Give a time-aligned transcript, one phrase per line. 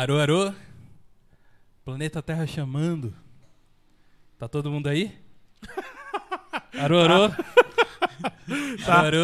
[0.00, 0.54] Arô, arô.
[1.84, 3.12] Planeta Terra chamando.
[4.38, 5.12] Tá todo mundo aí?
[6.78, 7.28] Arô, arô.
[8.86, 9.00] Tá.
[9.00, 9.18] Arô,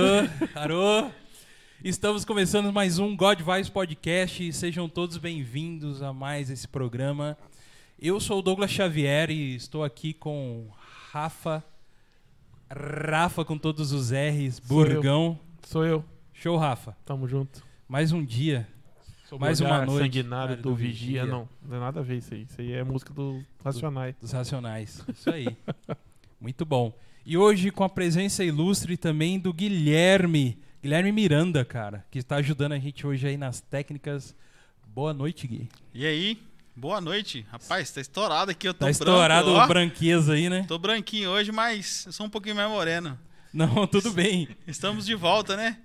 [0.53, 1.11] arô.
[1.85, 4.53] Estamos começando mais um God Vibes Podcast.
[4.53, 7.39] Sejam todos bem-vindos a mais esse programa.
[7.97, 10.67] Eu sou o Douglas Xavier e estou aqui com
[11.13, 11.63] Rafa.
[12.69, 14.59] Rafa com todos os R's.
[14.59, 15.39] Burgão.
[15.63, 16.05] Sou eu.
[16.33, 16.97] Show, Rafa.
[17.05, 17.65] Tamo junto.
[17.87, 18.74] Mais um dia.
[19.35, 20.05] Sou Mais uma noite.
[20.05, 21.23] Sanguinário do, do Vigia.
[21.23, 21.27] Vigia.
[21.27, 22.43] Não, não tem nada a ver isso aí.
[22.43, 24.15] Isso aí é música do Racionais.
[24.21, 25.05] Dos Racionais.
[25.09, 25.49] Isso aí.
[26.41, 26.97] Muito bom.
[27.27, 30.57] E hoje com a presença ilustre também do Guilherme.
[30.81, 34.37] Guilherme Miranda, cara, que está ajudando a gente hoje aí nas técnicas.
[34.87, 35.69] Boa noite, Gui.
[35.93, 36.41] E aí?
[36.77, 37.45] Boa noite.
[37.51, 39.65] Rapaz, tá estourado aqui, eu tô Tá branco, estourado ó.
[39.65, 40.65] o branqueza aí, né?
[40.69, 43.19] Tô branquinho hoje, mas eu sou um pouquinho mais moreno.
[43.53, 44.47] Não, tudo bem.
[44.65, 45.79] Estamos de volta, né?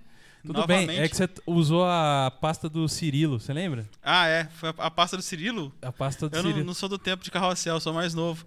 [0.45, 0.81] Tudo bem.
[0.87, 0.99] Novamente.
[1.03, 3.85] É que você usou a pasta do Cirilo, você lembra?
[4.01, 4.45] Ah, é.
[4.45, 5.73] Foi a, pasta do Cirilo?
[5.81, 6.65] A pasta do Eu não, Cirilo.
[6.67, 8.45] não sou do tempo de carrossel, eu sou mais novo.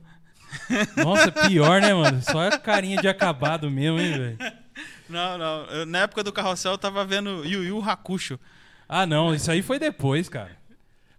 [1.02, 2.20] Nossa, pior, né, mano?
[2.22, 4.38] Só a carinha de acabado mesmo, hein, velho?
[5.08, 5.64] Não, não.
[5.66, 8.40] eu- na época do carrossel eu tava vendo Yu Yu Hakusho.
[8.88, 10.56] Ah, não, isso aí foi depois, cara.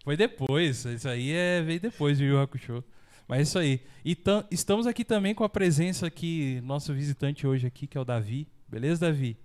[0.03, 0.83] Foi depois.
[0.85, 2.83] Isso aí é, veio depois do Yu Yu Hakusho.
[3.27, 3.81] Mas é isso aí.
[4.03, 8.01] E tam- estamos aqui também com a presença aqui, nosso visitante hoje aqui, que é
[8.01, 8.47] o Davi.
[8.67, 9.37] Beleza, Davi?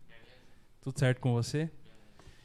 [0.82, 1.70] Tudo certo com você?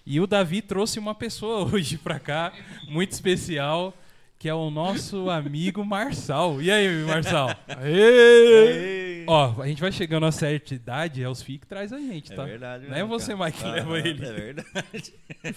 [0.05, 2.51] E o Davi trouxe uma pessoa hoje pra cá,
[2.89, 3.93] muito especial,
[4.37, 6.61] que é o nosso amigo Marçal.
[6.61, 7.49] E aí, Marçal?
[7.67, 9.23] Aê!
[9.25, 12.33] Ó, a gente vai chegando a certa idade, é os FII que traz a gente,
[12.33, 12.43] É tá?
[12.43, 12.85] verdade.
[12.87, 13.45] Não é mesmo, você, cara.
[13.45, 14.25] Mike, que leva ele.
[14.25, 15.13] É verdade.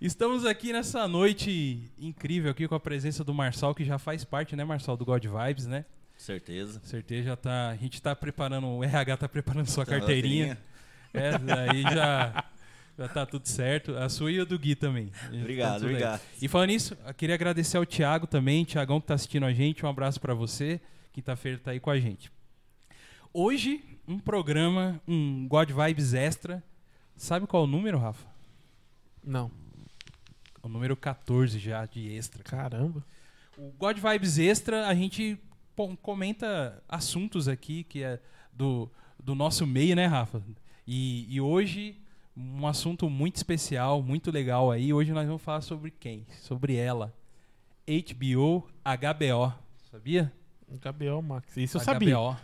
[0.00, 4.54] Estamos aqui nessa noite incrível aqui com a presença do Marçal, que já faz parte,
[4.54, 5.84] né, Marçal, do God Vibes, né?
[6.16, 6.80] Certeza.
[6.84, 7.70] Certeza já tá.
[7.70, 10.56] A gente tá preparando, o RH tá preparando sua Tá, carteirinha.
[11.12, 12.44] É, daí já.
[12.98, 13.96] Já tá tudo certo.
[13.96, 15.10] A sua e a do Gui também.
[15.14, 15.88] Já tá Obrigado, aí.
[15.88, 16.20] obrigado.
[16.40, 19.84] E falando nisso, eu queria agradecer ao Thiago também, Thiagão que tá assistindo a gente.
[19.84, 20.80] Um abraço pra você.
[21.12, 22.30] Quinta-feira tá aí com a gente.
[23.32, 26.62] Hoje, um programa, um God Vibes Extra.
[27.16, 28.26] Sabe qual é o número, Rafa?
[29.24, 29.50] Não.
[30.62, 32.42] O número 14 já de extra.
[32.42, 33.04] Caramba.
[33.56, 35.38] O God Vibes Extra, a gente
[36.02, 38.20] comenta assuntos aqui que é
[38.52, 40.42] do, do nosso meio, né, Rafa?
[40.86, 41.96] E, e hoje,
[42.36, 44.92] um assunto muito especial, muito legal aí.
[44.92, 46.26] Hoje nós vamos falar sobre quem?
[46.40, 47.14] Sobre ela.
[47.86, 49.54] HBO HBO.
[49.90, 50.32] Sabia?
[50.68, 51.56] HBO Max.
[51.56, 52.16] Isso eu sabia.
[52.16, 52.36] HBO.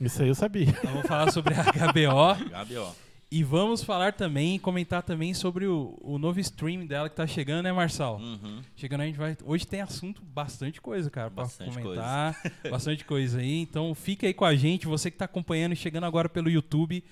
[0.00, 0.66] Isso aí eu sabia.
[0.66, 2.14] Nós vamos falar sobre a HBO.
[2.14, 2.92] Ó.
[3.32, 7.62] E vamos falar também, comentar também sobre o, o novo stream dela que tá chegando,
[7.62, 8.18] né, Marçal?
[8.18, 8.60] Uhum.
[8.74, 9.36] Chegando a gente vai.
[9.44, 12.36] Hoje tem assunto, bastante coisa, cara, pra Bastante comentar.
[12.68, 13.60] bastante coisa aí.
[13.60, 14.86] Então fica aí com a gente.
[14.86, 17.04] Você que tá acompanhando e chegando agora pelo YouTube.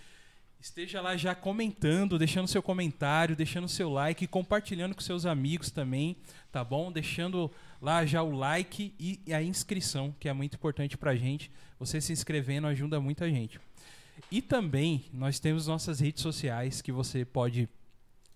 [0.61, 6.17] Esteja lá já comentando, deixando seu comentário, deixando seu like, compartilhando com seus amigos também,
[6.51, 6.91] tá bom?
[6.91, 7.49] Deixando
[7.81, 11.49] lá já o like e a inscrição, que é muito importante pra gente.
[11.79, 13.61] Você se inscrevendo ajuda muita gente.
[14.33, 17.69] E também nós temos nossas redes sociais que você pode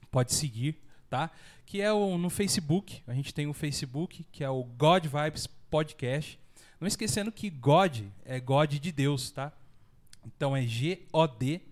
[0.08, 0.76] pode seguir,
[1.10, 1.28] tá?
[1.66, 3.02] Que é o no Facebook.
[3.08, 6.38] A gente tem o Facebook, que é o God Vibes Podcast.
[6.78, 9.52] Não esquecendo que God é God de Deus, tá?
[10.24, 11.71] Então é G-O-D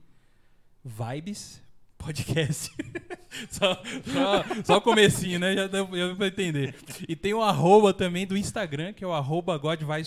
[0.84, 1.62] Vibes
[1.98, 2.70] Podcast.
[3.50, 5.54] só, só, só o comecinho, né?
[5.54, 6.74] Já deu, já deu pra entender.
[7.08, 9.60] E tem o arroba também do Instagram, que é o arroba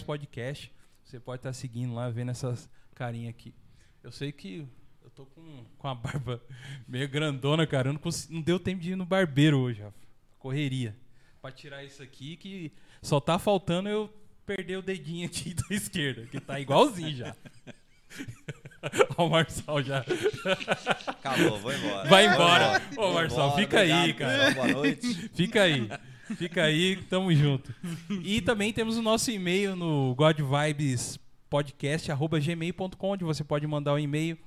[0.06, 0.72] Podcast.
[1.03, 3.53] Você pode estar seguindo lá, vendo essas carinhas aqui.
[4.03, 4.67] Eu sei que
[5.03, 6.41] eu tô com, com a barba
[6.88, 7.89] meio grandona, cara.
[7.89, 9.97] Eu não, cons- não deu tempo de ir no barbeiro hoje, Rafa.
[10.39, 10.95] Correria.
[11.41, 14.12] Pra tirar isso aqui, que só tá faltando eu
[14.45, 17.35] perder o dedinho aqui da esquerda, que tá igualzinho já.
[19.17, 20.03] Ó, o Marçal já.
[21.07, 22.09] Acabou, vou embora.
[22.09, 22.81] Vai embora.
[22.97, 24.45] Ô, Marçal, fica aí, obrigado, cara.
[24.47, 25.29] pessoal, Boa noite.
[25.33, 25.89] Fica aí.
[26.38, 27.74] Fica aí, tamo junto.
[28.24, 34.38] E também temos o nosso e-mail no godvibespodcast.gmail.com, onde você pode mandar um e-mail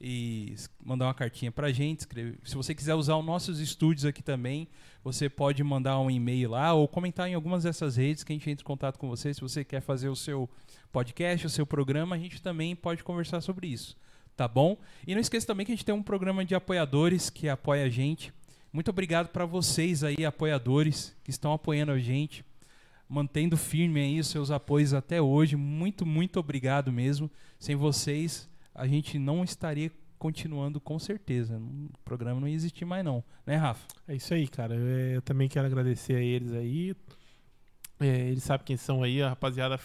[0.00, 0.54] e
[0.84, 2.00] mandar uma cartinha pra gente.
[2.00, 2.38] escrever.
[2.44, 4.66] Se você quiser usar os nossos estúdios aqui também,
[5.02, 8.50] você pode mandar um e-mail lá ou comentar em algumas dessas redes que a gente
[8.50, 9.32] entra em contato com você.
[9.32, 10.50] Se você quer fazer o seu
[10.92, 13.96] podcast, o seu programa, a gente também pode conversar sobre isso.
[14.36, 14.78] Tá bom?
[15.06, 17.88] E não esqueça também que a gente tem um programa de apoiadores que apoia a
[17.88, 18.32] gente.
[18.72, 22.44] Muito obrigado para vocês aí, apoiadores, que estão apoiando a gente,
[23.08, 25.56] mantendo firme aí os seus apoios até hoje.
[25.56, 27.30] Muito, muito obrigado mesmo.
[27.58, 31.58] Sem vocês, a gente não estaria continuando com certeza.
[31.58, 33.86] O programa não ia existir mais não, né, Rafa?
[34.06, 34.74] É isso aí, cara.
[34.74, 36.94] Eu, eu também quero agradecer a eles aí.
[38.00, 39.78] É, eles sabem quem são aí, a rapaziada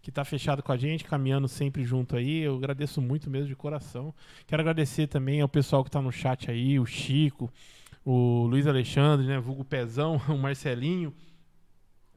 [0.00, 2.40] que tá fechado com a gente, caminhando sempre junto aí.
[2.40, 4.14] Eu agradeço muito mesmo de coração.
[4.46, 7.52] Quero agradecer também ao pessoal que tá no chat aí, o Chico,
[8.04, 11.12] o Luiz Alexandre, né, vulgo Pezão, o Marcelinho,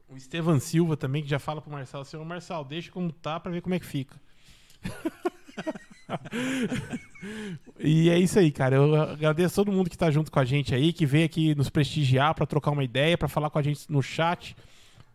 [0.08, 3.52] O Estevan Silva também, que já fala pro Marçal, senhor Marçal, deixa como tá pra
[3.52, 4.20] ver como é que fica.
[7.78, 8.76] e é isso aí, cara.
[8.76, 11.70] Eu agradeço todo mundo que tá junto com a gente aí, que veio aqui nos
[11.70, 14.56] prestigiar pra trocar uma ideia, pra falar com a gente no chat.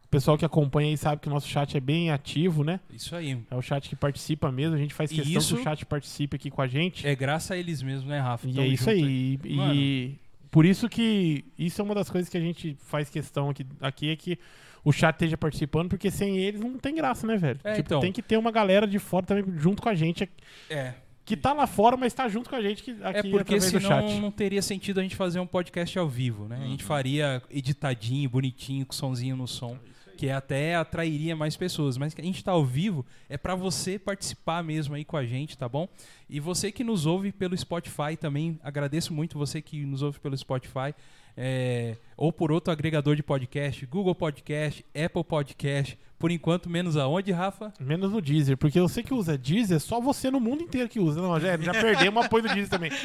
[0.08, 2.80] O pessoal que acompanha aí sabe que o nosso chat é bem ativo, né?
[2.94, 3.38] Isso aí.
[3.52, 4.74] É o chat que participa mesmo.
[4.74, 7.06] A gente faz E questão isso- que o chat participe aqui com a gente.
[7.06, 8.48] É graças a eles mesmo, né, Rafa?
[8.48, 9.40] E Tamo é isso junto aí.
[9.44, 9.74] E, Mano.
[9.76, 10.16] e
[10.50, 14.10] por isso que isso é uma das coisas que a gente faz questão aqui, aqui
[14.10, 14.40] é que
[14.82, 17.60] o chat esteja participando, porque sem eles não tem graça, né, velho?
[17.66, 18.00] É, tipo, então.
[18.00, 20.30] tem que ter uma galera de fora também junto com a gente,
[20.70, 20.94] É,
[21.26, 23.72] que tá lá fora, mas tá junto com a gente aqui, é aqui porque através
[23.74, 24.22] do senão chat.
[24.22, 26.56] não teria sentido a gente fazer um podcast ao vivo, né?
[26.56, 26.70] A Uhum.
[26.70, 29.78] gente faria editadinho, bonitinho, com sonzinho no som,
[30.18, 31.98] que até atrairia mais pessoas.
[31.98, 35.58] Mas a gente tá ao vivo é pra você participar mesmo aí com a gente,
[35.58, 35.88] tá bom?
[36.30, 40.36] E você que nos ouve pelo Spotify também, agradeço muito você que nos ouve pelo
[40.36, 40.94] Spotify.
[41.38, 47.32] É, ou por outro agregador de podcast, Google Podcast, Apple Podcast, por enquanto menos aonde,
[47.32, 47.72] Rafa?
[47.80, 51.00] Menos no Deezer, porque eu sei que usa Deezer, só você no mundo inteiro que
[51.00, 51.22] usa.
[51.22, 52.92] Não, já, já perdemos o apoio do Deezer também.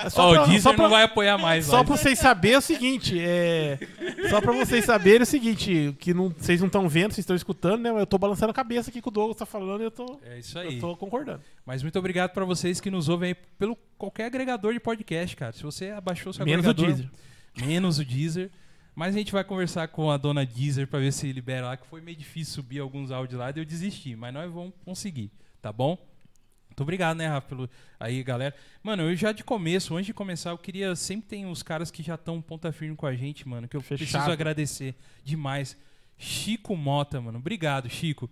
[0.00, 1.66] É Ó, pra- o Deezer só pra- não vai apoiar mais.
[1.66, 1.84] Só vai.
[1.86, 3.78] pra vocês saberem é o seguinte, é.
[4.30, 7.82] Só pra vocês saberem o seguinte, que não, vocês não estão vendo, vocês estão escutando,
[7.82, 7.90] né?
[7.90, 10.38] Eu tô balançando a cabeça aqui que o Douglas tá falando e eu tô, É
[10.38, 10.74] isso aí.
[10.74, 11.40] eu tô concordando.
[11.66, 15.52] Mas muito obrigado pra vocês que nos ouvem aí pelo qualquer agregador de podcast, cara.
[15.52, 17.10] Se você abaixou seu Menos o agregador, Deezer.
[17.60, 18.50] Menos o Deezer.
[18.94, 21.86] Mas a gente vai conversar com a dona Deezer pra ver se libera lá, que
[21.86, 25.30] foi meio difícil subir alguns áudios lá, daí eu desisti, mas nós vamos conseguir,
[25.62, 25.96] tá bom?
[26.68, 28.54] Muito obrigado, né, Rafa, pelo aí, galera.
[28.82, 32.02] Mano, eu já de começo, antes de começar, eu queria sempre tem uns caras que
[32.02, 33.98] já estão ponta firme com a gente, mano, que eu Fechado.
[33.98, 35.76] preciso agradecer demais.
[36.16, 37.38] Chico Mota, mano.
[37.38, 38.28] Obrigado, Chico.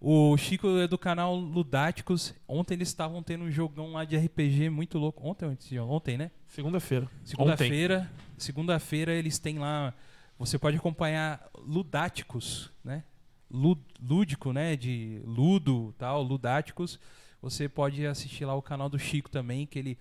[0.00, 2.34] O Chico é do canal Ludáticos.
[2.48, 5.26] Ontem eles estavam tendo um jogão lá de RPG muito louco.
[5.28, 6.30] Ontem, de ontem, né?
[6.46, 7.04] Segunda-feira.
[7.04, 7.26] Ontem.
[7.26, 8.10] Segunda-feira.
[8.38, 9.92] Segunda-feira eles têm lá.
[10.38, 13.04] Você pode acompanhar Ludáticos, né?
[13.50, 14.74] Lúdico, né?
[14.74, 16.98] De Ludo, tal, Ludáticos.
[17.42, 19.98] Você pode assistir lá o canal do Chico também, que ele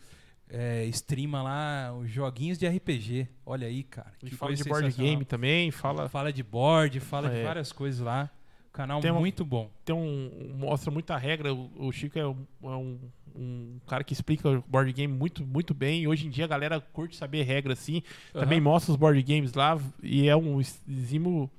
[0.49, 3.27] é, streama lá os joguinhos de RPG.
[3.45, 4.13] Olha aí, cara.
[4.23, 6.07] E fala de board game também, fala.
[6.07, 7.43] Fala de board, fala de É.
[7.43, 8.29] várias coisas lá.
[8.71, 9.69] Canal Tem muito bom.
[9.83, 11.53] Tem um, mostra muita regra.
[11.53, 12.99] O, o Chico é, um, é um-
[13.35, 16.07] um cara que explica o board game muito, muito bem.
[16.07, 18.01] Hoje em dia a galera curte saber regra assim.
[18.33, 18.63] Também Aham.
[18.65, 21.49] mostra os board games lá e é um exímio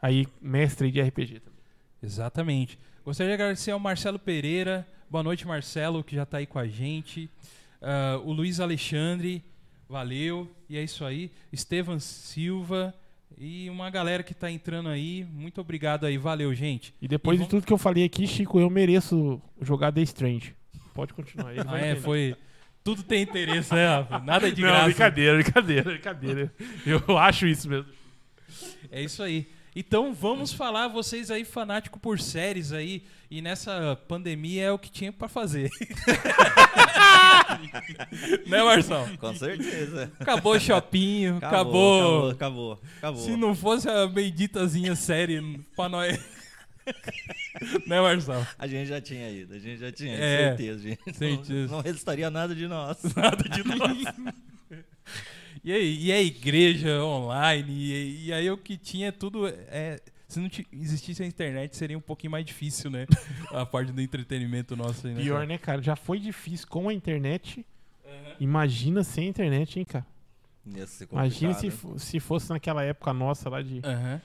[0.00, 1.40] aí mestre de RPG.
[1.40, 1.54] também.
[2.02, 2.78] Exatamente.
[3.04, 4.86] Gostaria de agradecer ao Marcelo Pereira.
[5.10, 7.28] Boa noite, Marcelo, que já está aí com a gente.
[7.82, 9.42] Ah, o Luiz Alexandre,
[9.88, 10.50] valeu.
[10.68, 11.30] E é isso aí.
[11.52, 12.94] Estevan Silva
[13.40, 15.24] e uma galera que está entrando aí.
[15.32, 16.18] Muito obrigado aí.
[16.18, 16.94] Valeu, gente.
[17.00, 20.02] E depois E de vamos- tudo que eu falei aqui, Chico, eu mereço jogar The
[20.02, 20.54] Strange.
[20.94, 21.52] Pode continuar.
[21.52, 22.00] Ele Ah, é, entender.
[22.02, 22.36] foi.
[22.84, 24.18] Tudo tem interesse, né, Rafa?
[24.20, 24.84] Nada de Não, graça.
[24.86, 26.54] brincadeira, brincadeira, brincadeira.
[26.84, 27.90] Eu acho isso mesmo.
[28.90, 29.48] É isso aí.
[29.74, 34.90] Então vamos falar, vocês aí fanático por séries aí, e nessa pandemia é o que
[34.90, 35.70] tinha pra fazer.
[38.46, 39.16] né, Marção?
[39.16, 40.10] Com certeza.
[40.18, 41.40] Acabou o shopping, acabou.
[41.40, 43.22] Acabou, acabou, acabou.
[43.22, 45.40] Se não fosse a benditazinha série
[45.76, 46.18] pra nós.
[47.86, 48.44] né, Marção?
[48.58, 51.14] A gente já tinha ido, a gente já tinha ido, É, certeza, gente.
[51.16, 51.66] certeza.
[51.68, 52.98] Não, não restaria nada de nós.
[53.14, 54.04] Nada de nós.
[55.62, 59.46] E, aí, e a igreja online, e, e aí o que tinha tudo.
[59.46, 63.06] É, se não ti- existisse a internet, seria um pouquinho mais difícil, né?
[63.52, 65.22] A parte do entretenimento nosso aí, né?
[65.22, 65.82] Pior, né, cara?
[65.82, 67.64] Já foi difícil com a internet.
[68.38, 70.06] Imagina sem a internet, hein, cara?
[71.12, 73.80] Imagina se, se fosse naquela época nossa lá de.
[73.84, 74.20] Aham.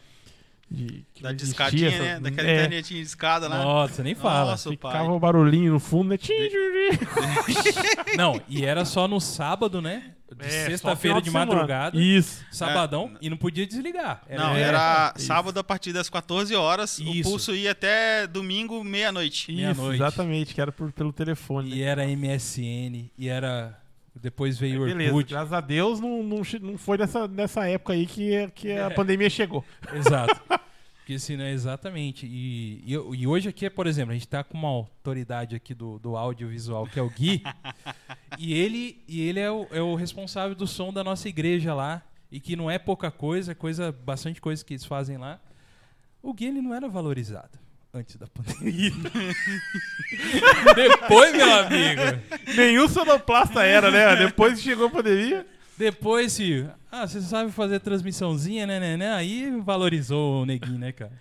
[0.72, 2.12] de que Da discadinha, existia né?
[2.14, 3.58] essa- Daquela é, internetinha de escada lá.
[3.58, 4.52] Nossa, nem fala.
[4.52, 4.70] Nossa.
[4.70, 6.18] Ficava o barulhinho no fundo, né?
[6.18, 6.34] Tchim.
[8.18, 10.15] Não, e era só no sábado, né?
[10.38, 11.46] De É, sexta-feira de, semana.
[11.54, 12.46] madrugada, Isso.
[12.52, 14.22] sabadão, e não podia desligar.
[14.30, 15.28] Não, É, era isso.
[15.28, 17.00] sábado a partir das 14 horas.
[17.00, 17.22] Isso.
[17.30, 19.44] O pulso ia até domingo, meia-noite.
[19.52, 19.96] Isso, Meia-noite.
[19.96, 21.72] exatamente, que era por- pelo telefone.
[21.72, 21.82] E né?
[21.86, 23.80] era MSN, e era.
[24.22, 25.30] Depois veio o Beleza, Orkut.
[25.34, 28.90] graças a Deus não, não, não foi nessa, nessa época aí que, que a É.
[28.90, 29.64] pandemia chegou.
[29.94, 30.40] Exato.
[31.06, 32.26] Porque senão, exatamente.
[32.26, 36.00] E, e, e hoje aqui, por exemplo, a gente tá com uma autoridade aqui do,
[36.00, 37.44] do audiovisual, que é o Gui.
[38.40, 42.02] e ele, e ele é, o, é o responsável do som da nossa igreja lá.
[42.32, 45.40] E que não é pouca coisa, é coisa, bastante coisa que eles fazem lá.
[46.24, 47.60] O Gui, ele não era valorizado
[47.94, 48.90] antes da pandemia.
[50.74, 52.02] Depois, meu amigo.
[52.58, 54.16] Nenhum sonoplasta era, né?
[54.16, 55.46] Depois que chegou a pandemia.
[55.78, 56.66] Depois, se.
[56.92, 59.14] Ah, você sabe fazer transmissãozinha, né, né, né?
[59.14, 61.12] Aí valorizou o neguinho, né, cara?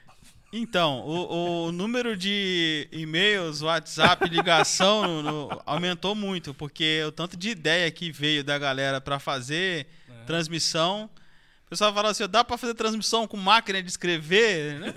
[0.52, 7.37] Então, o, o número de e-mails, WhatsApp, ligação no- no- aumentou muito, porque o tanto
[7.37, 9.88] de ideia que veio da galera pra fazer
[10.26, 11.11] transmissão.
[11.66, 14.92] O pessoal fala assim, dá pra fazer transmissão com máquina de escrever, né?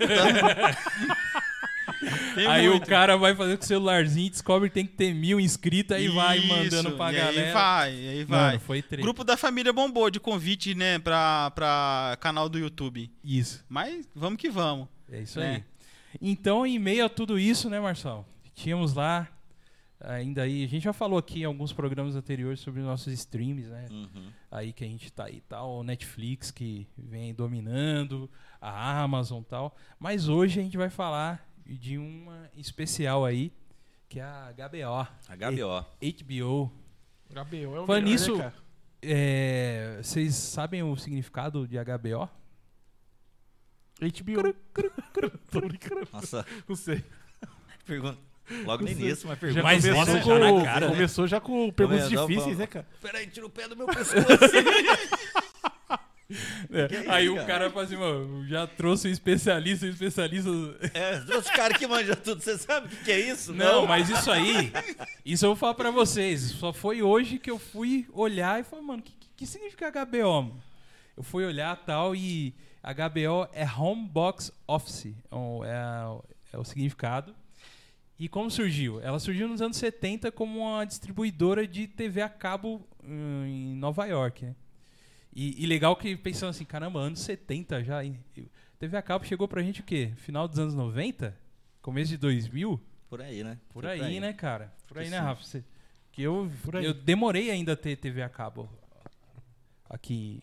[2.34, 2.82] Tem aí muito.
[2.84, 6.08] o cara vai fazer com o celularzinho, descobre que tem que ter mil inscritos, aí
[6.08, 7.46] vai Isso, mandando pra e galera.
[7.46, 8.46] Aí vai, e aí vai.
[8.48, 9.02] Mano, foi treta.
[9.02, 13.10] Grupo da família bombou de convite, né, pra, pra canal do YouTube.
[13.24, 13.64] Isso.
[13.68, 14.88] Mas vamos que vamos.
[15.10, 15.56] É isso É.
[15.56, 15.64] aí.
[16.20, 18.26] Então, em meio a tudo isso, né, Marçal?
[18.54, 19.28] Tínhamos lá,
[20.00, 23.86] ainda aí, a gente já falou aqui em alguns programas anteriores sobre nossos streams, né?
[23.90, 24.26] Uhum.
[24.50, 28.28] Aí que a gente tá aí, tal, o Netflix que vem dominando,
[28.60, 29.76] a Amazon e tal.
[29.98, 33.52] Mas hoje a gente vai falar de uma especial aí,
[34.08, 35.06] que é a HBO.
[35.28, 35.86] HBO.
[36.00, 36.72] HBO.
[37.30, 38.54] HBO é o Falando melhor, nisso- né, cara?
[39.02, 42.28] É, vocês sabem o significado de HBO?
[44.00, 44.54] HBO.
[46.12, 47.04] Nossa, Não sei.
[47.84, 48.18] pergunta.
[48.64, 49.62] Logo no início, mas Já pergunta.
[49.62, 50.94] Mas com, já na cara, né?
[50.94, 52.58] Começou já com perguntas Começou, difíceis, vamos.
[52.58, 52.86] né, cara?
[53.02, 54.14] Peraí, tira o pé do meu pescoço.
[56.70, 57.46] É, aí o cara?
[57.46, 60.50] cara fala assim, mano, já trouxe um especialista, um especialista.
[60.92, 62.42] é, trouxe cara que manja tudo.
[62.42, 63.52] Você sabe o que, que é isso?
[63.54, 64.70] Não, mas isso aí,
[65.24, 66.42] isso eu vou falar pra vocês.
[66.42, 70.42] Só foi hoje que eu fui olhar e falei, mano, o que, que significa HBO?
[70.42, 70.62] Mano?
[71.16, 76.18] Eu fui olhar tal e HBO é Home Box Office, é o- é,
[76.52, 77.34] é o significado.
[78.18, 79.00] E como surgiu?
[79.00, 84.04] Ela surgiu nos anos 70 como uma distribuidora de TV a cabo hum, em Nova
[84.06, 84.54] York, né?
[85.34, 88.04] E, e legal que pensando assim, caramba, anos 70 já.
[88.04, 88.18] hein?
[88.78, 90.12] TV a cabo chegou pra gente o quê?
[90.16, 91.36] Final dos anos 90?
[91.82, 92.80] Começo de 2000?
[93.08, 93.58] Por aí, né?
[93.70, 94.72] Por Foi aí, né, cara?
[94.86, 95.18] Por aí, né.
[95.18, 95.42] Rafa?
[95.42, 95.64] Você-
[96.12, 96.84] que eu, Por aí.
[96.84, 98.68] eu demorei ainda a ter TV a cabo
[99.88, 100.42] aqui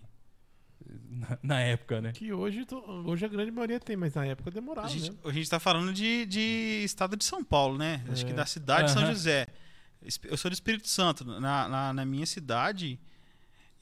[1.09, 2.11] na, na época, né?
[2.13, 5.17] Que hoje, to- hoje a grande maioria tem, mas na época A demorava, gente, né?
[5.25, 8.03] a gente tá falando de, de estado de São Paulo, né?
[8.09, 8.27] Acho É.
[8.27, 9.05] que da cidade de São.
[9.05, 9.47] José.
[10.23, 11.25] Eu sou do Espírito Santo.
[11.25, 12.99] Na, na, na minha cidade,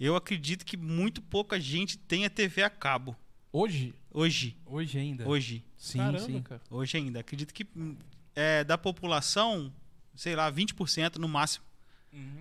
[0.05, 3.15] eu acredito que muito pouca gente tenha TV a cabo.
[3.51, 3.93] Hoje?
[4.11, 4.57] Hoje.
[4.65, 5.27] Hoje ainda.
[5.27, 5.63] Hoje.
[5.77, 6.41] Sim, Caramba, sim.
[6.41, 6.61] cara.
[6.69, 7.19] Hoje ainda.
[7.19, 7.95] Acredito que hum,
[8.35, 9.71] é, da população,
[10.15, 11.65] sei lá, 20% no máximo.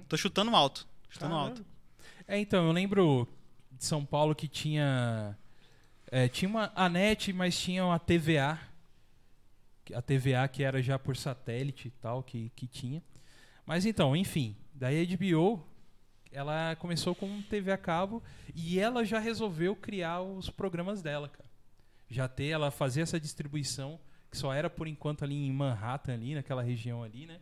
[0.08, 0.86] Tô chutando alto.
[1.08, 1.50] Chutando Caramba.
[1.50, 1.66] alto.
[2.26, 3.28] É, então, eu lembro
[3.70, 5.36] de São Paulo que tinha.
[6.10, 8.58] é, tinha uma a NET, mas tinha uma TVA.
[9.94, 13.02] A TVA que era já por satélite e tal, que, que tinha.
[13.66, 15.62] Mas então, enfim, daí a HBO,
[16.32, 18.22] ela começou com TV a cabo
[18.54, 21.48] e ela já resolveu criar os programas dela, cara.
[22.08, 26.34] Já ter, ela fazia essa distribuição, que só era por enquanto ali em Manhattan, ali,
[26.34, 27.38] naquela região ali, né?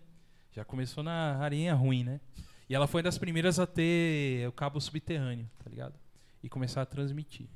[0.52, 2.20] Já começou na areia ruim, né?
[2.68, 5.94] E ela foi das primeiras a ter o cabo subterrâneo, tá ligado?
[6.42, 7.48] E começar a transmitir.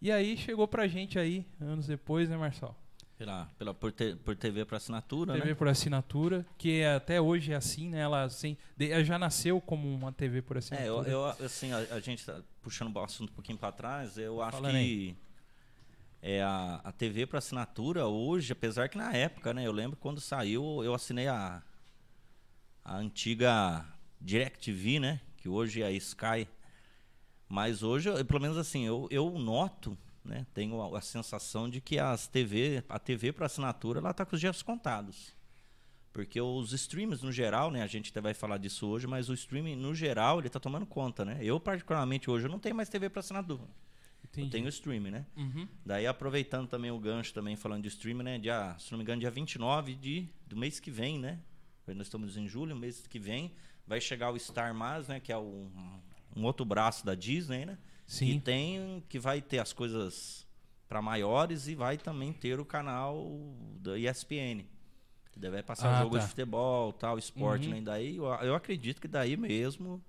[0.00, 2.76] E aí chegou pra gente aí, anos depois, né, Marçal?
[3.18, 5.54] Pela, pela, por, te- por TV para assinatura, TV né?
[5.54, 7.98] por assinatura, que é- até hoje é assim, né?
[7.98, 11.08] Ela, assim, de- já nasceu como uma TV por assinatura.
[11.08, 14.16] É, eu, eu assim, a, a gente tá puxando o assunto um pouquinho para trás,
[14.18, 15.16] eu acho que
[16.22, 20.20] é a, a TV para assinatura hoje, apesar que na época, né, eu lembro quando
[20.20, 21.60] saiu, eu assinei a
[22.84, 23.84] a antiga
[24.20, 26.48] DirecTV, né, que hoje é a Sky.
[27.48, 29.98] Mas hoje, eu- pelo menos assim, eu, eu noto,
[30.28, 34.24] né, tenho a, a sensação de que as TV, a TV para assinatura, ela tá
[34.24, 35.36] com os dias contados.
[36.12, 39.34] Porque os streams no geral, né, a gente até vai falar disso hoje, mas o
[39.34, 41.38] streaming no geral, ele tá tomando conta, né?
[41.40, 43.62] Eu particularmente hoje eu não tenho mais TV para assinatura.
[43.62, 44.50] Eu Entendi.
[44.50, 45.26] tenho streaming, né?
[45.36, 45.68] Uhum.
[45.86, 48.38] Daí aproveitando também o gancho também falando de streaming, né?
[48.38, 51.38] Dia, se não me engano, dia 29 de, do mês que vem, né?
[51.86, 53.54] Nós estamos em julho, mês que vem
[53.86, 54.74] vai chegar o Star
[55.08, 55.70] né, que é o-
[56.36, 57.78] um outro braço da Disney, né?
[58.08, 58.40] Que Sim.
[58.40, 60.46] tem que vai ter as coisas
[60.88, 63.38] para maiores e vai também ter o canal
[63.80, 64.64] da ESPN.
[65.30, 66.22] Que vai passar Ah, jogo tá.
[66.24, 67.74] de futebol, tal, esporte, Uhum.
[67.74, 67.78] né?
[67.78, 70.02] E daí eu, eu acredito que daí mesmo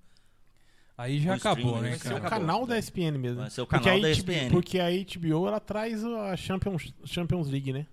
[0.97, 3.39] Aí já acabou, né, Vai ser o canal da ESPN mesmo.
[3.39, 4.49] Vai ser o Porque canal a da HBO ESPN.
[4.51, 7.85] Porque a HBO ela traz a Champions, Champions League, né?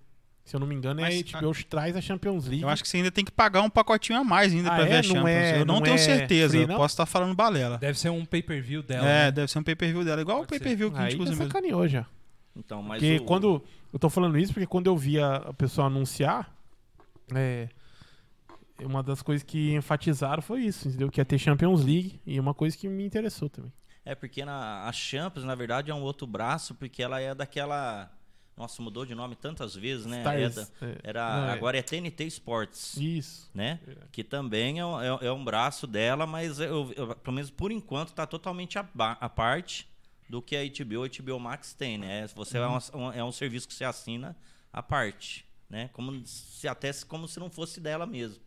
[0.47, 2.63] Se eu não me engano, Mas é a HBO traz a Champions League.
[2.63, 4.85] Eu acho que você ainda tem que pagar um pacotinho a mais ainda Ah, pra
[4.85, 4.87] é?
[4.87, 5.27] ver a Não Champions.
[5.29, 6.49] é- eu não, não tenho é certeza.
[6.51, 6.77] free, eu não?
[6.77, 7.77] posso estar falando balela.
[7.77, 9.05] Deve ser um pay-per-view dela.
[9.07, 9.31] É, né?
[9.31, 10.21] deve ser um pay-per-view dela.
[10.21, 11.45] Igual Pode o pay-per-view que a Aí gente usa mesmo.
[11.47, 12.05] sacaneou já.
[12.55, 13.63] Então, mas Porque o- quando.
[13.93, 16.49] Eu tô falando isso porque quando eu via a pessoa anunciar,
[17.35, 17.67] é,
[18.81, 21.09] uma das coisas que enfatizaram foi isso, entendeu?
[21.11, 23.71] Que ia ter Champions League e uma coisa que me interessou também.
[24.05, 28.09] É porque na, a Champions, na verdade, é um outro braço, porque ela é daquela.
[28.57, 30.17] Nossa, mudou de nome tantas vezes, né?
[30.17, 30.97] É Stars, da- é.
[31.03, 31.51] era, Não, é.
[31.51, 33.49] agora é TNT Sports, Isso.
[33.53, 33.79] né?
[33.87, 33.95] É.
[34.11, 37.71] Que também é, um- é- é um braço dela, mas eu, eu- pelo menos por
[37.71, 38.89] enquanto está totalmente a,
[39.21, 39.87] a parte
[40.27, 42.25] do que a HBO e HBO Max tem, né?
[42.35, 42.79] Você é, Uhum.
[42.95, 44.35] um, um- é um serviço que você assina
[44.73, 45.89] à parte, né?
[45.93, 48.41] Como se até como se não fosse dela mesmo,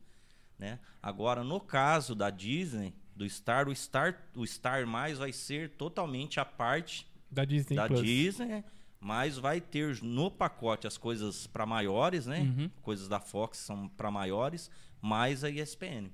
[0.59, 0.81] né?
[1.01, 6.41] Agora, no caso da Disney, do Star, o Star, o Star mais vai ser totalmente
[6.41, 8.03] a parte Da Disney da Plus.
[8.03, 8.65] Disney,
[9.01, 12.41] mas vai ter no pacote as coisas para maiores, né?
[12.41, 12.71] Uhum.
[12.83, 16.11] Coisas da Fox são para maiores, mais a ESPN.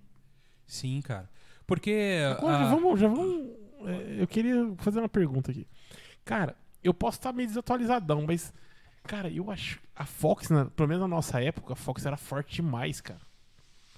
[0.66, 1.28] Sim, cara.
[1.66, 2.18] Porque.
[2.38, 3.50] Agora, a- já vamos, já vamos.
[3.86, 5.66] é, eu queria fazer uma pergunta aqui.
[6.24, 8.52] Cara, eu posso estar meio desatualizadão, mas.
[9.04, 9.80] Cara, eu acho.
[9.94, 13.20] A Fox, na- pelo menos na nossa época, a Fox era forte demais, cara.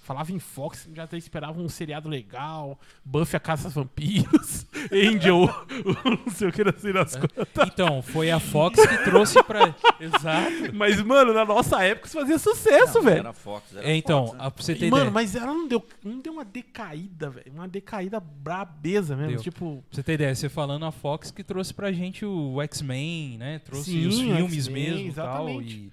[0.08, 5.40] Falava em Fox, já até esperava um seriado legal, Buffy a Caça aos Vampiros, Angel,
[6.24, 7.46] não sei o que, não sei das coisas.
[7.70, 9.74] Então, foi a Fox que trouxe pra.
[10.00, 10.74] Exato.
[10.74, 13.18] Mas, mano, na nossa época isso fazia sucesso, Não, velho.
[13.18, 14.44] Era Fox, era É, então, Fox, né?
[14.46, 17.52] a- pra você ter E, Mano, mas ela não deu, não deu uma decaída, velho.
[17.52, 19.32] Uma decaída brabeza mesmo.
[19.32, 19.42] Deu.
[19.42, 23.36] Tipo, Pra você ter ideia, você falando a Fox que trouxe pra gente o X-Men,
[23.36, 23.58] né?
[23.58, 25.48] Trouxe Sim, os filmes mesmo e tal.
[25.50, 25.74] exatamente.
[25.76, 25.92] E,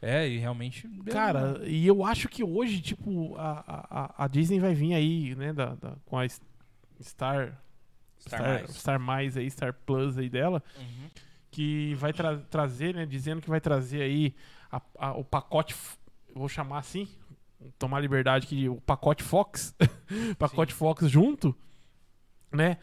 [0.00, 0.88] é, e realmente.
[1.10, 5.52] Cara, e eu acho que hoje, tipo, a, a, a Disney vai vir aí, né,
[5.52, 6.42] da, da- com a Star,
[7.02, 7.60] Star
[8.20, 8.70] Star, Mais.
[8.76, 11.08] Star Mais aí, Star Plus aí dela, Uhum.
[11.50, 14.34] que vai tra- trazer, né, dizendo que vai trazer aí
[14.70, 15.74] a- a- o pacote,
[16.34, 17.08] vou chamar assim,
[17.78, 19.74] tomar liberdade que o pacote Fox,
[20.38, 21.54] pacote Fox junto,
[22.52, 22.78] né,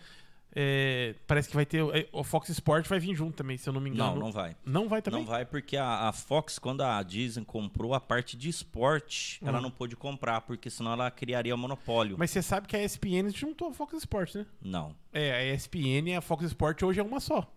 [0.57, 3.73] é, parece que vai ter, é, o Fox Sport vai vir junto também, se eu
[3.73, 4.11] não me engano.
[4.13, 4.55] Não, não vai.
[4.65, 5.19] Não vai também?
[5.19, 9.59] Não vai porque a, a Fox, quando a Disney comprou a parte de esporte, ela
[9.59, 9.63] Hum.
[9.63, 12.15] não pôde comprar, porque senão ela criaria monopólio.
[12.17, 14.45] Mas você sabe que a ESPN juntou a Fox Sport, né?
[14.61, 17.51] Não, É, a ESPN e a Fox Sport hoje é uma só.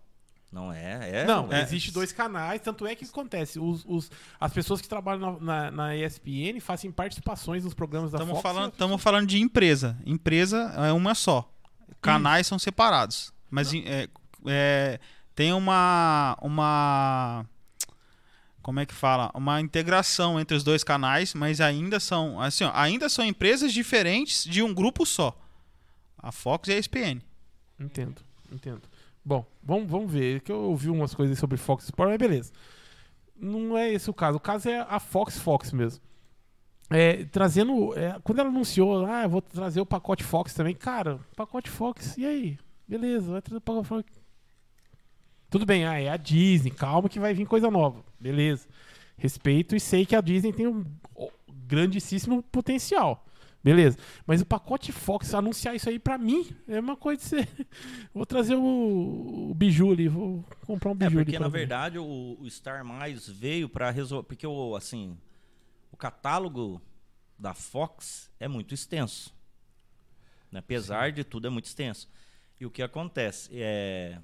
[0.51, 1.21] não é.
[1.21, 1.61] é não, é.
[1.61, 3.59] existe dois canais, tanto é que acontece.
[3.59, 8.17] Os, os- as pessoas que trabalham na, na, na ESPN fazem participações nos programas da
[8.17, 8.43] Estamos Fox.
[8.55, 9.97] falando, tamo falando de empresa.
[10.05, 11.49] Empresa é uma só.
[12.01, 13.33] Canais são separados.
[13.49, 14.07] Mas é,
[14.45, 14.99] é,
[15.35, 17.45] tem uma, uma.
[18.61, 19.31] Como é que fala?
[19.33, 22.39] Uma integração entre os dois canais, mas ainda são.
[22.39, 25.37] Assim, ó, ainda são empresas diferentes de um grupo só.
[26.17, 27.21] A Fox e a ESPN.
[27.79, 28.21] Entendo,
[28.51, 28.81] entendo.
[29.23, 30.41] Bom, vamos, vamos ver.
[30.41, 32.51] Que eu ouvi umas coisas sobre Fox Sport, mas beleza.
[33.35, 34.37] Não é esse o caso.
[34.37, 36.01] O caso é a Fox Fox mesmo.
[36.89, 37.93] É, trazendo.
[37.97, 40.73] é, quando ela anunciou, ah, eu vou trazer o pacote Fox também.
[40.75, 42.57] Cara, pacote Fox, e aí?
[42.87, 44.05] Beleza, vai trazer o pacote Fox.
[45.49, 48.03] Tudo bem, ah, é a Disney, calma que vai vir coisa nova.
[48.19, 48.67] Beleza.
[49.17, 50.83] Respeito e sei que a Disney tem um
[51.67, 53.25] grandíssimo potencial.
[53.63, 53.97] Beleza.
[54.25, 57.49] Mas o pacote Fox, anunciar isso aí pra mim, é uma coisa de ser.
[58.13, 61.25] Vou trazer o, o biju ali, vou comprar um É, biju ali.
[61.25, 61.57] porque pra na mim.
[61.57, 64.25] verdade o, o Star Mais veio para resolver.
[64.27, 65.17] Porque o, assim,
[65.99, 66.81] catálogo
[67.37, 69.33] da Fox é muito extenso.
[70.51, 70.59] Né?
[70.59, 72.09] Apesar de tudo, é muito extenso.
[72.59, 73.49] E o que acontece?
[73.53, 74.19] É,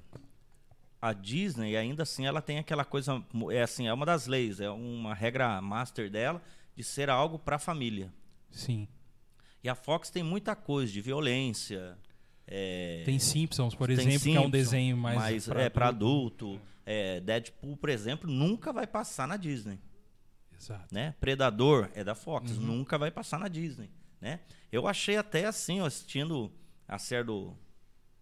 [1.00, 3.22] a Disney, ainda assim, ela tem aquela coisa.
[3.52, 6.42] É assim, é uma das leis, é uma regra master dela
[6.74, 8.12] de ser algo para a família.
[8.50, 8.88] Sim.
[9.62, 11.96] E a Fox tem muita coisa de violência.
[12.46, 15.18] é, Tem Simpsons, por exemplo, que é um desenho mais.
[15.18, 16.60] mais é, para adulto.
[16.84, 19.78] É, Deadpool, por exemplo, nunca vai passar na Disney.
[20.60, 20.94] Exato.
[20.94, 21.14] Né?
[21.20, 22.62] Predador é da Fox, Uhum.
[22.64, 23.90] nunca vai passar na Disney.
[24.20, 24.40] Né?
[24.72, 26.50] Eu achei até assim, ó, assistindo
[26.88, 27.54] a série do,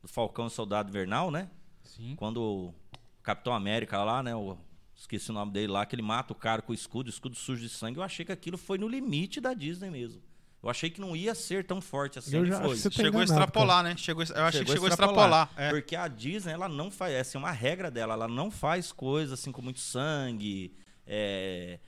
[0.03, 1.49] do Falcão e Soldado Invernal, né?
[1.83, 2.15] Sim.
[2.17, 2.75] Quando o
[3.23, 4.35] Capitão América lá, né?
[4.35, 4.57] O,
[4.95, 7.37] esqueci o nome dele lá, que ele mata o cara com o escudo, o escudo
[7.37, 7.99] sujo de sangue.
[7.99, 10.21] Eu achei que aquilo foi no limite da Disney mesmo.
[10.63, 12.37] Eu achei que não ia ser tão forte assim.
[12.37, 12.79] Eu já foi.
[12.79, 13.95] tá chegou a extrapolar, né?
[13.99, 15.49] Chegou, eu achei que chegou a extrapolar.
[15.49, 15.51] extrapolar.
[15.57, 15.71] é.
[15.71, 17.13] Porque a Disney, ela não faz.
[17.13, 20.75] É assim, uma regra dela, ela não faz coisas assim com muito sangue,
[21.07, 21.79] é,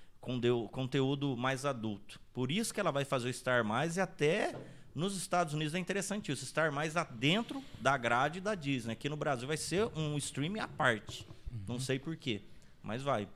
[0.73, 2.21] conteúdo mais adulto.
[2.33, 4.55] Por isso que ela vai fazer o Star Mais e até
[4.95, 6.45] nos Estados Unidos é interessante isso.
[6.47, 8.93] Star Mais dentro da grade da Disney.
[8.93, 11.27] Aqui no Brasil vai ser um streaming à parte.
[11.67, 12.43] Não sei porquê,
[12.83, 13.29] mas vai.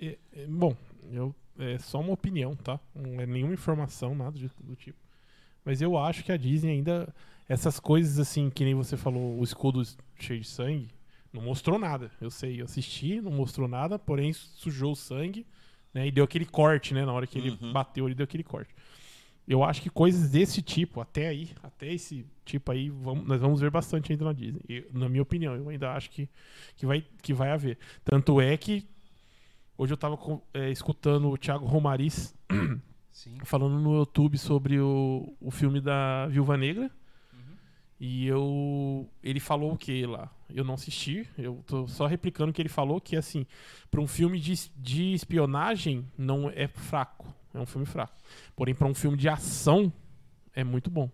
[0.00, 0.76] É, é, bom,
[1.10, 2.78] eu, é só uma opinião, tá?
[2.94, 4.98] Não é nenhuma informação, nada de- do tipo.
[5.64, 7.14] Mas eu acho que a Disney ainda.
[7.48, 9.80] Essas coisas assim, que nem você falou, o escudo
[10.18, 10.90] cheio de sangue,
[11.32, 12.10] não mostrou nada.
[12.20, 15.46] Eu sei, eu assisti, não mostrou nada, porém sujou o sangue,
[15.96, 16.06] né?
[16.06, 17.04] E deu aquele corte, né?
[17.04, 17.72] Na hora que ele Uhum.
[17.72, 18.74] bateu, ele deu aquele corte.
[19.48, 23.60] Eu acho que coisas desse tipo, até aí, até esse tipo aí, vamos- nós vamos
[23.60, 24.60] ver bastante ainda na Disney.
[24.68, 26.28] E, na minha opinião, eu ainda acho que,
[26.76, 27.78] que, vai, que vai haver.
[28.04, 28.86] Tanto é que
[29.78, 32.34] hoje eu tava com- é, escutando o Thiago Romariz
[33.12, 33.36] Sim.
[33.44, 36.90] falando no YouTube sobre o, o filme da Viúva Negra.
[37.98, 39.08] E eu.
[39.22, 40.30] Ele falou o que lá?
[40.54, 43.46] Eu não assisti, eu tô só replicando o que ele falou, que assim,
[43.90, 47.34] para um filme de, de espionagem não é fraco.
[47.52, 48.14] É um filme fraco.
[48.54, 49.92] Porém, para um filme de ação,
[50.54, 51.10] é muito bom.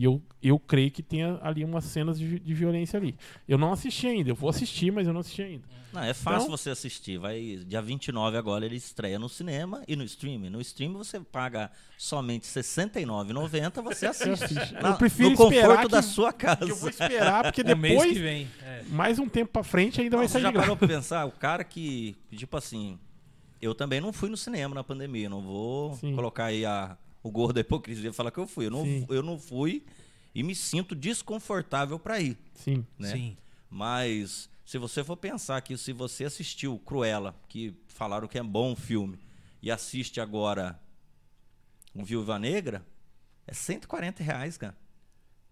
[0.00, 3.14] E eu, eu creio que tenha ali umas cenas de, de violência ali.
[3.46, 5.64] Eu não assisti ainda, eu vou assistir, mas eu não assisti ainda.
[5.92, 7.18] Não, é fácil Então- você assistir.
[7.18, 10.48] Vai, dia 29 agora ele estreia no cinema e no streaming.
[10.48, 14.44] No streaming você paga somente R$ 69,90, você assiste.
[14.44, 14.72] assiste.
[14.74, 16.64] Na- Eu prefiro no conforto esperar da que- sua casa.
[16.64, 18.48] Eu vou esperar, porque mês depois, que vem.
[18.62, 18.82] É.
[18.88, 20.66] mais um tempo pra frente, ainda Não, vai você sair já de graça.
[20.66, 21.26] parou pra pensar?
[21.26, 22.98] O cara que, tipo assim,
[23.60, 25.28] eu também não fui no cinema na pandemia.
[25.28, 26.14] Não vou Sim.
[26.14, 28.66] colocar aí a, o gordo da hipocrisia e falar que eu fui.
[28.66, 29.06] Eu não, Sim.
[29.08, 29.84] eu não fui
[30.34, 32.38] e me sinto desconfortável pra ir.
[32.54, 32.86] Sim.
[32.98, 33.12] né?
[33.12, 33.36] Sim.
[33.68, 38.72] Mas se você for pensar que se você assistiu Cruella, que falaram que é bom
[38.72, 39.18] o filme,
[39.62, 40.80] e assiste agora
[41.94, 42.86] um Viúva Negra,
[43.46, 44.76] é 140 reais, cara.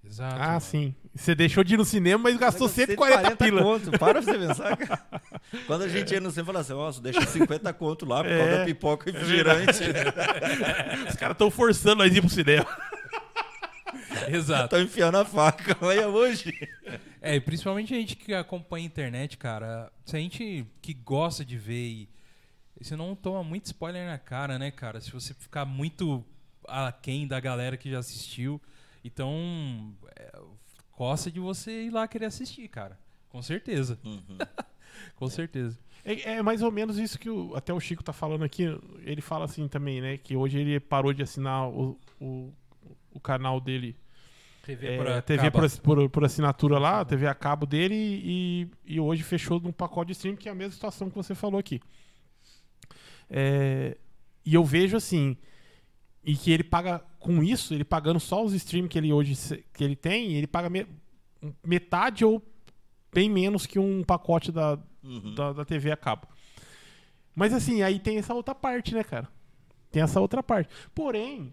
[0.04, 0.36] Exato.
[0.40, 0.94] Ah, sim.
[1.14, 3.62] Você deixou de ir no cinema, mas gastou 140 pila.
[3.62, 3.90] conto.
[3.98, 5.02] Para você pensar, cara.
[5.66, 8.42] Quando a gente ia no cinema, falava assim, nossa, deixa 50 conto lá por causa
[8.44, 8.58] É.
[8.58, 9.82] da pipoca e refrigerante.
[11.10, 12.66] Os caras estão forçando nós a ir pro cinema.
[14.28, 14.68] Exato.
[14.76, 15.76] Tá enfiando a faca.
[15.80, 16.52] Olha hoje.
[17.20, 19.90] É, e principalmente a gente que acompanha a internet, cara.
[20.04, 22.08] Se a gente que gosta de ver e.
[22.80, 25.00] Você não toma muito spoiler na cara, né, cara?
[25.00, 26.24] Se você ficar muito
[26.66, 28.60] aquém da galera que já assistiu.
[29.12, 30.38] Então, é,
[30.96, 32.98] gosta de você ir lá querer assistir, cara.
[33.30, 33.98] Com certeza.
[34.04, 34.38] Uhum.
[35.16, 35.78] Com certeza.
[36.04, 38.64] É, é mais ou menos isso que o- até o Chico tá falando aqui.
[39.02, 40.16] Ele fala assim também, né?
[40.18, 42.52] Que hoje ele parou de assinar o, o,
[43.12, 43.96] o canal dele.
[44.64, 49.00] TV é, por TV por, por, por assinatura lá, TV a cabo dele, e, e
[49.00, 51.80] hoje fechou num pacote de stream, que é a mesma situação que você falou aqui.
[53.30, 53.96] É,
[54.44, 55.36] e eu vejo assim,
[56.28, 59.34] e que ele paga com isso, ele pagando só os streams que ele hoje
[59.72, 60.86] que ele tem, ele paga me-
[61.64, 62.42] metade ou
[63.12, 65.34] bem menos que um pacote da, Uhum.
[65.34, 66.26] da, da TV a cabo.
[67.34, 69.26] Mas assim, aí tem essa outra parte, né, cara?
[69.90, 70.68] Tem essa outra parte.
[70.94, 71.50] Porém,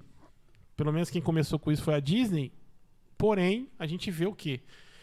[0.75, 2.51] pelo menos quem começou com isso foi a Disney.
[3.17, 4.59] Porém, a gente vê o quê?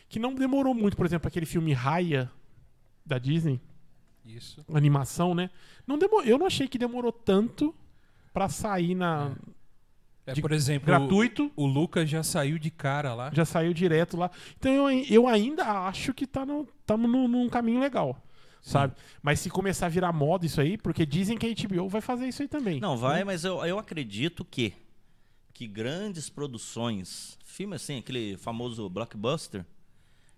[0.09, 2.31] Que não demorou muito, por exemplo, aquele filme Raya
[3.07, 3.59] da Disney,
[4.27, 4.63] Isso.
[4.75, 5.49] animação, né?
[5.87, 7.75] Não demorou, eu não achei que demorou tanto
[8.35, 9.53] pra sair na É,
[10.33, 11.51] De- por exemplo, gratuito.
[11.57, 13.31] O, o Lucas já saiu de cara lá.
[13.33, 14.31] Já saiu direto lá.
[14.59, 18.17] Então eu, eu ainda acho que tá no, tamo no, num caminho legal.
[18.61, 18.95] Sabe?
[19.21, 22.29] Mas se começar a virar moda isso aí, porque dizem que a HBO vai fazer
[22.29, 22.79] isso aí também.
[22.79, 24.73] Não, vai, mas eu, eu acredito que
[25.55, 29.67] que grandes produções, filme assim, aquele famoso blockbuster,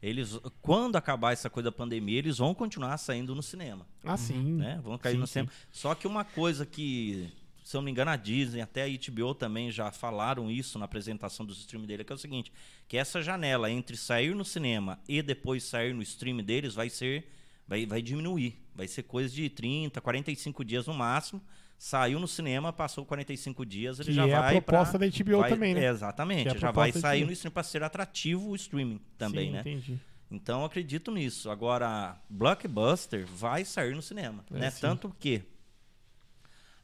[0.03, 4.57] eles quando acabar essa coisa da pandemia, eles vão continuar saindo no cinema, Ah, sim.
[4.57, 4.81] né?
[4.83, 5.33] Vão cair Sim, no sim.
[5.35, 5.53] cinema.
[5.71, 7.31] Só que uma coisa que,
[7.65, 10.85] se eu não me engano, a Disney, até a HBO também já falaram isso na
[10.85, 12.53] apresentação dos streams dele, que é o seguinte,
[12.87, 17.27] que essa janela entre sair no cinema e depois sair no stream deles vai ser
[17.67, 18.63] vai, vai diminuir.
[18.75, 21.41] Vai ser coisa de 30, 45 dias no máximo.
[21.79, 25.13] Saiu no cinema, passou 45 dias, ele Que já é a vai proposta pra- da
[25.25, 25.85] HBO vai- também, né?
[25.85, 29.47] é, exatamente, é a já vai sair no stream para ser atrativo o streaming também,
[29.47, 29.61] Sim, né?
[29.61, 29.99] Entendi.
[30.31, 31.51] Então eu acredito nisso.
[31.51, 34.71] Agora, Blockbuster vai sair no cinema, É, né?
[34.71, 34.81] sim.
[34.81, 35.43] Tanto que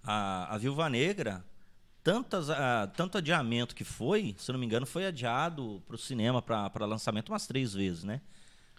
[0.03, 1.45] a, a Viúva Negra,
[2.03, 6.41] tantas, ah, tanto adiamento que foi, se não me engano, foi adiado para o cinema
[6.43, 8.21] para lançamento umas três vezes, né?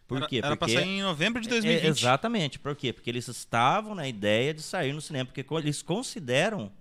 [0.08, 0.42] Por Era, quê?
[0.44, 1.88] era pra sair em novembro de é, 2020.
[1.88, 2.60] exatamente.
[2.60, 2.92] Por quê?
[2.92, 6.72] Porque eles estavam na ideia de sair no cinema, porque eles consideram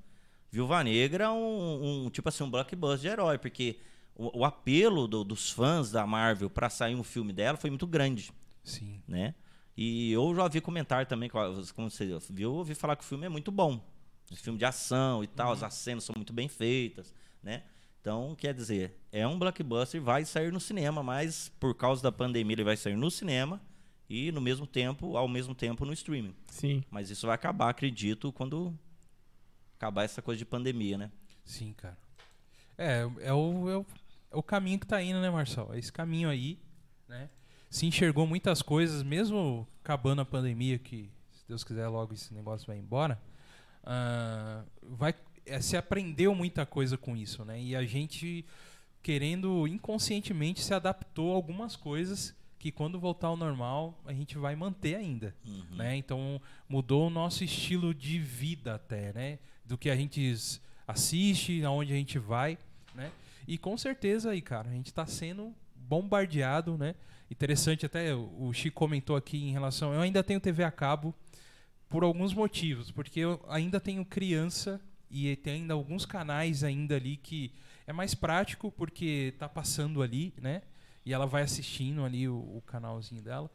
[0.51, 3.79] Viúva Negra um, um, tipo assim um blockbuster de herói, porque
[4.17, 7.87] o, o apelo do- dos fãs da Marvel para sair um filme dela foi muito
[7.87, 8.33] grande,
[8.65, 9.01] Sim.
[9.07, 9.35] né?
[9.77, 13.27] E eu já ouvi comentário também, como você viu, eu ouvi falar que o filme
[13.27, 13.81] é muito bom.
[14.37, 17.13] Filme de ação e tal, as cenas são muito bem feitas,
[17.43, 17.65] né?
[18.01, 22.55] Então, quer dizer, é um blockbuster, vai sair no cinema, mas por causa da pandemia
[22.55, 23.61] ele vai sair no cinema
[24.09, 26.35] e no mesmo tempo, ao mesmo tempo no streaming.
[26.47, 26.83] Sim.
[26.91, 28.75] Mas isso vai acabar, acredito, quando
[29.77, 31.11] acabar essa coisa de pandemia, né?
[31.45, 31.99] Sim, cara.
[32.79, 33.87] É, é o, é o,
[34.31, 35.75] é o caminho que tá indo, né, Marcelo?
[35.75, 36.59] É esse caminho aí,
[37.07, 37.29] né?
[37.69, 42.67] Se enxergou muitas coisas, mesmo acabando a pandemia, que se Deus quiser logo esse negócio
[42.67, 43.21] vai embora,
[43.85, 45.15] ah, vai,
[45.47, 47.61] é, se aprendeu muita coisa com isso, né?
[47.61, 48.45] E a gente,
[49.03, 54.55] querendo inconscientemente, se adaptou a algumas coisas que quando voltar ao normal, a gente vai
[54.55, 55.77] manter ainda Uhum.
[55.77, 55.97] né?
[55.97, 59.39] Então mudou o nosso estilo de vida até, né?
[59.65, 60.35] Do que a gente
[60.87, 62.59] assiste, aonde a gente vai,
[62.95, 63.11] né?
[63.49, 66.95] E com certeza aí, cara, a gente está sendo bombardeado, né?
[67.31, 71.15] Interessante até o o Chico comentou aqui em relação, eu ainda tenho TV a cabo
[71.91, 77.17] por alguns motivos, porque eu ainda tenho criança e tem ainda alguns canais ainda ali
[77.17, 77.53] que
[77.87, 80.63] é mais prático porque tá passando ali, né?
[81.05, 83.51] E ela vai assistindo ali o, o canalzinho dela.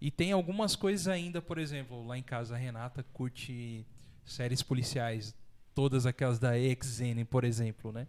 [0.00, 3.84] E tem algumas coisas ainda, por exemplo, lá em casa a Renata curte
[4.24, 5.34] séries policiais,
[5.74, 8.06] todas aquelas da EXN, por exemplo, né?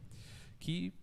[0.59, 0.93] Que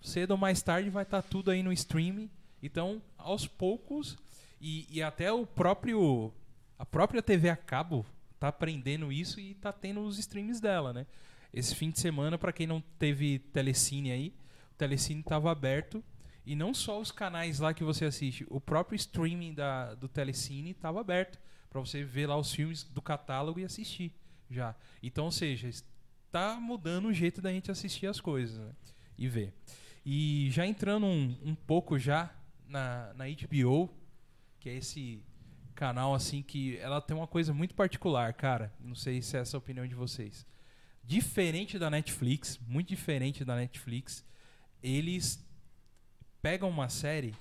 [0.00, 2.30] cedo ou mais tarde vai estar tudo aí no streaming.
[2.62, 4.16] Então, aos poucos,
[4.60, 6.32] e, e até o próprio.
[6.78, 8.06] A própria TV a cabo
[8.42, 11.06] tá aprendendo isso e tá tendo os streams dela, né?
[11.54, 14.34] Esse fim de semana, para quem não teve Telecine aí,
[14.72, 16.02] o Telecine estava aberto.
[16.44, 20.72] E não só os canais lá que você assiste, o próprio streaming da, do Telecine
[20.72, 21.38] estava aberto
[21.70, 24.12] para você ver lá os filmes do catálogo e assistir
[24.50, 24.74] já.
[25.00, 28.72] Então, ou seja, está mudando o jeito da gente assistir as coisas né?
[29.16, 29.54] e ver.
[30.04, 32.34] E já entrando um, um pouco já
[32.66, 33.88] na, na HBO,
[34.58, 35.22] que é esse
[35.82, 38.72] canal assim que ela tem uma coisa muito particular, cara.
[38.78, 40.46] Não sei se é essa a opinião de vocês.
[41.02, 44.24] Diferente da Netflix, muito diferente da Netflix,
[44.80, 45.44] eles
[46.40, 47.34] pegam uma série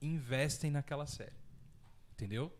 [0.00, 1.36] investem naquela série.
[2.14, 2.50] Entendeu?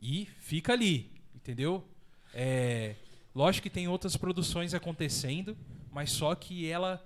[0.00, 1.86] E fica ali, entendeu?
[2.34, 2.96] É,
[3.32, 5.56] lógico que tem outras produções acontecendo,
[5.92, 7.00] mas só que ela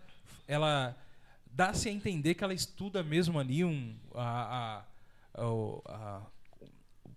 [0.49, 0.97] ela
[1.45, 4.85] dá-se a entender que ela estuda mesmo ali um, a, a,
[5.35, 5.43] a,
[5.87, 6.34] a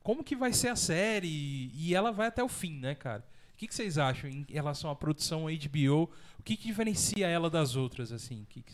[0.07, 3.25] como que vai ser a série e ela vai até o fim, né, cara?
[3.53, 6.03] O que, vocês acham em relação à produção HBO?
[6.39, 8.43] O que, que diferencia ela das outras, assim?
[8.43, 8.73] O que, que.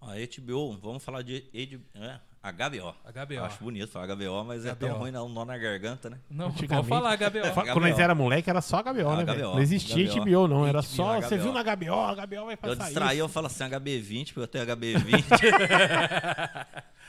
[0.00, 1.44] A HBO, vamos falar de
[1.94, 2.94] é, HBO.
[3.04, 3.34] HBO.
[3.34, 4.98] Eu acho bonito falar HBO, mas é tão HBO.
[5.00, 6.18] ruim dar um nó na garganta, né?
[6.30, 7.54] Não, pode Antigamente- falar HBO.
[7.54, 9.38] Fa- Quando nós era moleque, era só HBO, né, velho?
[9.48, 10.22] HBO, Não existia HBO.
[10.24, 10.66] HBO, não.
[10.66, 11.20] Era HBO, só.
[11.20, 11.42] Você HBO.
[11.42, 13.24] viu na HBO, HBO vai Eu passar distraí, isso.
[13.24, 15.24] eu falo assim, HB20, porque eu tenho HB20.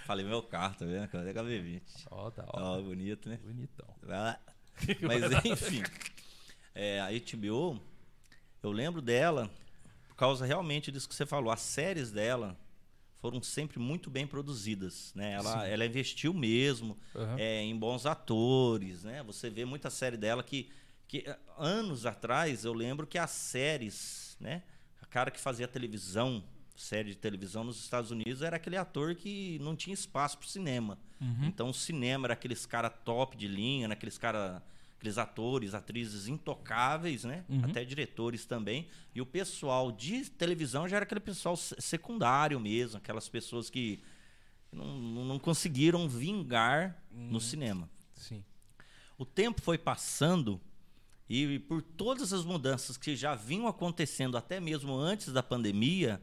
[0.06, 1.04] Falei, meu carro, tá vendo?
[1.04, 1.82] Eu tenho HB20.
[2.10, 2.66] Ó, da hora.
[2.66, 3.40] Ó, bonito, né?
[3.44, 3.88] Bonitão.
[4.10, 4.38] Ah.
[5.02, 5.84] Mas enfim,
[6.76, 7.80] é, a HBO,
[8.64, 9.50] eu lembro dela
[10.10, 11.52] por causa realmente disso que você falou.
[11.54, 12.58] As séries dela
[13.22, 15.34] foram sempre muito bem produzidas, né?
[15.34, 17.36] Ela, ela investiu mesmo Aham.
[17.38, 19.22] é, em bons atores, né?
[19.24, 20.70] Você vê muita série dela que,
[21.08, 24.64] que eh, anos atrás eu lembro que as séries, né?
[25.00, 26.44] A cara que fazia televisão,
[26.76, 30.98] série de televisão nos Estados Unidos era aquele ator que não tinha espaço para cinema.
[31.22, 31.46] Uhum.
[31.46, 33.94] Então o cinema era aqueles cara top de linha, né?
[33.94, 34.64] aqueles cara,
[35.02, 37.44] aqueles atores, atrizes intocáveis, né?
[37.50, 37.66] Uhum.
[37.66, 38.88] Até diretores também.
[39.16, 44.00] E o pessoal de televisão já era aquele pessoal se- secundário mesmo, aquelas pessoas que
[44.72, 47.90] não, não conseguiram vingar no cinema.
[48.14, 48.44] Sim.
[49.18, 50.62] O tempo foi passando
[51.28, 56.22] e por todas as mudanças que já vinham acontecendo até mesmo antes da pandemia,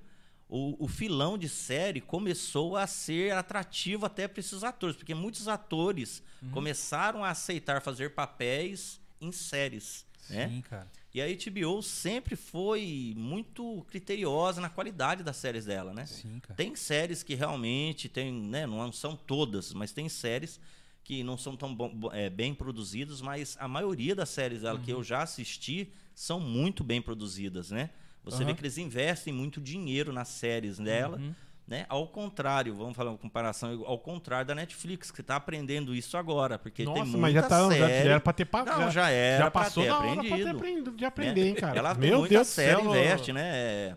[0.48, 5.46] o, o filão de série começou a ser atrativo até para esses atores, porque muitos
[5.48, 10.48] atores começaram a aceitar fazer papéis em séries, né?
[10.48, 10.88] Sim, cara.
[11.12, 16.06] E a HBO sempre foi muito criteriosa na qualidade das séries dela, né?
[16.06, 16.54] Sim, cara.
[16.54, 20.60] Tem séries que realmente tem, né, não são todas, mas tem séries
[21.02, 24.78] que não são tão bom- bo- é, bem produzidas, mas a maioria das séries dela
[24.78, 24.84] Uhum.
[24.84, 27.90] que eu já assisti são muito bem produzidas, né?
[28.30, 28.54] Você vê Aham.
[28.54, 31.34] que eles investem muito dinheiro nas séries dela, Uhum.
[31.66, 31.84] né?
[31.88, 36.58] Ao contrário, vamos falar uma comparação, ao contrário da Netflix, que está aprendendo isso agora,
[36.58, 38.04] porque tem Nossa, muita mas já, tá, já, série...
[38.04, 40.18] já era pra ter pa- Não, já era já pra passou ter hora pra ter
[40.28, 40.50] aprendido.
[40.56, 41.06] aprendido, de né?
[41.06, 41.78] aprender, hein, cara.
[41.78, 42.90] Ela tem Meu muita Deus do série, céu.
[42.90, 43.96] investe, né?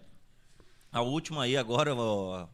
[0.92, 2.48] A última aí agora, ó,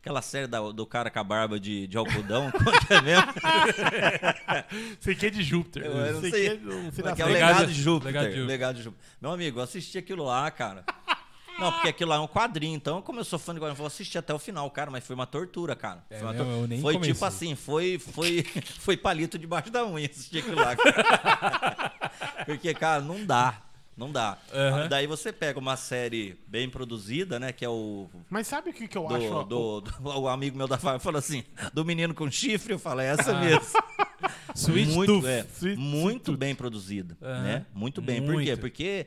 [0.00, 2.50] aquela série da- do cara com a barba de, de algodão,
[2.86, 3.32] que é mesmo?
[5.00, 5.84] Sei que é de Júpiter.
[5.84, 6.40] Eu- eu não sei sei.
[6.42, 7.10] que é, não sei é o.
[7.10, 8.06] Legado- Legado de Júpiter.
[8.12, 8.46] Legado de Júpiter.
[8.46, 9.06] Legado de Júpiter.
[9.20, 10.84] Meu amigo, assisti aquilo lá, cara.
[11.58, 13.76] Não, porque aquilo lá é um quadrinho, então, como eu sou fã de quadrinho, eu
[13.78, 16.04] vou assistir até o final, cara, mas foi uma tortura, cara.
[16.10, 16.46] É Foi, uma mesmo?
[16.46, 18.42] tor- Eu nem foi tipo assim, foi, foi,
[18.80, 20.74] foi palito debaixo da unha assistir aquilo lá.
[20.76, 21.92] cara.
[22.46, 23.62] porque, cara, não dá.
[23.94, 24.38] Não dá.
[24.52, 24.88] Aham.
[24.88, 27.52] Daí você pega uma série bem produzida, né?
[27.52, 29.44] Que é o Mas sabe o que, que eu do, acho?
[29.44, 33.06] do- do- o amigo meu da família falou assim, do menino com chifre, eu falei,
[33.08, 33.40] é essa Ah.
[33.40, 33.66] mesmo.
[34.56, 35.26] Sweet muito, Tooth.
[35.28, 37.42] é, Sweet- muito Sweet bem produzida, Aham.
[37.42, 37.66] né?
[37.74, 38.22] Muito bem.
[38.22, 38.50] Por quê?
[38.50, 38.60] Muito.
[38.60, 39.06] Porque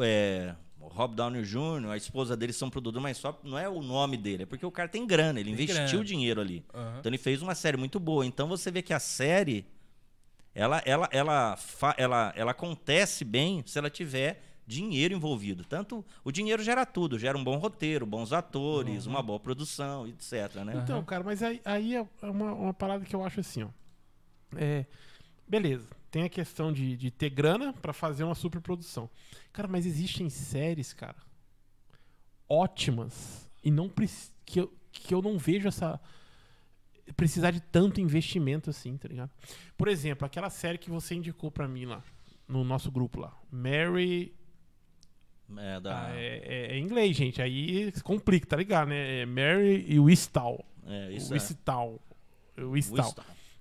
[0.00, 0.54] é,
[0.90, 4.16] o Rob Downey Jr., a esposa dele são produtores, mas só não é o nome
[4.16, 6.04] dele, é porque o cara tem grana, ele Tem investiu grana.
[6.04, 6.64] dinheiro ali.
[6.74, 6.96] Aham.
[7.00, 8.24] Então ele fez uma série muito boa.
[8.24, 9.66] Então você vê que a série
[10.54, 15.64] ela ela ela fa- ela, ela acontece bem se ela tiver dinheiro envolvido.
[15.64, 19.12] Tanto o dinheiro gera tudo, gera um bom roteiro, bons atores, Uhum.
[19.12, 20.80] uma boa produção, etc, né?
[20.82, 23.68] Então, cara, mas aí, aí é uma, uma parada que eu acho assim, ó.
[24.56, 24.84] É,
[25.46, 29.08] beleza, tem a questão de, de ter grana pra fazer uma superprodução.
[29.52, 31.16] Cara, mas existem séries, cara,
[32.48, 33.90] ótimas e não
[34.44, 36.00] que eu, que eu não vejo essa
[37.16, 39.30] precisar de tanto investimento assim, tá ligado?
[39.76, 42.02] Por exemplo, aquela série que você indicou pra mim lá
[42.46, 44.34] no nosso grupo lá, Mary
[45.56, 47.40] É, da, ah, é, é- é inglês, gente.
[47.40, 49.20] Aí complica, tá ligado, né?
[49.22, 50.64] É Mary e Wistal.
[50.86, 52.00] é, isso o Wistal.
[52.56, 52.64] O é.
[52.64, 53.14] Wistal.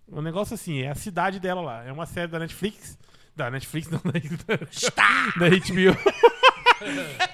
[0.09, 1.83] O negócio assim, é a cidade dela lá.
[1.83, 2.97] É uma série da Netflix.
[3.35, 4.11] Da Netflix, não, da,
[5.37, 5.93] da HBO.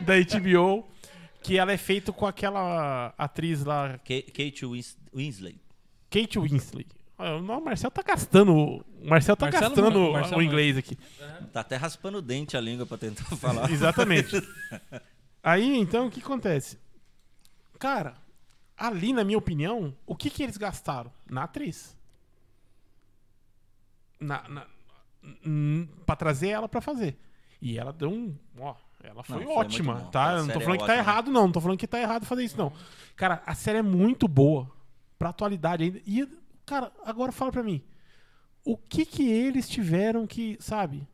[0.04, 0.88] da HBO.
[1.42, 5.60] que ela é feita com aquela atriz lá, Ka- Kate Wins- Winslet.
[6.10, 6.88] Kate Winslet.
[7.18, 8.54] Ah, Não, o Marcel tá gastando.
[8.54, 10.98] O Marcel tá Marcelo gastando Marcelo o inglês aqui.
[11.54, 13.70] Tá até raspando o dente a língua pra tentar falar.
[13.72, 14.42] Exatamente.
[15.42, 16.78] Aí, então, o que acontece?
[17.80, 18.16] Cara,
[18.78, 21.12] ali, na minha opinião, o que, que eles gastaram?
[21.30, 21.96] Na atriz.
[24.24, 24.66] Na, na,
[26.06, 27.18] pra trazer ela pra fazer.
[27.62, 28.36] E ela deu um.
[28.60, 30.34] Ó, ela foi Não, foi ótima, tá?
[30.34, 30.98] Eu não tô é falando que tá ótima.
[30.98, 31.44] errado, não.
[31.44, 32.74] Não tô falando que tá errado fazer isso, não.
[33.16, 34.70] Cara, a série é muito boa.
[35.18, 36.02] Pra atualidade ainda.
[36.06, 36.28] E,
[36.66, 37.82] cara, agora fala pra mim.
[38.66, 41.08] O que que eles tiveram que, sabe?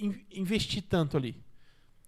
[0.00, 1.36] in- investir tanto ali?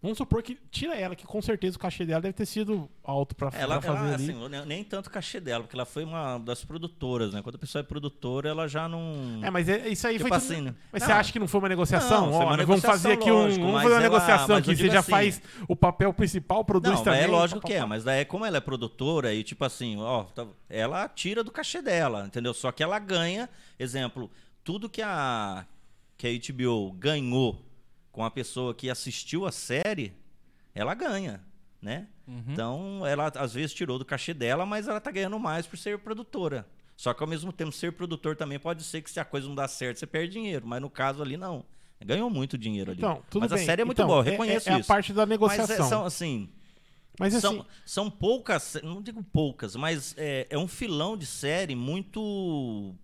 [0.03, 3.37] Vamos supor que tira ela, que com certeza o cachê dela deve ter sido alto
[3.37, 4.31] pra, Ela, pra fazer ela, ali.
[4.33, 7.41] assim, nem- nem tanto o cachê dela, porque ela foi uma das produtoras, né?
[7.41, 9.39] Quando a pessoa é produtora, ela já não.
[9.43, 10.75] É, mas é- isso aí Tipo foi tudo- assim, né?
[10.91, 11.07] Mas Não.
[11.07, 12.27] você acha que não foi uma negociação?
[12.27, 14.71] Não, foi uma vamos fazer aqui um, vamos fazer uma ela- negociação aqui.
[14.73, 17.21] eu Você já assim- faz o papel principal, produz Não, também.
[17.21, 19.97] é lógico pá, que pá, é, mas daí como ela é produtora e tipo assim,
[20.01, 22.53] ó, tá- ela tira do cachê dela, entendeu?
[22.53, 24.29] Só que ela ganha, exemplo,
[24.65, 25.65] tudo que a
[26.19, 27.61] que a HBO ganhou
[28.13, 30.13] com a pessoa que assistiu a série,
[30.75, 31.43] ela ganha,
[31.81, 32.07] né?
[32.29, 32.45] Uhum.
[32.49, 35.99] Então, ela às vezes tirou do cachê dela, mas ela tá ganhando mais por ser
[35.99, 36.67] produtora.
[36.97, 39.55] Só que ao mesmo tempo, ser produtor também pode ser que se a coisa não
[39.55, 40.65] dá certo, você perde dinheiro.
[40.67, 41.65] Mas no caso ali, não.
[42.05, 42.99] Ganhou muito dinheiro ali.
[43.01, 43.63] Então, tudo mas bem.
[43.63, 44.93] a série é muito Então, boa, eu é- reconheço é, é isso.
[44.93, 45.87] a parte da mas negociação.
[45.87, 46.49] é, são assim,
[47.19, 51.75] Mas assim, são, são poucas, não digo poucas, mas é, é um filão de série
[51.75, 52.95] muito.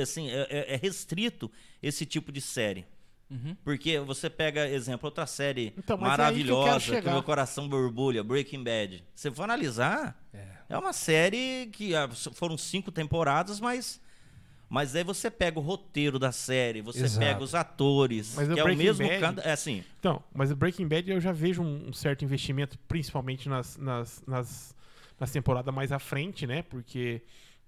[0.00, 1.50] Assim, é, é- é restrito
[1.82, 2.86] esse tipo de série.
[3.30, 3.56] Uhum.
[3.62, 7.12] Porque você pega, exemplo, outra série Então, é que maravilhosa, que, chegar.
[7.12, 9.04] meu coração borbulha, Breaking Bad.
[9.14, 10.46] Se for analisar, É.
[10.68, 14.00] é uma série que ah, foram cinco temporadas, mas.
[14.72, 17.26] Mas aí você pega o roteiro da série, você Exato.
[17.26, 19.08] pega os atores, Mas o que é o Breaking mesmo.
[19.20, 19.84] Bad- É assim.
[19.98, 24.22] Então, mas o Breaking Bad eu já vejo um, um certo investimento, principalmente nas, nas,
[24.28, 24.74] nas,
[25.18, 26.62] nas temporadas mais à frente, né?
[26.62, 27.20] Porque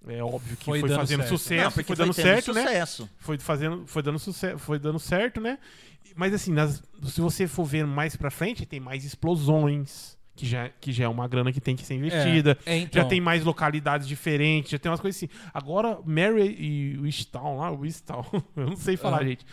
[0.07, 1.29] é óbvio que Foi foi, dando fazendo certo.
[1.37, 2.61] sucesso, Não, porque foi dando certo, né?
[2.63, 3.09] sucesso.
[3.19, 5.57] Foi fazendo, foi dando sucesso, foi dando certo, né?
[6.15, 10.69] Mas assim, nas- se você for ver mais pra frente, tem mais explosões, que já,
[10.69, 12.57] que já é uma grana que tem que ser investida.
[12.65, 13.01] É, então.
[13.01, 15.29] Já tem mais localidades diferentes, já tem umas coisas assim.
[15.53, 17.05] Agora, Mary e o
[17.57, 17.85] lá, o
[18.55, 19.27] eu não sei falar, Aham.
[19.29, 19.45] gente.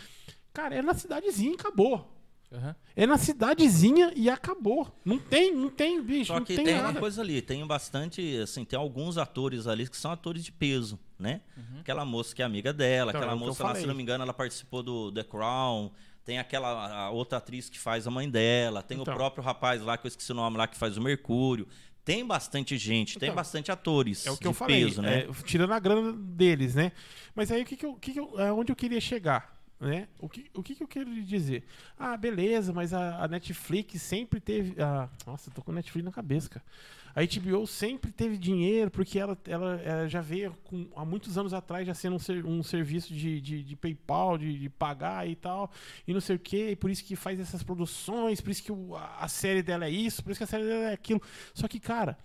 [0.53, 2.20] Cara, é na cidadezinha e acabou.
[2.51, 2.75] Aham.
[2.95, 4.93] É na cidadezinha e acabou.
[5.05, 6.89] Não tem, não tem, bicho, Só não que tem, tem, nada.
[6.89, 10.99] uma coisa ali, tem bastante, assim, tem alguns atores ali que são atores de peso,
[11.17, 11.41] né?
[11.79, 14.23] Aquela moça que é amiga dela, Então, aquela é moça lá, se não me engano,
[14.23, 15.91] ela participou do The Crown.
[16.23, 19.11] Tem aquela a outra atriz que faz a mãe dela, tem Então.
[19.13, 21.67] o próprio rapaz lá, que eu esqueci o nome lá, que faz o Mercúrio.
[22.03, 25.21] Tem bastante gente, tem Então, bastante atores É o que de eu falei, peso, né?
[25.21, 26.91] é, tirando a grana deles, né?
[27.33, 30.07] Mas aí o que, que eu, que que eu- é onde eu queria chegar, né?
[30.19, 31.63] O que, o que, que eu quero dizer?
[31.97, 34.81] Ah, beleza, mas a, a Netflix sempre teve.
[34.81, 36.65] ah, nossa, tô com a Netflix na cabeça, cara.
[37.13, 41.53] A HBO sempre teve dinheiro, porque ela, ela, ela já veio com, há muitos anos
[41.53, 45.35] atrás já sendo um, ser- um serviço de, de, de PayPal, de, de pagar e
[45.35, 45.69] tal,
[46.07, 48.71] e não sei o quê, e por isso que faz essas produções, por isso que
[48.71, 51.21] o- a, a série dela é isso, por isso que a série dela é aquilo.
[51.53, 52.17] Só que, cara,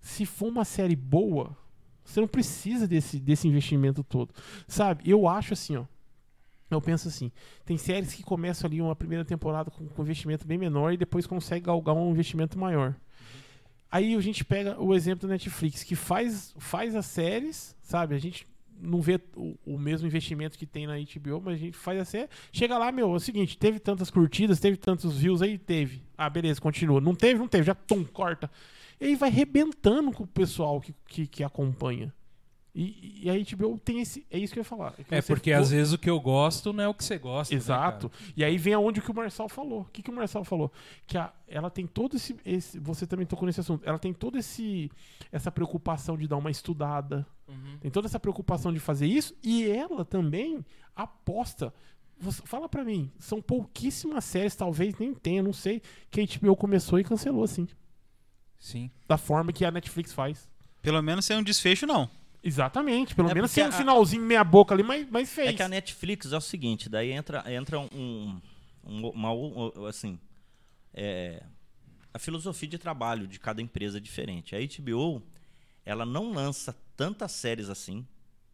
[0.00, 1.56] se for uma série boa,
[2.04, 4.34] você não precisa desse, desse investimento todo.
[4.66, 5.08] Sabe?
[5.10, 5.84] Eu acho assim, ó.
[6.70, 7.32] Eu penso assim,
[7.64, 11.26] tem séries que começam ali uma primeira temporada com, com investimento bem menor e depois
[11.26, 12.94] consegue galgar um investimento maior.
[13.90, 18.14] Aí a gente pega o exemplo da Netflix, que faz, faz as séries, sabe?
[18.14, 18.46] A gente
[18.80, 22.04] não vê o, o mesmo investimento que tem na HBO, mas a gente faz a
[22.04, 22.28] série.
[22.52, 26.02] Chega lá, meu, é o seguinte, teve tantas curtidas, teve tantos views aí, teve.
[26.16, 27.00] Ah, beleza, continua.
[27.00, 28.50] Não teve, não teve, já pum, corta.
[29.00, 32.12] E aí vai rebentando com o pessoal que, que, que acompanha.
[32.80, 34.24] E, e a HBO tem esse.
[34.30, 34.94] É isso que eu ia falar.
[35.10, 37.18] É você porque for- às vezes o que eu gosto não é o que você
[37.18, 37.52] gosta.
[37.52, 38.08] né, Exato.
[38.08, 38.22] cara?
[38.36, 39.80] e aí vem aonde que o Marçal falou.
[39.80, 40.70] O que, que o Marçal falou?
[41.04, 43.82] Que a- ela tem todo esse, esse- Você também tocou nesse assunto.
[43.84, 44.90] Ela tem toda esse,
[45.32, 47.26] essa preocupação de dar uma estudada.
[47.48, 47.78] Uhum.
[47.80, 49.34] Tem toda essa preocupação de fazer isso.
[49.42, 50.64] E ela também
[50.94, 51.74] aposta.
[52.20, 56.54] Você- fala pra mim, são pouquíssimas séries, talvez nem tenha, não sei, que a HBO
[56.54, 57.66] começou e cancelou assim.
[58.58, 58.88] Sim.
[59.08, 60.48] Da forma que a Netflix faz.
[60.82, 62.08] Pelo menos sem um desfecho, não.
[62.42, 63.14] Exatamente.
[63.14, 65.48] Pelo É menos sem um a- finalzinho meia boca ali, mas, mas fez.
[65.48, 68.40] É que a Netflix é o seguinte, daí entra, entra um,
[68.84, 70.18] um- uma, um- assim,
[70.94, 71.42] é,
[72.12, 74.54] a filosofia de trabalho de cada empresa é diferente.
[74.54, 75.22] A HBO,
[75.84, 78.06] ela não lança tantas séries assim,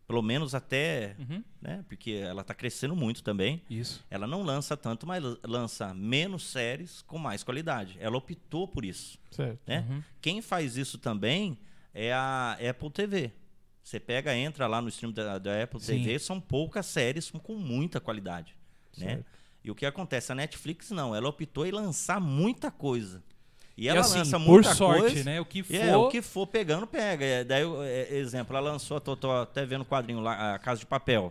[0.06, 1.42] pelo menos até, Uhum.
[1.62, 3.62] né, porque ela está crescendo muito também.
[3.70, 4.04] Isso.
[4.10, 7.96] Ela não lança tanto, mas lança menos séries com mais qualidade.
[8.00, 9.60] Ela optou por isso Certo.
[9.66, 9.86] né?
[9.88, 10.02] Uhum.
[10.20, 11.56] Quem faz isso também
[11.94, 13.32] é a Apple TV.
[13.84, 16.02] Você pega, entra lá no stream da, da Apple Sim.
[16.02, 18.56] TV, são poucas séries com, muita qualidade,
[18.96, 19.22] né?
[19.62, 20.32] E o que acontece?
[20.32, 23.22] A Netflix não, ela optou em lançar muita coisa.
[23.76, 25.24] E ela assim, lança por muita sorte, coisa.
[25.24, 25.40] né?
[25.40, 25.74] O que for.
[25.74, 27.24] É, o que for pegando, pega.
[27.26, 30.80] É, daí, é, exemplo, ela lançou, tô, tô até vendo o quadrinho lá, a Casa
[30.80, 31.30] de Papel.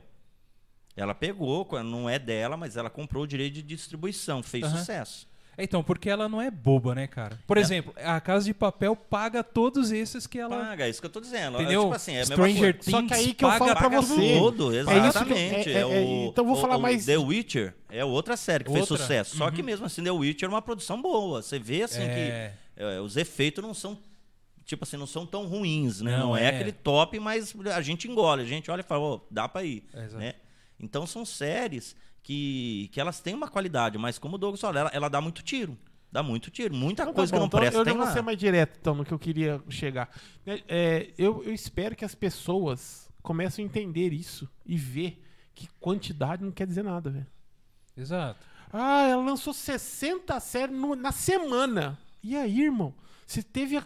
[0.96, 4.78] Ela pegou, não é dela, mas ela comprou o direito de distribuição, fez Aham.
[4.78, 5.28] sucesso.
[5.58, 7.40] Então, porque ela não é boba, né, cara?
[7.46, 7.62] Por É.
[7.62, 10.58] exemplo, a Casa de Papel paga todos esses que ela.
[10.58, 11.62] Paga, é isso que eu tô dizendo.
[11.62, 11.82] Entendeu?
[11.82, 12.74] É, tipo assim, é Stranger.
[12.80, 12.92] Things.
[12.92, 14.16] Só que aí que eu paga- falo pra Paga você.
[14.40, 15.70] tudo, É isso que eu- exatamente.
[15.70, 18.36] é- é- É é- o- então vou o- falar o mais- The Witcher é outra
[18.36, 18.98] série que fez Outra?
[18.98, 19.38] sucesso.
[19.38, 19.66] Só que Uhum.
[19.66, 21.42] mesmo assim, The Witcher é uma produção boa.
[21.44, 22.54] Você vê assim É.
[22.76, 23.98] que é, os efeitos não são.
[24.66, 26.18] Tipo assim, não são tão ruins, né?
[26.18, 26.48] Não, Não, é, é.
[26.50, 29.84] aquele top, mas a gente engole, a gente olha e fala, "Ô, dá pra ir.
[30.14, 30.34] Né?
[30.80, 34.90] Então são séries que, que elas têm uma qualidade, mas como o Douglas falou, ela,
[34.94, 35.78] ela dá muito tiro.
[36.12, 36.74] Dá muito tiro.
[36.76, 38.14] Muita Então tá coisa bom, que não então presta Eu já tem vou lá.
[38.14, 40.10] ser mais direto então, no que eu queria chegar.
[40.46, 45.22] Né, é, eu, eu espero que as pessoas comecem a entender isso e ver
[45.56, 47.28] que quantidade não quer dizer nada, velho.
[47.98, 48.40] Exato.
[48.72, 51.98] Ah, ela lançou 60 séries no- na semana.
[52.24, 52.94] E aí, irmão?
[53.26, 53.86] Você teve, a-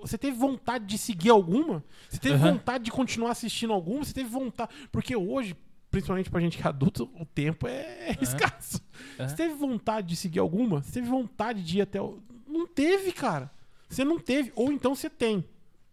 [0.00, 1.84] você teve vontade de seguir alguma?
[2.08, 2.52] Você teve Aham.
[2.52, 4.04] vontade de continuar assistindo alguma?
[4.04, 4.72] Você teve vontade.
[4.90, 5.56] Porque hoje,
[5.94, 8.80] principalmente pra gente que é adulto, o tempo é escasso.
[9.18, 9.28] Aham.
[9.28, 10.82] Você teve vontade de seguir alguma?
[10.82, 12.18] Você teve vontade de ir até o.
[12.48, 13.50] Não teve, cara.
[13.88, 14.52] Você não teve.
[14.56, 15.44] Ou então você tem.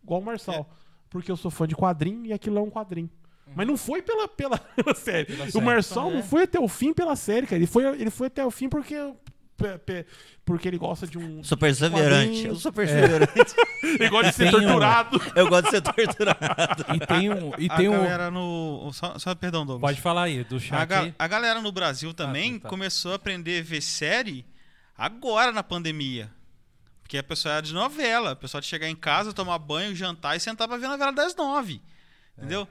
[0.04, 0.70] Igual o Marçal.
[1.10, 3.10] Porque eu sou fã de quadrinho e aquilo é um quadrinho.
[3.56, 5.26] Mas não foi pela, pela, pela série.
[5.26, 5.66] Pela o série.
[5.66, 6.14] Marçal É.
[6.16, 7.58] não foi até o fim pela série, cara.
[7.58, 8.96] Ele foi, ele foi até o fim porque,
[10.46, 11.44] porque ele gosta de um.
[11.44, 12.46] Sou perseverante.
[12.46, 13.56] Eu sou perseverante.
[13.84, 15.22] Ele gosta de ser Tem um- torturado.
[15.36, 16.86] Eu gosto de ser torturado.
[16.96, 17.52] E tem um.
[17.58, 17.94] E A tem um.
[17.94, 18.92] galera no.
[18.94, 19.92] Só, só perdão, Douglas.
[19.92, 21.16] Pode falar aí, do A, chat ga- aí.
[21.18, 22.70] a galera no Brasil também tá.
[22.70, 24.46] começou a aprender a ver série
[24.98, 26.30] agora na pandemia.
[27.02, 28.32] Porque a pessoa era de novela.
[28.32, 31.12] A pessoa de chegar em casa, tomar banho, jantar e sentar pra ver a novela
[31.12, 31.82] das nove.
[32.38, 32.68] Entendeu?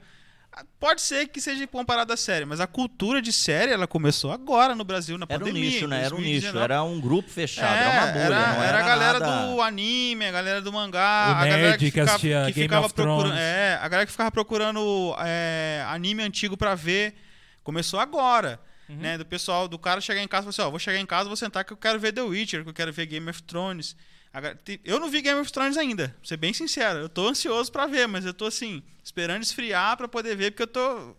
[0.79, 4.75] Pode ser que seja comparado à série, mas a cultura de série ela começou agora
[4.75, 5.69] no Brasil, na Era um pandemia.
[5.69, 6.03] nicho, em né?
[6.03, 6.51] Era um nicho.
[6.51, 6.63] 2019.
[6.63, 7.73] Era um grupo fechado.
[7.73, 8.35] É, era uma bolha.
[8.35, 9.47] era, não era a galera nada...
[9.47, 12.51] do anime, a galera do mangá, O a galera nerd que que ficava, que Game
[12.53, 17.15] ficava procurando, é, a galera que ficava procurando é, anime antigo pra ver,
[17.63, 18.97] começou agora, Uhum.
[18.97, 19.17] né?
[19.17, 21.29] Do pessoal, do cara chegar em casa e falar assim, ó, vou chegar em casa,
[21.29, 23.95] vou sentar que eu quero ver The Witcher, que eu quero ver Game of Thrones.
[24.33, 26.99] Agora, Eu não vi Game of Thrones ainda, pra ser bem sincero.
[26.99, 30.63] Eu tô ansioso pra ver, mas eu tô assim, esperando esfriar pra poder ver, porque
[30.63, 31.15] eu tô.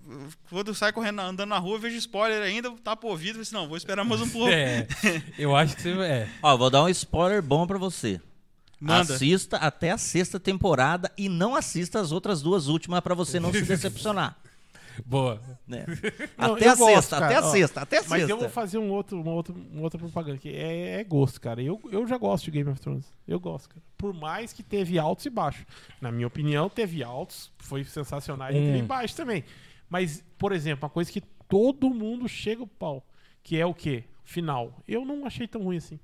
[0.48, 3.54] Quando eu saio correndo, andando na rua, eu vejo spoiler ainda, tá por ouvido, assim,
[3.54, 4.48] não, vou esperar mais um pouco.
[4.52, 4.86] É,
[5.38, 5.90] eu acho que você.
[5.90, 6.28] É.
[6.42, 8.18] Ó, vou dar um spoiler bom pra você.
[8.80, 9.14] Manda.
[9.14, 13.52] Assista até a sexta temporada e não assista as outras duas últimas pra você não
[13.52, 14.36] se decepcionar.
[15.04, 15.40] Boa.
[15.66, 15.84] né?
[16.36, 18.30] Não, até eu a gosto, sexta, até a sexta, até a Mas sexta.
[18.30, 21.62] eu vou fazer um outro, uma, outra, uma outra propaganda que é, é gosto, cara.
[21.62, 23.06] Eu, eu já gosto de Game of Thrones.
[23.26, 23.82] Eu gosto, cara.
[23.96, 25.64] Por mais que teve altos e baixos.
[26.00, 28.86] Na minha opinião, teve altos, foi sensacional e teve Hum.
[28.86, 29.44] baixos também.
[29.88, 33.06] Mas, por exemplo, uma coisa que todo mundo chega o pau,
[33.42, 34.04] que é o quê?
[34.24, 34.78] Final.
[34.88, 35.98] Eu não achei tão ruim assim.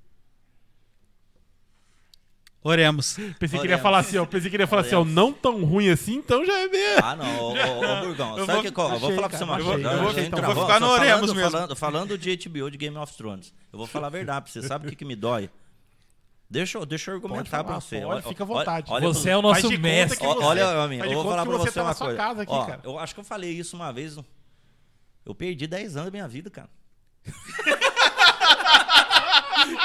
[2.61, 3.13] Oremos.
[3.13, 3.81] Pensei que ele ia Oremos.
[3.81, 4.25] falar assim, ó.
[4.25, 5.15] Pensei que ele ia falar assim, ó, Oremos.
[5.15, 7.01] não tão ruim assim, então já é mesmo.
[7.05, 7.53] Ah, não, ô, ô, ô,
[8.05, 9.89] Burgão, Eu sabe vou- o que eu, eu vou falar pra você uma coisa.
[9.91, 11.51] Eu vou- Gente, então, vou vou- ficar no Oremos falando, mesmo.
[11.51, 13.53] Falando, falando de HBO, de Game of Thrones.
[13.71, 14.67] Eu vou falar a verdade pra você.
[14.67, 15.49] Sabe o que, que me dói?
[16.49, 18.01] Deixa, eu- deixa eu argumentar falar, pra você.
[18.01, 18.91] pode, fica à vontade.
[18.91, 20.17] Olha, Você é o nosso mestre.
[20.17, 22.23] você- olha, meu amigo, eu vou falar pra você tá uma coisa.
[22.41, 22.91] aqui, Ó.
[22.91, 24.17] Eu acho que eu falei isso uma vez.
[25.25, 26.69] Eu perdi 10 anos da minha vida, cara.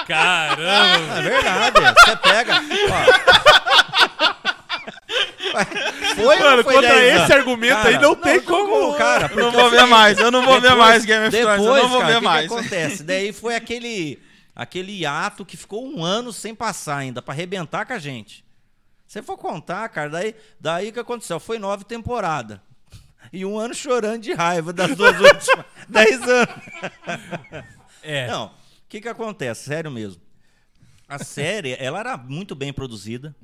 [0.06, 1.18] Caramba!
[1.18, 1.80] É verdade.
[2.04, 2.54] Você pega.
[2.90, 3.04] ó.
[6.16, 9.24] Foi Mano, não foi contra 10 esse argumento aí não tem como- cara.
[9.24, 11.60] Eu porque não vou o ver mais, eu não vou ver mais Game of depois,
[11.62, 12.48] Thrones, eu não vou cara, ver o que mais.
[12.48, 13.02] que acontece?
[13.02, 14.20] Daí foi aquele
[14.56, 18.44] aquele ato que ficou um ano sem passar ainda pra arrebentar com a gente.
[19.06, 21.38] Se for contar, cara, daí daí o que aconteceu?
[21.38, 22.58] Foi nove temporadas.
[23.32, 25.64] E um ano chorando de raiva das duas últimas.
[25.88, 26.54] Dez anos.
[28.02, 28.26] É.
[28.26, 28.50] Não, o
[28.94, 29.64] que que acontece?
[29.64, 30.22] Sério mesmo.
[31.08, 33.34] A série, ela era muito bem produzida.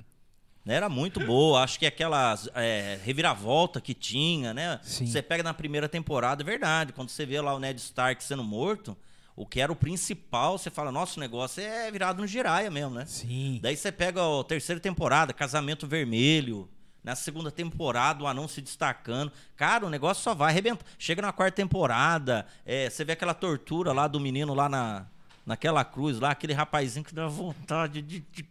[0.65, 0.75] né?
[0.75, 1.63] Era muito boa.
[1.65, 4.79] Acho que aquelas é, reviravolta que tinha, né?
[4.83, 5.07] Sim.
[5.07, 6.93] Você pega na primeira temporada, é verdade.
[6.93, 8.97] Quando você vê lá o Ned Stark sendo morto,
[9.35, 12.95] o que era o principal, você fala, nossa, o negócio é virado no giraia mesmo,
[12.95, 13.05] né?
[13.07, 13.59] Sim.
[13.61, 16.69] Daí você pega a terceira temporada, Casamento Vermelho.
[17.03, 19.33] Na segunda temporada, o anão se destacando.
[19.57, 20.85] Cara, o negócio só vai arrebentar.
[20.99, 25.07] Chega na quarta temporada, é, você vê aquela tortura lá do menino lá na,
[25.51, 28.21] naquela cruz, lá, aquele rapazinho que dá vontade de.
[28.21, 28.47] de-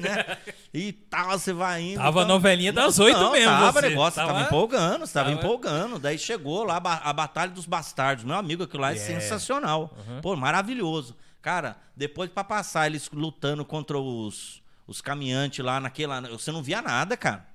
[0.00, 0.36] né?
[0.74, 1.96] E tal, você vai indo.
[1.98, 3.88] Tava então- a novelinha das oito mesmo, Tava, você.
[3.88, 5.98] negócio, tava, Tava- empolgando, você tava, Tava- empolgando.
[5.98, 8.24] Daí chegou lá a, ba- a Batalha dos Bastardos.
[8.24, 8.98] Meu amigo, aquilo lá é, É.
[8.98, 9.94] sensacional.
[10.08, 10.20] Uhum.
[10.20, 11.16] Pô, maravilhoso.
[11.40, 16.20] Cara, depois pra passar eles lutando contra os, os caminhantes lá naquela.
[16.22, 17.46] Você não via nada, cara.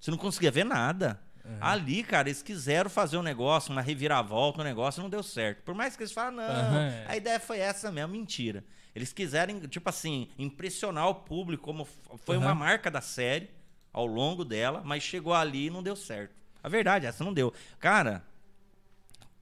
[0.00, 1.20] Você não conseguia ver nada.
[1.60, 5.62] Ali, cara, eles quiseram fazer um negócio, uma reviravolta, um negócio, não deu certo.
[5.62, 7.04] Por mais que eles falam, não, Aham.
[7.06, 8.64] a ideia foi essa mesmo, mentira.
[8.94, 11.86] Eles quiserem, tipo assim, impressionar o público, como
[12.24, 12.54] foi uma Aham.
[12.54, 13.50] marca da série
[13.92, 16.34] ao longo dela, mas chegou ali e não deu certo.
[16.62, 17.52] A verdade, essa não deu.
[17.78, 18.24] Cara,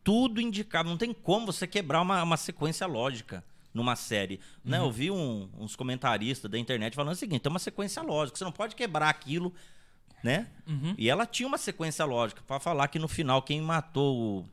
[0.03, 4.40] tudo indicava, não tem como você quebrar uma, uma sequência lógica numa série.
[4.64, 4.78] Né?
[4.78, 8.44] Eu vi um- uns comentaristas da internet falando o seguinte: tem uma sequência lógica, você
[8.44, 9.55] não pode quebrar aquilo,
[10.22, 10.46] né?
[10.96, 14.48] E ela tinha uma sequência lógica para falar que no final quem matou o.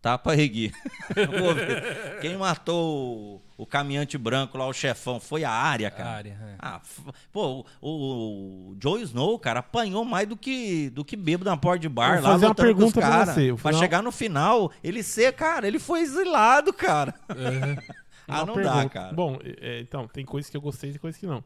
[0.00, 0.72] Tapa Regui.
[2.20, 6.08] Quem matou o, o caminhante branco lá, o chefão, foi a área, cara.
[6.10, 6.54] A área, é.
[6.58, 7.02] Ah, f-
[7.32, 11.78] pô, o, o Joe Snow, cara, apanhou mais do que do que bêbado na porta
[11.80, 13.32] de bar Vou lá fazer uma lutando com os pergunta pra cara.
[13.32, 17.14] você, eu Pra fazer uma- chegar no final, ele ser, cara, ele foi exilado, cara.
[18.26, 18.76] ah, Uma não pergunta.
[18.82, 19.12] dá, cara.
[19.12, 21.44] Bom, é, então, tem coisas que eu gostei e tem coisas que não.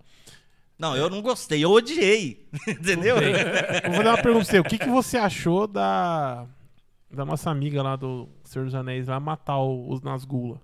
[0.78, 2.46] Não, eu não gostei, eu odiei.
[2.68, 3.16] Entendeu?
[3.16, 4.58] Vou fazer uma pergunta pra você.
[4.58, 6.46] O que, que você achou da,
[7.10, 10.60] da nossa amiga lá do Senhor dos Anéis lá matar os Nazgûl?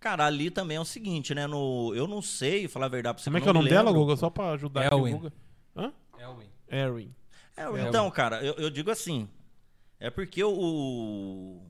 [0.00, 1.46] Cara, ali também é o seguinte, né?
[1.46, 3.30] No, eu não sei, falar a verdade pra você.
[3.30, 3.92] Como é que é o nome me dela.
[3.92, 4.16] Guga?
[4.16, 5.12] Só pra ajudar aqui o Elwin.
[5.16, 5.32] Guga.
[5.76, 5.92] Hã?
[6.20, 6.46] Elwin.
[6.70, 7.14] Erin.
[7.56, 9.28] É, então, cara, eu, eu digo assim.
[9.98, 11.60] É porque o.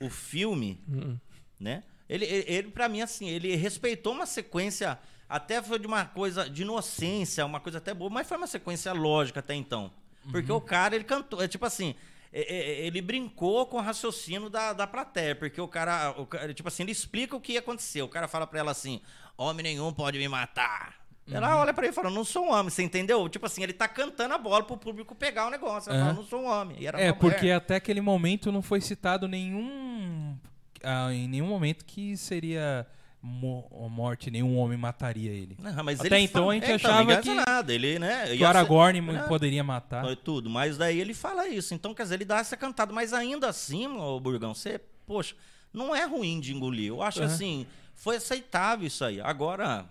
[0.00, 1.16] O filme, Hum.
[1.58, 1.82] né?
[2.08, 4.98] Ele, ele, ele para mim, assim, ele respeitou uma sequência.
[5.32, 8.92] Até foi de uma coisa de inocência, uma coisa até boa, mas foi uma sequência
[8.92, 9.90] lógica até então.
[10.30, 11.42] Porque o cara, ele cantou.
[11.42, 11.94] É tipo assim.
[12.32, 16.52] é- é- Ele brincou com o raciocínio da, da plateia, porque o cara, o cara,
[16.54, 18.04] tipo assim, ele explica o que aconteceu.
[18.04, 19.00] O cara fala pra ela assim:
[19.36, 21.00] Homem nenhum pode me matar.
[21.30, 23.28] Ela olha pra ele e fala: Não sou um homem, você entendeu?
[23.28, 25.90] Tipo assim, ele tá cantando a bola pro público pegar o negócio.
[25.90, 26.06] Ela Aham.
[26.08, 26.76] fala: Não sou um homem.
[26.94, 30.36] É, porque até aquele momento não foi citado nenhum.
[30.84, 32.86] ah, em nenhum momento que seria
[33.22, 35.56] morte, nenhum homem mataria ele.
[35.60, 37.72] Não, mas Até ele então fala- a gente é, então, achava que- nada.
[37.72, 38.36] Ele, né?
[38.36, 39.24] Que o Aragorn né?
[39.28, 40.04] poderia matar.
[40.04, 40.50] Foi tudo.
[40.50, 41.72] Mas daí ele fala isso.
[41.72, 42.92] Então, quer dizer, ele dá essa cantada.
[42.92, 45.36] Mas ainda assim, ô Burgão, você, poxa,
[45.72, 46.88] não é ruim de engolir.
[46.88, 47.32] Eu acho Aham.
[47.32, 49.20] assim, foi aceitável isso aí.
[49.20, 49.86] Agora,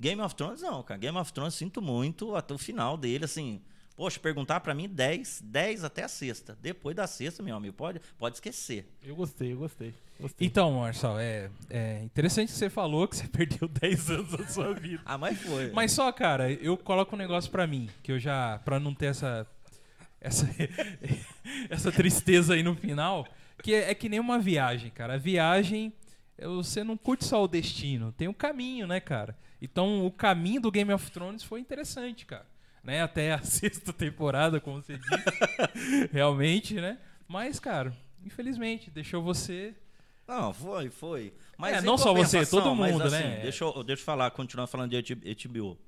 [0.00, 0.98] Game of Thrones não, cara.
[0.98, 3.62] Game of Thrones, sinto muito até o final dele, assim.
[3.96, 6.58] Poxa, perguntar pra mim 10, 10 até a sexta.
[6.60, 8.88] Depois da sexta, meu amigo, pode, pode esquecer.
[9.04, 9.94] Eu gostei, eu gostei.
[10.18, 10.46] gostei.
[10.46, 14.74] Então, Marçal, é, é interessante que você falou que você perdeu 10 anos da sua
[14.74, 15.00] vida.
[15.04, 15.70] Ah, mas foi.
[15.70, 18.58] Mas só, cara, eu coloco um negócio pra mim, que eu já.
[18.64, 19.46] pra não ter essa.
[20.20, 20.48] essa,
[21.70, 23.24] essa tristeza aí no final,
[23.62, 25.14] que é, é que nem uma viagem, cara.
[25.14, 25.92] A viagem,
[26.36, 29.38] é, você não curte só o destino, tem o caminho, né, cara?
[29.62, 32.53] Então, o caminho do Game of Thrones foi interessante, cara.
[32.84, 33.02] Né?
[33.02, 36.08] Até a sexta temporada, como você disse.
[36.12, 36.98] Realmente, né?
[37.26, 39.74] Mas, cara, infelizmente, deixou você.
[40.28, 41.32] Não, foi, foi.
[41.56, 43.40] Mas É, não só você, todo mas, mundo, assim, né?
[43.42, 45.14] Deixa eu, deixa eu falar, continuar falando de
[45.48, 45.78] HBO.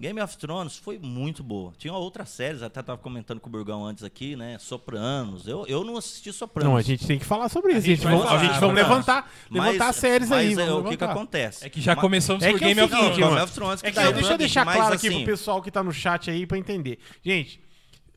[0.00, 1.72] Game of Thrones foi muito boa.
[1.78, 4.56] Tinha outras séries, até tava comentando com o Burgão antes aqui, né?
[4.58, 5.46] Sopranos.
[5.46, 6.70] Eu, eu não assisti Sopranos.
[6.70, 7.78] Não, a gente tem que falar sobre isso.
[7.78, 10.52] A gente gente, vai vamos, a gente vamos levantar, levantar as séries mas aí.
[10.52, 11.64] é, vamos o que, que acontece?
[11.64, 13.18] É que já começamos É por que é Game of seguinte, Thrones.
[13.18, 13.44] Game mano.
[13.44, 15.62] of Thrones que É que um deixa eu deixar mas, claro aqui assim, pro pessoal
[15.62, 16.98] que tá no chat aí pra entender.
[17.22, 17.63] Gente,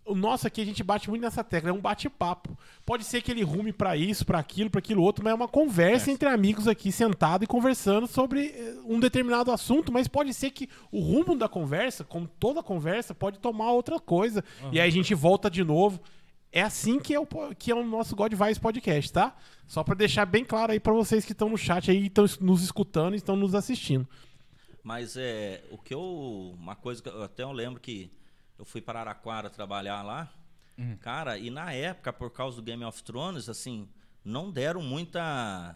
[0.08, 2.58] o nosso aqui a gente bate muito nessa tecla, é um bate-papo.
[2.86, 5.48] Pode ser que ele rume pra isso, pra aquilo, pra aquilo outro, mas é uma
[5.48, 10.52] conversa entre amigos aqui sentado e conversando sobre eh, um determinado assunto, mas pode ser
[10.52, 14.44] que o rumo da conversa, como toda conversa, pode tomar outra coisa.
[14.72, 16.00] E aí a gente volta de novo.
[16.52, 17.28] É assim que é o,
[17.58, 19.36] que é o nosso God Vibes Podcast, tá?
[19.68, 22.64] Só pra deixar bem claro aí pra vocês que estão no chat aí, estão nos
[22.64, 24.08] escutando e estão nos assistindo.
[24.82, 26.56] Mas é o que eu.
[26.58, 28.10] Uma coisa que eu até eu lembro que
[28.58, 30.32] eu fui para Araraquara trabalhar lá.
[31.00, 33.90] Cara, e na época, por causa do Game of Thrones, assim,
[34.24, 35.76] não deram muita.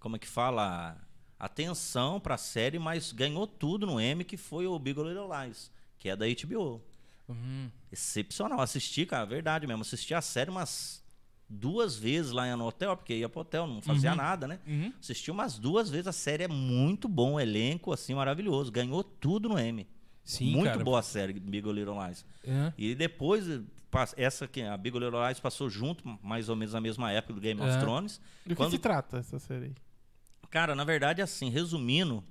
[0.00, 0.96] Como é que fala?
[1.38, 6.08] Atenção pra série, mas ganhou tudo no M, que foi o Big Little Lies, que
[6.08, 6.82] é da HBO.
[7.28, 7.70] Uhum.
[7.92, 8.60] Excepcional.
[8.60, 9.82] Assisti, cara, verdade mesmo.
[9.82, 11.00] Assisti a série umas
[11.48, 14.58] duas vezes lá no hotel, porque ia pro hotel, não fazia nada, né?
[14.66, 14.92] Uhum.
[15.00, 18.72] Assisti umas duas vezes, a série é muito bom, o elenco, assim, maravilhoso.
[18.72, 19.86] Ganhou tudo no M.
[20.24, 20.84] Sim, muito cara.
[20.84, 22.24] boa a série, Big Little Lies.
[22.44, 22.72] É.
[22.78, 23.44] E depois,
[24.16, 27.40] essa que a Big Little Lies passou junto, mais ou menos na mesma época do
[27.40, 27.78] Game of É.
[27.80, 28.20] Thrones.
[28.44, 29.74] Do que Quando- se trata essa série aí?
[30.50, 32.22] Cara, na verdade, assim, resumindo,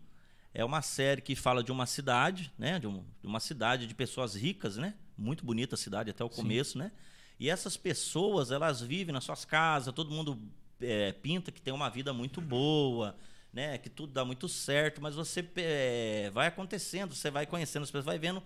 [0.53, 2.79] é uma série que fala de uma cidade, né?
[2.79, 4.93] De, um- de uma cidade de pessoas ricas, né?
[5.17, 6.91] Muito bonita a cidade até o começo, né?
[7.39, 10.37] E essas pessoas, elas vivem nas suas casas, todo mundo
[10.81, 13.15] é, pinta que tem uma vida muito boa,
[13.53, 13.77] né?
[13.77, 18.05] Que tudo dá muito certo, mas você é, vai acontecendo, você vai conhecendo as pessoas,
[18.05, 18.41] vai vendo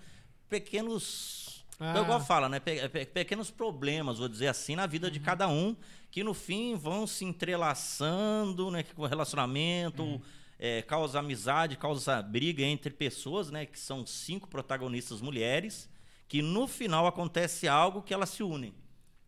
[0.50, 1.66] pequenos.
[1.80, 2.00] Ah.
[2.00, 2.60] Igual fala, né?
[2.60, 5.76] Pe- pe- pequenos problemas, vou dizer assim, na vida de cada um,
[6.12, 8.84] que no fim vão se entrelaçando, né?
[8.84, 10.22] Com relacionamento,
[10.60, 13.66] é, causa amizade, causa briga entre pessoas, né?
[13.66, 15.90] Que são cinco protagonistas mulheres,
[16.28, 18.74] que no final acontece algo que elas se unem.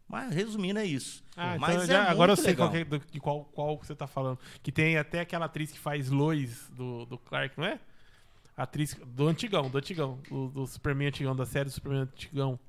[0.07, 1.23] Mas resumindo é isso.
[1.35, 2.69] Ah, Mas então é já- agora eu sei legal.
[2.69, 4.37] qual, é- do- de qual, qual você tá falando.
[4.61, 7.79] Que tem até aquela atriz que faz Lois do, do Clark, não é?
[8.55, 10.19] Atriz do antigão, do antigão.
[10.29, 12.59] Do, do Superman antigão, da série do Superman antigão.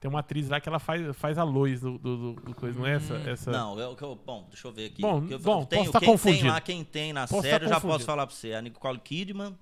[0.00, 2.86] Tem uma atriz lá que ela faz, faz a Lois do, do, do- coisa, não
[2.86, 3.14] é essa?
[3.18, 3.50] essa...
[3.50, 5.00] Hum, Não, eu, eu- bom, deixa eu ver aqui.
[5.02, 6.48] Bom, eu, bom, tenho, posso tá quem tem confundido.
[6.48, 8.52] lá, quem tem na Posso tá série, eu já posso falar pra você.
[8.54, 9.56] A Nicole Kidman,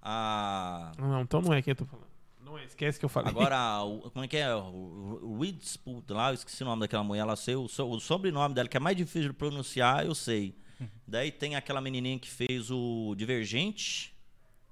[0.00, 0.92] a...
[0.98, 2.06] Não, então não é quem eu tô falando.
[2.44, 3.30] Não é, esquece que eu falei.
[3.30, 4.54] Agora, o- como é que é?
[4.54, 8.54] O Witherspoon lá, eu esqueci o nome daquela mulher, ela sei, o, so- o sobrenome
[8.54, 10.54] dela, que é mais difícil de pronunciar, eu sei.
[11.06, 14.14] Daí tem aquela menininha que fez o Divergente,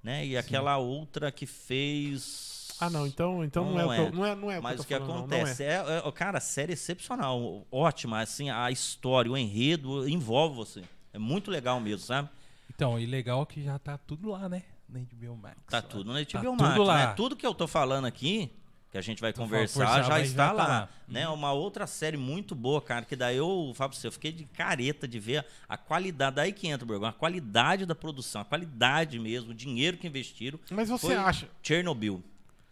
[0.03, 0.25] né?
[0.25, 2.67] E aquela outra que fez...
[2.79, 4.07] Ah, não, então, então não, Não é, é.
[4.07, 5.41] eu, não é, não é o Mas que o que falando, não, não é.
[5.41, 10.83] acontece é, é- cara, série é excepcional, ótima, assim, a história, o enredo envolve você.
[11.13, 12.29] É muito legal mesmo, sabe?
[12.69, 14.63] Então, e legal que já tá tudo lá, né?
[14.93, 15.57] Na HBO Max.
[15.69, 16.97] Tá tudo no Tá HBO tudo Max, lá.
[17.07, 17.13] né?
[17.15, 18.51] Tudo que eu tô falando aqui,
[18.91, 20.89] que a gente vai conversar, já está já tá lá, lá.
[21.07, 21.27] né?
[21.27, 24.45] Uma outra série muito boa, cara, que daí eu falo pra você, eu fiquei de
[24.45, 29.17] careta de ver a qualidade, daí que entra, Borgão, a qualidade da produção, a qualidade
[29.17, 30.59] mesmo, o dinheiro que investiram.
[30.69, 31.47] Mas você Foi acha.
[31.63, 32.23] Chernobyl.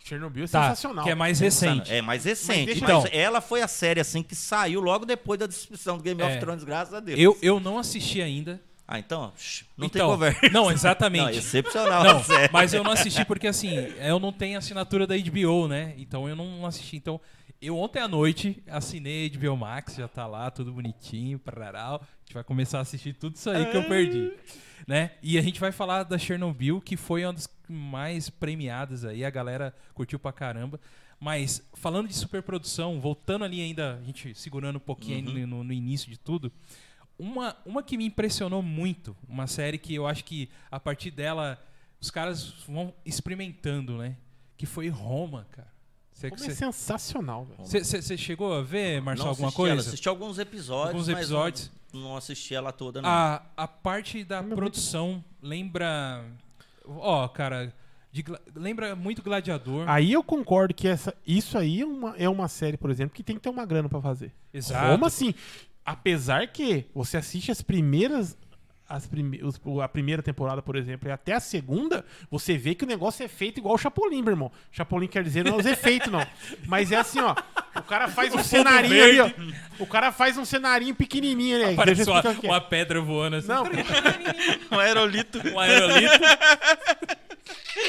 [0.03, 1.03] Chernobyl é Tá, sensacional.
[1.03, 1.91] que é mais recente.
[1.93, 2.77] É mais recente.
[2.77, 6.25] Então- ela foi a série assim que saiu logo depois da descrição do Game É.
[6.27, 7.19] of Thrones, graças a Deus.
[7.19, 8.59] Eu, eu não assisti ainda.
[8.93, 9.31] Ah, então,
[9.77, 10.49] não então, tem conversa.
[10.51, 11.23] Não, exatamente.
[11.23, 12.21] Não, excepcional Não,
[12.51, 15.93] mas eu não assisti porque assim, eu não tenho assinatura da HBO, né?
[15.97, 16.97] Então eu não assisti.
[16.97, 17.17] Então,
[17.61, 22.01] eu ontem à noite assinei a HBO Max, já tá lá, tudo bonitinho, pararau.
[22.03, 24.33] A gente vai começar a assistir tudo isso aí que eu perdi.
[24.85, 25.11] Né?
[25.23, 29.29] E a gente vai falar da Chernobyl, que foi uma das mais premiadas aí, a
[29.29, 30.77] galera curtiu pra caramba.
[31.17, 35.47] Mas falando de superprodução, voltando ali ainda, a gente segurando um pouquinho Uhum.
[35.47, 36.51] no, no início de tudo,
[37.21, 41.61] uma, uma que me impressionou muito, uma série que eu acho que a partir dela
[41.99, 44.17] os caras vão experimentando, né?
[44.57, 45.69] Que foi Roma, cara.
[46.29, 47.59] Como é sensacional, velho.
[47.83, 49.89] Você chegou a ver, Marcelo, não alguma assisti ela, coisa?
[49.89, 51.71] assisti alguns episódios, Alguns mas episódios.
[51.93, 53.09] não, não assisti ela toda, não.
[53.09, 56.23] A, a parte da Como é produção lembra.
[56.85, 57.73] Ó, cara,
[58.11, 58.23] de
[58.55, 59.87] lembra muito Gladiador.
[59.89, 63.23] Aí eu concordo que essa, isso aí é uma, é uma série, por exemplo, que
[63.23, 64.31] tem que ter uma grana pra fazer.
[64.53, 64.91] Exato.
[64.91, 65.33] Como assim?
[65.85, 68.37] Apesar que você assiste as primeiras.
[68.87, 72.83] As prime, os- a primeira temporada, por exemplo, e até a segunda, você vê que
[72.83, 74.51] o negócio é feito igual o Chapolin, meu irmão.
[74.69, 76.19] Chapolin quer dizer não é os efeitos, não.
[76.67, 77.33] Mas é assim, ó.
[77.73, 79.29] O cara faz um cenarinho ali, ó.
[79.79, 81.73] O cara faz um cenarinho pequenininho, né?
[81.73, 82.49] Parece uma, o é.
[82.49, 83.47] uma pedra voando assim.
[83.47, 83.63] Não,
[84.75, 85.39] Um aerolito.
[85.47, 86.13] Um aerolito.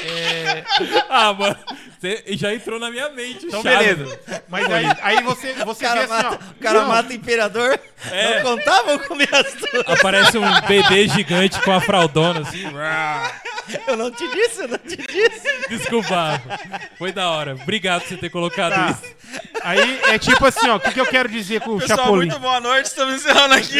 [0.05, 0.63] é,
[1.09, 1.57] Ah, mano.
[1.99, 3.45] Você já entrou na minha mente.
[3.45, 3.95] então Chaves.
[3.97, 4.19] beleza.
[4.49, 6.15] Mas aí, aí você, o você cara, assim, ó.
[6.31, 7.79] mata, o cara Não, mata o imperador.
[8.11, 8.35] É.
[8.43, 9.83] Não contavam com minhas tuas.
[9.87, 12.63] Aparece um BD gigante com a fraldona assim.
[13.87, 15.67] Eu não te disse, eu não te disse.
[15.69, 16.41] Desculpa.
[16.97, 17.53] Foi da hora.
[17.61, 18.89] Obrigado por você ter colocado Tá.
[18.91, 19.15] isso.
[19.61, 20.75] Aí é tipo assim, ó.
[20.75, 22.27] O que, que eu quero dizer com o Pessoal, Chapolin?
[22.27, 22.87] muito boa noite.
[22.87, 23.79] Estamos encerrando aqui.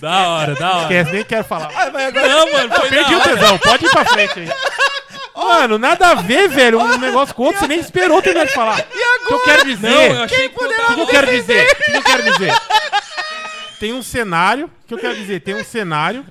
[0.00, 0.82] Da hora, da hora.
[0.82, 1.70] Esquece, nem quero falar.
[1.76, 4.48] Ah, mas agora Não, mano, foi Perdi o tesão, pode ir pra frente aí.
[5.36, 6.80] Mano, nada a ver, velho.
[6.80, 8.78] Um negócio com outro, você nem esperou terminar de falar.
[8.78, 9.90] O que eu quero dizer?
[9.90, 11.70] Não, eu achei que O que, que eu quero dizer?
[11.70, 12.52] O que eu quero dizer?
[13.80, 14.66] Tem um cenário.
[14.66, 15.40] O que eu quero dizer?
[15.40, 16.26] Tem um cenário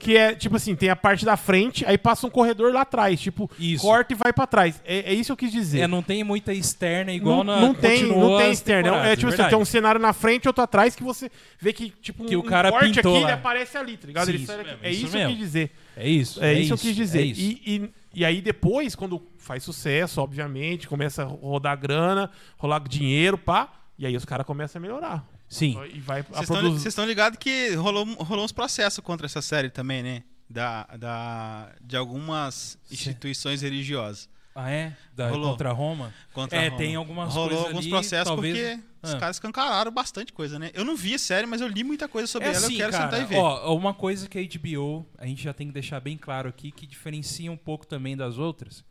[0.00, 3.20] que é, tipo assim, tem a parte da frente, aí passa um corredor lá atrás.
[3.20, 3.86] Tipo, Isso.
[3.86, 4.82] corta e vai pra trás.
[4.84, 5.82] É, é isso que eu quis dizer.
[5.82, 8.94] É, não tem muita externa igual não, na não tem, não tem as externo.
[8.96, 9.50] É, tipo assim, verdade.
[9.50, 11.30] tem um cenário na frente e outro atrás que você
[11.60, 13.30] vê que, tipo, Que um, o cara um corte pintou aqui lá.
[13.30, 14.26] ele aparece ali, tá ligado?
[14.26, 15.70] Sim, isso mesmo, é isso isso que eu quis dizer.
[15.96, 16.42] É isso.
[16.42, 17.20] É, isso que eu quis dizer.
[17.20, 17.40] é isso.
[17.40, 23.38] E, e, e aí depois, quando faz sucesso, obviamente, começa a rodar grana, rolar dinheiro,
[23.38, 25.31] pá, e aí os caras começam a melhorar.
[25.52, 25.78] Sim.
[25.92, 26.88] E vai Vocês produzir.
[26.88, 30.22] estão ligados que rolou, rolou uns processos contra essa série também, né?
[30.48, 34.28] Da, da, de algumas instituições religiosas.
[34.54, 34.94] Ah, é?
[35.14, 35.50] Da, Rolou.
[35.52, 36.12] contra Roma?
[36.34, 36.76] Contra É, Roma.
[36.78, 39.18] tem algumas Rolou coisas alguns ali, processos talvez- porque os Ah.
[39.18, 40.70] caras escancararam bastante coisa, né?
[40.74, 42.58] Eu não vi a série, mas eu li muita coisa sobre É ela.
[42.58, 43.36] assim, eu quero cara, sentar e ver.
[43.38, 46.70] Ó, uma coisa que a HBO, a gente já tem que deixar bem claro aqui,
[46.70, 48.84] que diferencia um pouco também das outras,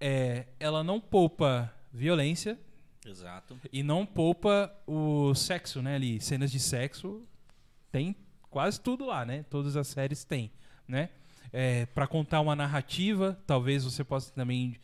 [0.00, 2.58] é ela não poupa violência
[3.06, 3.58] Exato.
[3.72, 5.96] e não poupa o sexo, né?
[5.96, 7.22] Ali, cenas de sexo,
[7.90, 8.14] tem
[8.48, 9.44] quase tudo lá, né?
[9.50, 10.50] Todas as séries têm,
[10.86, 11.08] né?
[11.52, 14.76] É, para contar uma narrativa, talvez você possa também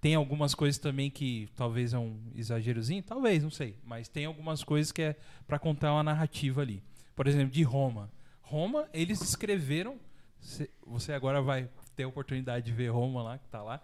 [0.00, 4.62] tem algumas coisas também que talvez é um exagerozinho, talvez, não sei, mas tem algumas
[4.62, 6.82] coisas que é para contar uma narrativa ali.
[7.16, 8.10] Por exemplo, de Roma.
[8.42, 9.98] Roma, eles escreveram,
[10.40, 13.82] cê- você agora vai ter a oportunidade de ver Roma lá, que tá lá.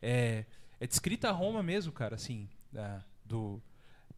[0.00, 0.44] É,
[0.78, 2.48] é descrita Roma mesmo, cara, assim,
[3.24, 3.62] do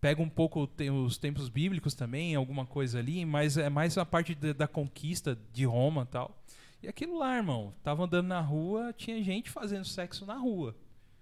[0.00, 0.70] pega um pouco
[1.04, 5.38] os tempos bíblicos também, alguma coisa ali, mas é mais a parte da, da conquista
[5.52, 6.42] de Roma tal.
[6.82, 10.76] E aquilo lá, irmão, tava andando na rua, tinha gente fazendo sexo na rua,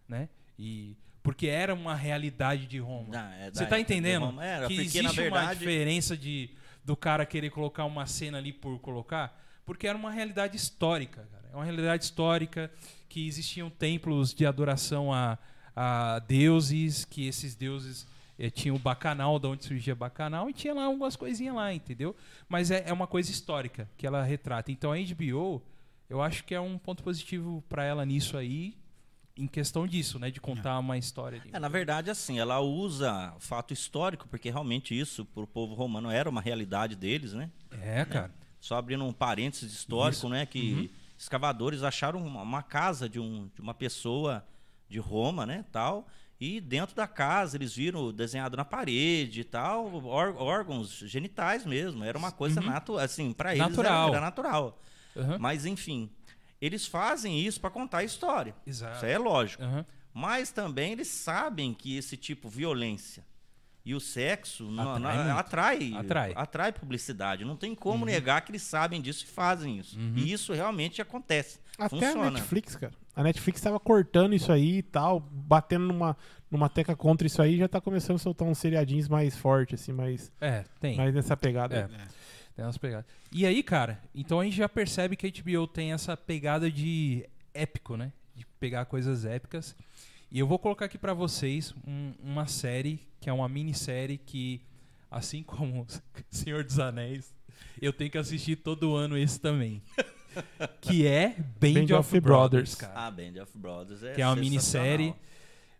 [0.08, 0.28] né?
[0.58, 3.08] E porque era uma realidade de Roma.
[3.08, 4.38] Não, é Você tá de entendendo?
[4.40, 6.50] Era, que porque, existe na uma verdade, diferença de
[6.84, 11.48] do cara querer colocar uma cena ali por colocar, porque era uma realidade histórica, cara.
[11.50, 12.70] É uma realidade histórica
[13.08, 15.38] que existiam templos de adoração a,
[15.74, 18.06] a deuses, que esses deuses
[18.38, 22.14] eh, tinham o bacanal, de onde surgia bacanal, e tinha lá algumas coisinhas lá, entendeu?
[22.48, 24.70] Mas é, é uma coisa histórica que ela retrata.
[24.70, 25.62] Então a HBO,
[26.08, 28.76] eu acho que é um ponto positivo para ela nisso aí,
[29.36, 30.30] em questão disso, né?
[30.30, 31.42] De contar uma história.
[31.52, 36.10] É, na verdade, assim, ela usa fato histórico, porque realmente isso, para o povo romano,
[36.10, 37.50] era uma realidade deles, né?
[37.82, 38.32] É, cara.
[38.60, 40.28] Só abrindo um parênteses histórico, Isso.
[40.28, 40.46] né?
[40.46, 44.44] Que escavadores acharam uma, uma casa de, um, de uma pessoa
[44.94, 45.64] de Roma, né?
[45.72, 46.06] Tal.
[46.40, 52.04] E dentro da casa eles viram desenhado na parede e tal, ór- órgãos genitais mesmo.
[52.04, 54.08] Era uma coisa natural, assim, para eles Natural.
[54.08, 54.80] Era, era natural.
[55.16, 55.38] Aham.
[55.38, 56.10] Mas enfim,
[56.60, 58.54] eles fazem isso para contar a história.
[58.66, 58.96] Exato.
[58.96, 59.62] Isso aí é lógico.
[59.62, 59.86] Aham.
[60.12, 63.24] Mas também eles sabem que esse tipo de violência
[63.84, 66.30] e o sexo Atrai não- atrai, Atrai.
[66.32, 66.38] Uhum.
[66.38, 67.44] atrai publicidade.
[67.44, 69.98] Não tem como negar que eles sabem disso e fazem isso.
[70.16, 71.58] E isso realmente acontece.
[71.78, 72.28] Até Funciona.
[72.28, 72.92] a Netflix, cara.
[73.16, 76.16] A Netflix tava cortando isso aí e tal, batendo numa,
[76.50, 79.92] numa teca contra isso aí, já tá começando a soltar uns seriadinhos mais fortes, assim,
[79.92, 80.96] mais, É, tem.
[80.96, 81.76] mais nessa pegada.
[81.92, 82.06] É.
[82.54, 83.06] Tem umas pegadas.
[83.32, 87.28] E aí, cara, então a gente já percebe que a HBO tem essa pegada de
[87.52, 88.12] épico, né?
[88.36, 89.74] De pegar coisas épicas.
[90.30, 94.60] E eu vou colocar aqui pra vocês um- uma série, que é uma minissérie que,
[95.10, 95.84] assim como
[96.30, 97.34] Senhor dos Anéis,
[97.82, 99.82] eu tenho que assistir todo ano esse também.
[100.80, 102.74] que é Band, Band of, of Brothers, Brothers.
[102.74, 102.92] cara.
[102.96, 105.14] Ah, Band of Brothers é que é uma minissérie.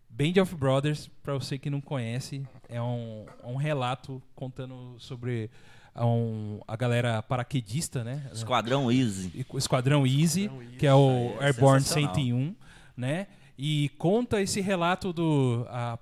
[0.09, 5.49] Band of Brothers, pra você que não conhece, é um, um relato contando sobre
[5.97, 8.29] um- a galera paraquedista, né?
[8.33, 9.45] Esquadrão Easy.
[9.49, 12.15] O Esquadrão Easy, Esquadrão Easy, que é o é Airborne sensacional.
[12.15, 12.55] 101,
[12.95, 13.27] né?
[13.57, 15.65] E conta esse relato do.
[15.69, 15.97] a-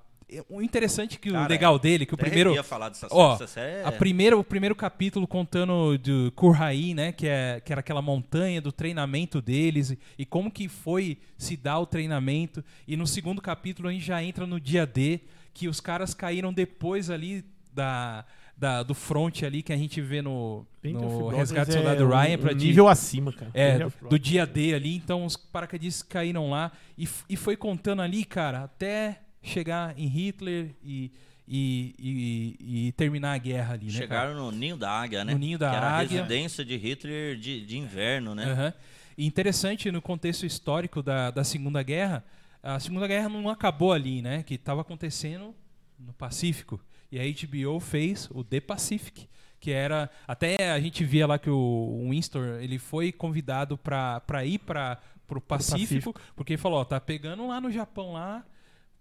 [0.49, 2.49] o interessante que o Cara, legal dele, que o primeiro.
[2.51, 3.81] arrepia falar dessa Ó, essa série.
[3.81, 7.11] é- A primeira, o primeiro capítulo contando do Kurhaí, né?
[7.11, 11.55] Que, é, que era aquela montanha do treinamento deles e, e como que foi se
[11.57, 12.63] dar o treinamento.
[12.87, 15.19] E no segundo capítulo a gente já entra no dia D,
[15.53, 17.43] que os caras caíram depois ali
[17.73, 18.23] da,
[18.57, 22.07] da- do front ali que a gente vê no, of no Resgate do é Soldado
[22.07, 23.51] Ryan um pra de- nível acima, cara.
[23.53, 28.01] é, do, do dia D ali, então os paraquedistas caíram lá e, e foi contando
[28.03, 31.11] ali, cara, até chegar em Hitler e,
[31.47, 33.91] e, e- e terminar a guerra ali, né?
[33.91, 34.01] cara?
[34.01, 35.33] Chegaram no Ninho da Águia, né?
[35.33, 36.19] No Ninho da que era Águia.
[36.19, 38.45] a residência de Hitler de, de inverno, né?
[38.45, 38.73] Aham.
[39.17, 42.23] E interessante no contexto histórico da, da Segunda Guerra,
[42.63, 44.41] a Segunda Guerra não acabou ali, né?
[44.41, 45.53] Que estava acontecendo
[45.99, 46.79] no Pacífico.
[47.11, 49.27] E a HBO fez o The Pacific,
[49.59, 54.57] que era até a gente via lá que o Winston ele foi convidado para ir
[54.59, 58.43] para o Pacífico, porque ele falou, ó, tá pegando lá no Japão lá,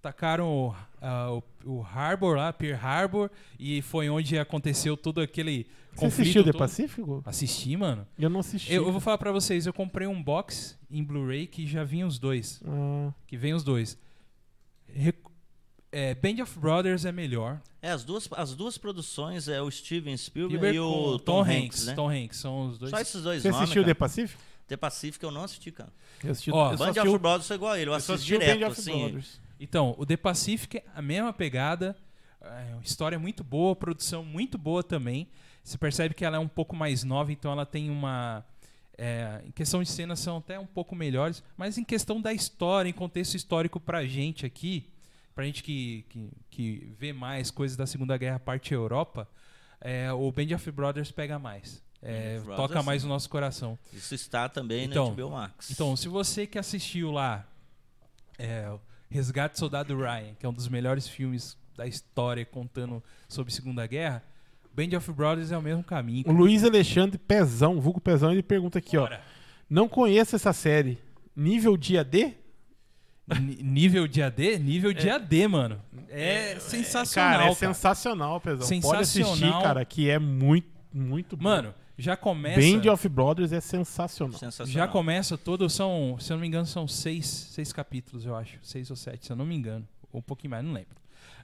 [0.03, 1.43] tacaram ah, o,
[1.79, 6.51] o Harbor lá, Pearl Harbor, e foi onde aconteceu todo aquele Você conflito assistiu The
[6.53, 6.59] todo.
[6.59, 7.23] Pacífico?
[7.25, 8.07] Assisti, mano.
[8.19, 8.73] Eu não assisti.
[8.73, 12.07] Eu, eu vou falar pra vocês, eu comprei um box em Blu-ray que já vinha
[12.07, 12.61] os dois.
[12.67, 13.97] Ah, Que vem os dois.
[14.93, 15.17] Rec-
[15.91, 17.61] é, Band of Brothers é melhor.
[17.81, 21.43] É, as duas, as duas produções é o Steven Spielberg Spielberg e o com Tom,
[21.43, 21.95] Hanks, né?
[21.95, 22.91] Tom Hanks são os dois.
[22.91, 23.95] Só esses dois você nomes, assistiu The cara.
[23.97, 24.43] Pacífico?
[24.69, 25.93] The Pacific eu não assisti, cara.
[26.25, 28.13] Eu assisti, Ó, eu Band of o- Brothers é igual a ele, eu eu assisti
[28.13, 28.99] assisti o Band direto, of assim.
[29.01, 29.41] Brothers.
[29.63, 31.97] Então, o The Pacific é a mesma pegada,
[32.41, 35.29] é, uma história muito boa, produção muito boa também.
[35.63, 38.45] Você percebe que ela é um pouco mais nova, então ela tem uma.
[38.99, 42.89] é, em questão de cenas são até um pouco melhores, mas em questão da história,
[42.89, 44.91] em contexto histórico pra gente aqui,
[45.33, 49.29] pra gente que, que, que vê mais coisas da Segunda Guerra, parte Europa,
[49.81, 51.81] é, o Band of Brothers pega mais.
[52.03, 53.07] É, Brothers, toca mais sim.
[53.07, 53.79] no nosso coração.
[53.93, 55.71] Isso está também Então, na HBO Max.
[55.71, 57.47] Então, se você que assistiu lá
[58.37, 58.81] é, o
[59.13, 63.87] Resgate do Soldado Ryan, que é um dos melhores filmes da história contando sobre Segunda
[63.87, 64.23] Guerra,
[64.75, 66.25] Band of Brothers é o mesmo caminho.
[66.27, 69.03] O Luiz Alexandre Pezão, vulgo Pezão, ele pergunta aqui, ó.
[69.03, 69.21] Bora.
[69.69, 70.99] Não conheço essa série.
[71.37, 72.33] Nível dia D?
[73.41, 74.59] Ni- nível de AD?
[74.59, 75.81] Nível de AD, mano.
[76.11, 77.55] É, sensacional, cara, é cara.
[77.55, 78.81] sensacional, Pezão.
[78.81, 79.63] Pode assistir, Sensacional.
[79.63, 81.45] cara, que é muito, muito bom.
[81.45, 82.61] Mano, já começa...
[82.61, 84.39] Band of Brothers é sensacional.
[84.39, 84.73] Sensacional.
[84.73, 88.59] Já começa todo, são, se eu não me engano, são seis, seis capítulos, eu acho.
[88.63, 89.87] Seis ou sete, se eu não me engano.
[90.13, 90.97] Ou um pouquinho mais, não lembro.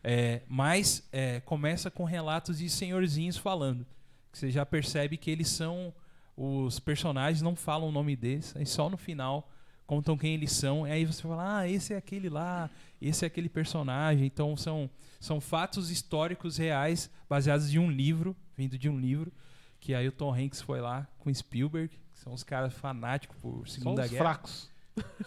[0.03, 3.87] É, mas é, começa com relatos de senhorzinhos falando.
[4.33, 5.95] Que você já percebe que eles são.
[6.37, 9.51] Os personagens não falam o nome deles, aí só no final
[9.87, 10.87] contam quem eles são.
[10.87, 14.27] E aí você fala, ah, esse é aquele lá, esse é aquele personagem.
[14.27, 14.89] Então são,
[15.19, 19.33] são fatos históricos reais baseados em um livro, vindo de um livro,
[19.81, 23.67] que aí o Tom Hanks foi lá com Spielberg, que são os caras fanáticos por
[23.69, 24.25] Só Segunda os Guerra.
[24.25, 24.71] fracos.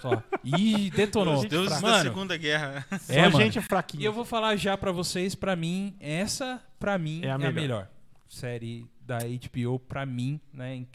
[0.01, 0.21] Só.
[0.43, 1.35] E detonou.
[1.35, 2.85] Os deuses da Segunda Guerra.
[2.99, 3.37] Só É, mano.
[3.41, 4.05] gente E fraquinha.
[4.05, 7.37] eu vou falar já pra vocês, pra mim, essa, pra mim, É é a a,
[7.37, 7.53] melhor.
[7.53, 7.87] melhor.
[8.27, 10.87] série da HBO, pra mim, né, em,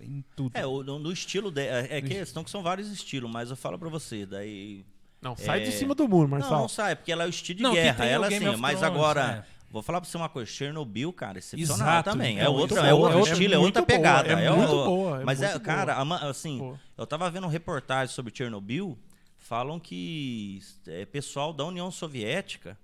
[0.00, 0.56] em tudo.
[0.56, 3.56] É, o- no, no estilo de, é, é questão que são vários estilos, mas eu
[3.56, 4.84] falo pra você, daí
[5.20, 5.64] Não, sai É.
[5.64, 6.60] de cima do muro, Não, Marçal.
[6.60, 8.04] não sai, porque ela é o estilo de Não, guerra.
[8.04, 9.61] Ela assim, of mas Thrones, agora, é.
[9.72, 12.38] Vou falar pra você uma coisa, Chernobyl, cara, excepcional Exato, também.
[12.38, 14.28] é É, outro, boa, é outro é estilo, é outra boa, pegada.
[14.32, 16.30] é o- muito boa, é mas é, muito cara, boa.
[16.30, 16.78] assim, Pô.
[16.96, 18.98] eu tava vendo reportagem sobre Chernobyl,
[19.38, 22.78] falam que é, pessoal da União Soviética,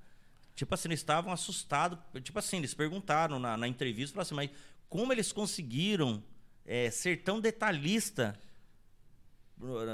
[0.57, 4.51] tipo assim, eles estavam assustados, tipo assim, eles perguntaram na, na entrevista, falaram assim, mas
[4.89, 6.22] como eles conseguiram
[6.66, 8.36] é, ser tão detalhista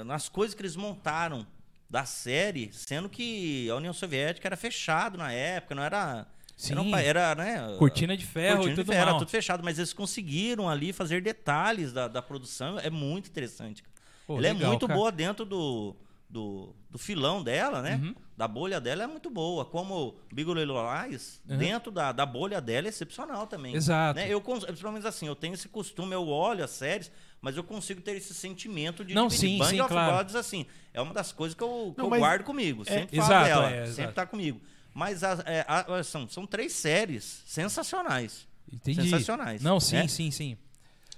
[0.05, 1.47] nas coisas que eles montaram
[1.89, 6.27] da série, sendo que a União Soviética era fechado na época, não era um
[6.57, 6.91] Sim.
[6.91, 9.79] pa- era, né, Cortina de ferro cortina e de tudo ferro, era tudo fechado, mas
[9.79, 13.83] eles conseguiram ali fazer detalhes da, da produção, é muito interessante.
[14.27, 14.99] Pô, Ela é legal, muito cara.
[14.99, 15.95] boa dentro do,
[16.31, 18.01] do, do filão dela, né?
[18.03, 18.15] Uhum.
[18.37, 19.65] Da bolha dela é muito boa.
[19.65, 20.77] Como Big Little
[21.07, 21.59] Lies, Uhum.
[21.59, 23.75] dentro da, da bolha dela é excepcional também.
[23.75, 24.19] Exato.
[24.19, 24.29] Né?
[24.29, 28.01] Eu, pelo menos assim, eu tenho esse costume, eu olho as séries, mas eu consigo
[28.01, 29.51] ter esse sentimento de Não, dividir.
[29.51, 30.17] sim, Band sim, of claro.
[30.17, 32.85] Gods, assim, é uma das coisas que eu, que Não, eu guardo comigo.
[32.85, 34.61] Sempre falo Exato, dela, é, sempre tá comigo.
[34.95, 38.47] Mas a- é, a- são, são três séries sensacionais.
[38.73, 39.03] Entendi.
[39.03, 40.09] sensacionais, Não, sim, né?
[40.09, 40.57] sim, sim.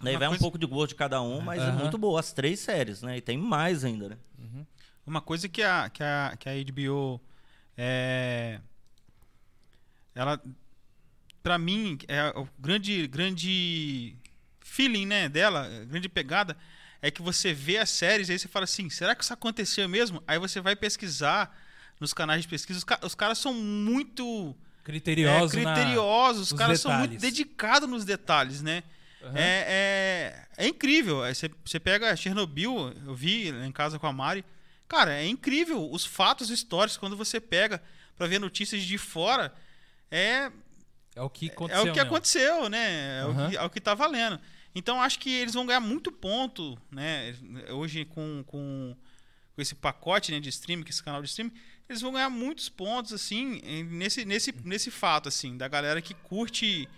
[0.00, 1.78] Daí Uma vai um coisa- pouco de gosto de cada um, mas é Aham.
[1.78, 2.18] muito boa.
[2.20, 3.16] As três séries, né?
[3.18, 4.16] E tem mais ainda, né?
[5.06, 7.20] Uma coisa que a, que a, que a HBO
[7.76, 8.60] é.
[10.14, 10.40] Ela.
[11.42, 14.16] Pra mim, é o grande, grande
[14.60, 16.56] feeling né, dela, a grande pegada,
[17.00, 19.88] é que você vê as séries e aí você fala assim: será que isso aconteceu
[19.88, 20.20] mesmo?
[20.26, 21.56] Aí você vai pesquisar
[22.00, 22.78] nos canais de pesquisa.
[22.78, 27.18] Os, ca- os caras são muito Criterioso, é, na- criteriosos, os nos caras são muito
[27.20, 28.82] dedicados nos detalhes, né?
[29.22, 29.32] Aham.
[29.36, 31.22] É, é, é incrível.
[31.64, 34.44] Você, pega Chernobyl, eu vi em casa com a Mari.
[34.86, 37.82] Cara, é incrível os fatos históricos quando você pega
[38.16, 39.52] pra ver notícias de fora.
[40.10, 40.50] É,
[41.16, 41.80] É o que é aconteceu.
[41.82, 42.06] o que mesmo.
[42.06, 43.18] aconteceu, né?
[43.18, 43.46] É, Aham.
[43.46, 44.38] o que, é o que tá valendo.
[44.74, 47.34] Então acho que eles vão ganhar muito ponto, né?
[47.70, 48.94] Hoje com, com,
[49.54, 51.52] com esse pacote né, de streaming, com esse canal de streaming,
[51.88, 53.60] eles vão ganhar muitos pontos, assim,
[53.90, 56.88] nesse, nesse, nesse fato, assim, da galera que curte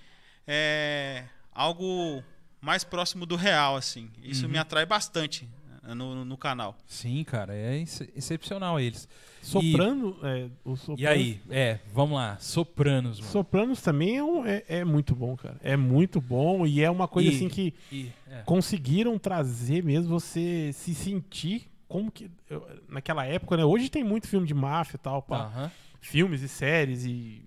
[0.47, 2.23] é, algo
[2.61, 4.11] mais próximo do real, assim.
[4.23, 4.53] Isso Uhum.
[4.53, 5.49] me atrai bastante
[5.83, 6.77] né, no, no, no canal.
[6.87, 9.07] Sim, cara, é ex- excepcional eles.
[9.43, 13.31] Soprano, é, o Sopranos, E aí, é, vamos lá, Sopranos, mano.
[13.33, 15.57] Sopranos também é, um- é- é muito bom, cara.
[15.63, 18.43] É muito bom e é uma coisa E- assim que E, é.
[18.45, 23.65] conseguiram trazer mesmo você se sentir como que eu- naquela época, né?
[23.65, 25.45] Hoje tem muito filme de máfia e tal, pá.
[25.45, 25.71] Aham.
[26.01, 27.43] filmes e séries e,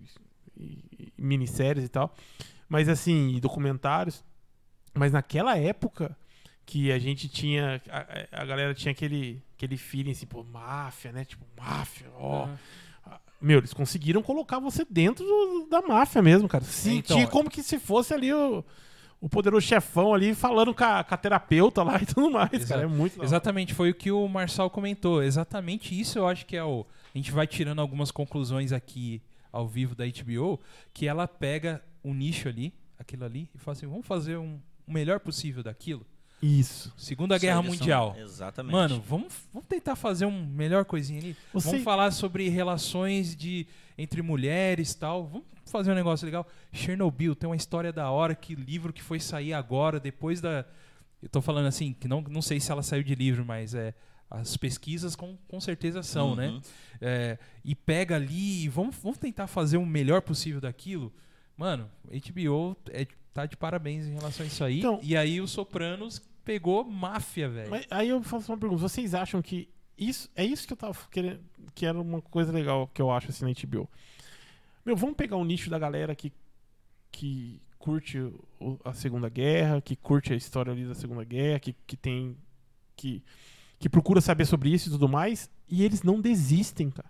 [0.58, 2.14] e- e minisséries e tal.
[2.68, 4.24] Mas assim, e documentários.
[4.94, 6.18] Mas naquela época
[6.66, 7.82] que a gente tinha.
[7.90, 11.24] A, a galera tinha aquele, aquele feeling assim, pô, máfia, né?
[11.24, 12.44] Tipo, máfia, ó.
[12.46, 12.60] Aham.
[13.42, 16.64] Meu, eles conseguiram colocar você dentro do- da máfia mesmo, cara.
[16.64, 18.64] Sentir Então, como que se fosse ali o,
[19.22, 22.68] o poderoso chefão ali falando com a, com a terapeuta lá e tudo mais, Exa-
[22.76, 22.82] cara.
[22.84, 23.24] É muito.
[23.24, 25.22] Exatamente, foi o que o Marçal comentou.
[25.24, 26.86] Exatamente isso eu acho que é o.
[27.14, 30.60] A gente vai tirando algumas conclusões aqui ao vivo da HBO,
[30.94, 34.92] que ela pega um nicho ali, aquilo ali, e fala assim: vamos fazer um, o
[34.92, 36.06] melhor possível daquilo.
[36.42, 36.92] Isso.
[36.98, 38.16] Segunda Guerra Eles são- Mundial.
[38.18, 38.72] Exatamente.
[38.72, 41.38] Mano, vamos, vamos tentar fazer um melhor coisinha ali.
[41.54, 45.28] Você- Vamos falar sobre relações de entre mulheres e tal.
[45.28, 46.48] Vamos fazer um negócio legal.
[46.72, 50.66] Chernobyl tem uma história da hora, que livro que foi sair agora, depois da.
[51.22, 53.94] Eu tô falando assim, que não, não sei se ela saiu de livro, mas é.
[54.34, 56.36] As pesquisas com, com certeza são, Uhum.
[56.36, 56.62] né?
[57.02, 61.12] É, e pega ali e vamos, vamos tentar fazer o melhor possível daquilo.
[61.58, 64.80] Mano, HBO é, tá de parabéns em relação a isso aí.
[64.80, 67.72] Então- e aí o Sopranos pegou máfia, velho.
[67.92, 68.82] Aí eu faço uma pergunta.
[68.82, 69.68] Vocês acham que
[69.98, 71.42] isso é isso que eu tava querendo,
[71.76, 73.90] que era uma coisa legal que eu acho assim na HBO?
[74.86, 76.32] Meu, vamos pegar o nicho da galera que
[77.12, 78.18] que curte
[78.60, 82.38] o- a Segunda Guerra, que curte a história ali da Segunda Guerra, que, que tem
[82.96, 83.24] que
[83.80, 87.10] que procura saber sobre isso e tudo mais, e eles não desistem, cara.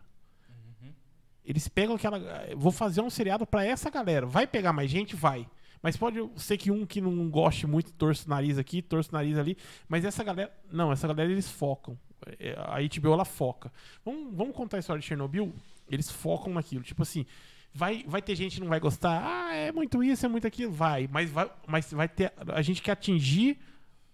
[1.43, 2.19] Eles pegam aquela.
[2.55, 4.25] Vou fazer um seriado pra essa galera.
[4.25, 5.15] Vai pegar mais gente?
[5.15, 5.47] Vai.
[5.81, 9.13] Mas pode ser que um que não goste muito torce o nariz aqui, torce o
[9.13, 9.57] nariz ali.
[9.89, 10.51] Mas essa galera.
[10.71, 11.97] Não, essa galera eles focam.
[12.39, 13.71] É, A HBO ela foca.
[14.05, 15.53] Vamos, vamos contar a história de Chernobyl?
[15.89, 16.83] Eles focam naquilo.
[16.83, 17.25] Tipo assim.
[17.73, 19.21] Vai, vai ter gente que não vai gostar.
[19.23, 20.71] Ah, é muito isso, é muito aquilo.
[20.71, 21.07] Vai.
[21.11, 22.33] Mas vai, mas vai ter.
[22.47, 23.57] A gente quer atingir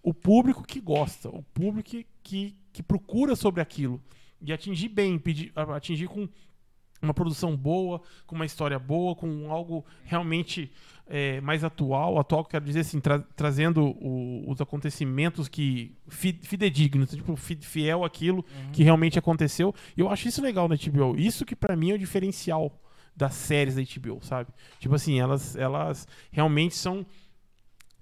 [0.02, 1.28] o público que gosta.
[1.28, 1.90] O público
[2.22, 4.00] que, que, procura sobre aquilo.
[4.40, 5.18] E atingir bem.
[5.18, 6.28] Pedir, atingir com
[7.02, 10.70] uma produção boa, com uma história boa, com algo realmente
[11.08, 12.18] é, mais atual.
[12.18, 18.04] Atual, quero dizer assim, tra trazendo o, os acontecimentos que fi fidedignos, tipo, fi fiel
[18.04, 18.72] àquilo uhum.
[18.72, 19.74] que realmente aconteceu.
[19.96, 21.18] E eu acho isso legal na HBO.
[21.18, 22.72] Isso que para mim é o diferencial
[23.18, 24.50] das séries da HBO, sabe?
[24.78, 27.04] Tipo assim, elas, elas realmente são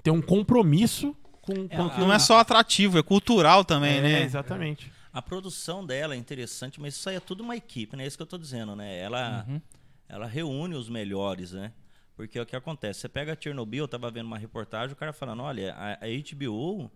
[0.02, 4.22] tem um compromisso com, é, com não é só atrativo, é cultural também, é, né?
[4.22, 4.92] Exatamente.
[5.12, 8.04] A produção dela é interessante, mas isso aí é tudo uma equipe, né?
[8.04, 8.98] É isso que eu estou dizendo, né?
[8.98, 9.60] Ela, uhum.
[10.08, 11.72] ela reúne os melhores, né?
[12.14, 13.00] Porque é o que acontece?
[13.00, 16.08] Você pega a Chernobyl, eu estava vendo uma reportagem, o cara falando, olha, a, a
[16.34, 16.90] HBO,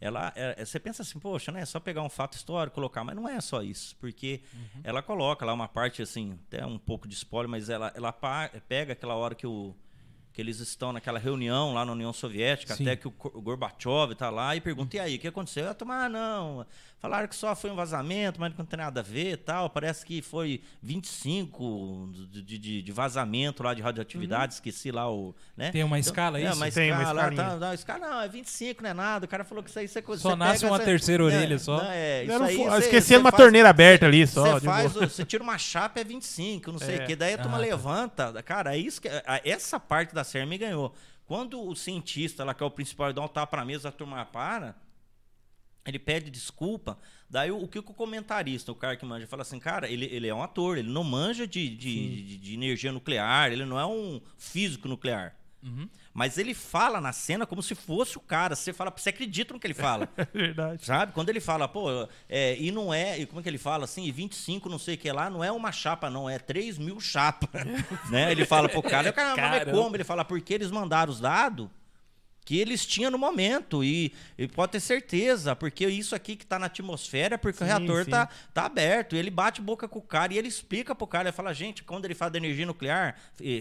[0.00, 1.60] ela, é, você pensa assim, poxa, né?
[1.62, 4.80] É só pegar um fato histórico, colocar, mas não é só isso, porque uhum.
[4.84, 8.14] ela coloca lá uma parte assim, até um pouco de spoiler, mas ela, ela
[8.68, 9.74] pega aquela hora que o
[10.36, 12.82] que eles estão naquela reunião lá na União Soviética, Sim.
[12.82, 15.64] até que o Gorbachev está lá e pergunta: e aí, o que aconteceu?
[15.64, 16.66] Eu tomar, ah, não.
[17.06, 19.70] Falaram que só foi um vazamento, mas não tem nada a ver tal.
[19.70, 24.56] Parece que foi 25 de, de, de vazamento lá de radioatividade, uhum.
[24.56, 25.32] esqueci lá o.
[25.56, 25.70] Né?
[25.70, 26.56] Tem uma então, escala é, isso?
[26.56, 27.36] Uma tem escala, uma escala.
[27.36, 29.24] Tá, não, escala não, é 25, não é nada.
[29.24, 31.58] O cara falou que isso aí você Só nasce pega, uma você, terceira orelha é,
[31.58, 31.76] só.
[31.76, 34.58] Não, é, isso não, aí, você, esquecendo uma faz, torneira aberta ali só.
[34.58, 37.06] Você faz, você tira uma chapa é 25, não sei o é.
[37.06, 37.14] que.
[37.14, 37.66] Daí a turma ah, tá.
[37.66, 38.42] levanta.
[38.42, 39.08] Cara, é isso que,
[39.44, 40.92] essa parte da série me ganhou.
[41.24, 43.92] Quando o cientista lá, que é o principal, dá um tapa para a mesa, a
[43.92, 44.74] turma para,
[45.86, 46.98] ele pede desculpa.
[47.28, 50.28] Daí o, o que o comentarista, o cara que manja, fala assim, cara, ele, ele
[50.28, 53.86] é um ator, ele não manja de, de, de, de energia nuclear, ele não é
[53.86, 55.34] um físico nuclear.
[55.62, 55.88] Uhum.
[56.14, 58.54] Mas ele fala na cena como se fosse o cara.
[58.54, 60.08] Você fala, você acredita no que ele fala.
[60.16, 60.84] É verdade.
[60.84, 61.12] Sabe?
[61.12, 64.10] Quando ele fala, pô, é, e não é, e como é que ele fala assim,
[64.10, 67.64] 25, não sei o que lá, não é uma chapa, não, é 3 mil chapas.
[68.10, 68.30] né?
[68.30, 69.96] Ele fala pro cara, o cara, mas como?
[69.96, 71.68] Ele fala, porque eles mandaram os dados
[72.46, 73.82] que eles tinham no momento.
[73.82, 77.64] E, e, pode ter certeza, porque isso aqui que está na atmosfera é porque sim,
[77.64, 79.16] o reator está tá aberto.
[79.16, 81.28] E ele bate boca com o cara e ele explica pro cara.
[81.28, 83.16] Ele fala, gente, quando ele fala de energia nuclear,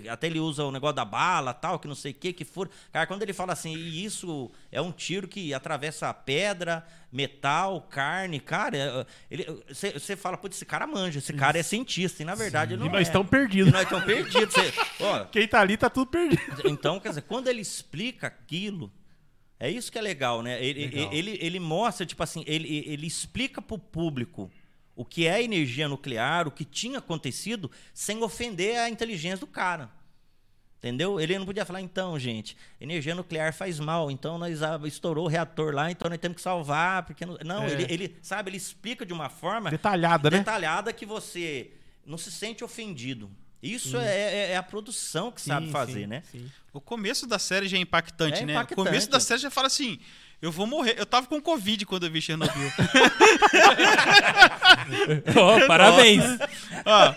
[0.10, 2.70] até ele usa o negócio da bala, tal, que não sei o que, que for.
[2.94, 8.42] Cara, quando ele fala assim, isso é um tiro que atravessa a pedra, metal, carne,
[8.42, 9.08] cara,
[9.74, 12.74] você fala, putz, esse cara manja, esse cara é cientista, e na verdade Sim.
[12.74, 13.04] ele não E nós é.
[13.04, 13.70] estamos perdidos.
[13.70, 14.54] E nós estamos perdidos.
[14.54, 16.64] Cê, ó, Quem tá ali tá tudo perdido.
[16.66, 18.92] Então, quer dizer, quando ele explica aquilo,
[19.58, 20.62] é isso que é legal, né?
[20.62, 21.14] Ele, legal.
[21.14, 24.52] ele, ele mostra, tipo assim, ele, ele explica pro público
[24.94, 29.90] o que é energia nuclear, o que tinha acontecido, sem ofender a inteligência do cara.
[30.86, 31.20] Entendeu?
[31.20, 35.28] Ele não podia falar, então, gente, energia nuclear faz mal, então nós ah, estourou o
[35.28, 37.72] reator lá, então nós temos que salvar, porque não, não é.
[37.72, 40.38] ele, ele, sabe, ele explica de uma forma detalhada, né?
[40.38, 41.72] Detalhada que você
[42.06, 43.32] não se sente ofendido.
[43.64, 46.22] Isso é, é, é, a produção que sim, sabe fazer, sim, né?
[46.32, 46.52] Sim.
[46.72, 48.54] O começo da série já é impactante, é né?
[48.54, 48.80] Impactante.
[48.80, 50.00] O começo da série já fala assim:
[50.42, 50.96] eu vou morrer.
[50.98, 52.54] Eu tava com Covid quando eu vi Chernobyl.
[55.36, 56.24] oh, parabéns.
[56.86, 57.16] Ó,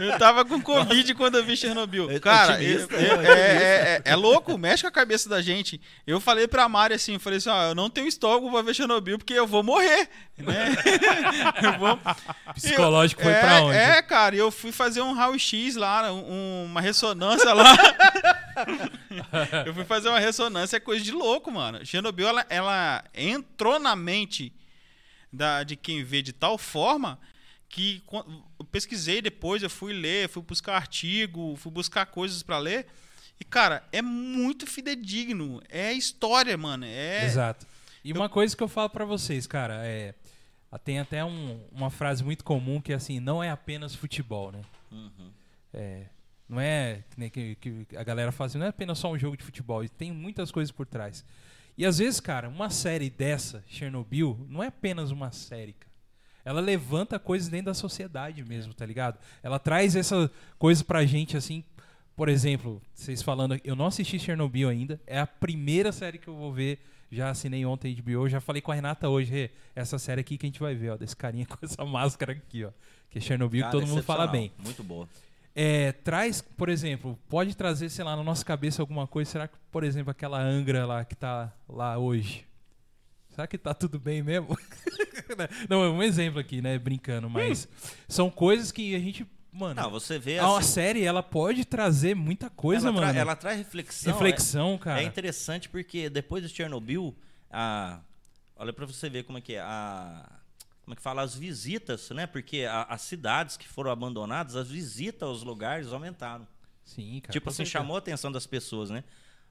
[0.00, 2.18] eu tava com Covid quando eu vi Chernobyl.
[2.20, 5.78] Cara, eu, eu, é, é, é, é, louco, mexe com a cabeça da gente.
[6.06, 8.74] Eu falei pra Mari assim, eu falei assim, ó, eu não tenho estômago pra ver
[8.74, 10.08] Chernobyl porque eu vou morrer.
[10.38, 10.74] Né?
[11.78, 11.98] vou...
[12.54, 13.76] Psicológico foi pra onde?
[13.76, 17.76] É, cara, eu fui fazer um raio-x lá, um, uma ressonância lá.
[19.66, 21.84] eu fui fazer uma ressonância, é coisa de louco, mano.
[21.84, 24.50] Chernobyl, ela, ela entrou na mente
[25.30, 27.18] da, de quem vê de tal forma
[27.70, 28.02] que
[28.58, 32.86] eu pesquisei depois, eu fui ler, fui buscar artigo, fui buscar coisas para ler.
[33.38, 35.62] E, cara, é muito fidedigno.
[35.68, 36.84] É história, mano.
[36.84, 37.24] É...
[37.24, 37.66] Exato.
[38.04, 38.16] E eu...
[38.16, 40.14] uma coisa que eu falo para vocês, cara, é.
[40.84, 44.60] Tem até um, uma frase muito comum que é assim: não é apenas futebol, né?
[44.92, 45.30] Uhum.
[45.72, 46.06] É,
[46.48, 47.02] não é
[47.32, 50.12] que, que, a galera fala assim, não é apenas só um jogo de futebol, tem
[50.12, 51.24] muitas coisas por trás.
[51.76, 55.89] E às vezes, cara, uma série dessa, Chernobyl, não é apenas uma série, cara.
[56.44, 59.18] Ela levanta coisas dentro da sociedade mesmo, tá ligado?
[59.42, 61.64] Ela traz essa coisa pra gente, assim.
[62.16, 66.36] Por exemplo, vocês falando, eu não assisti Chernobyl ainda, é a primeira série que eu
[66.36, 66.78] vou ver.
[67.12, 70.46] Já assinei ontem de HBO, já falei com a Renata hoje, essa série aqui que
[70.46, 72.70] a gente vai ver, ó, desse carinha com essa máscara aqui, ó.
[73.10, 74.52] Que é Chernobyl, Cara, que todo mundo fala bem.
[74.62, 75.08] Muito boa
[75.54, 79.30] é, traz, por exemplo, pode trazer, sei lá, na nossa cabeça alguma coisa.
[79.30, 82.46] Será que, por exemplo, aquela Angra lá que tá lá hoje,
[83.30, 84.56] será que tá tudo bem mesmo?
[85.68, 86.78] Não, é um exemplo aqui, né?
[86.78, 87.68] Brincando, mas
[88.08, 89.26] são coisas que a gente.
[89.52, 93.18] Mano, Não, você vê a assim, série ela pode trazer muita coisa, ela mano.
[93.18, 94.12] ela traz reflexão.
[94.12, 95.02] Reflexão, é, cara.
[95.02, 97.16] É interessante porque depois de Chernobyl,
[97.50, 98.00] a,
[98.54, 99.60] olha para você ver como é que é.
[99.60, 100.38] A,
[100.82, 102.26] como é que fala, as visitas, né?
[102.26, 106.46] Porque a, as cidades que foram abandonadas, as visitas aos lugares aumentaram.
[106.84, 107.32] Sim, cara.
[107.32, 109.04] Tipo assim, chamou a atenção das pessoas, né?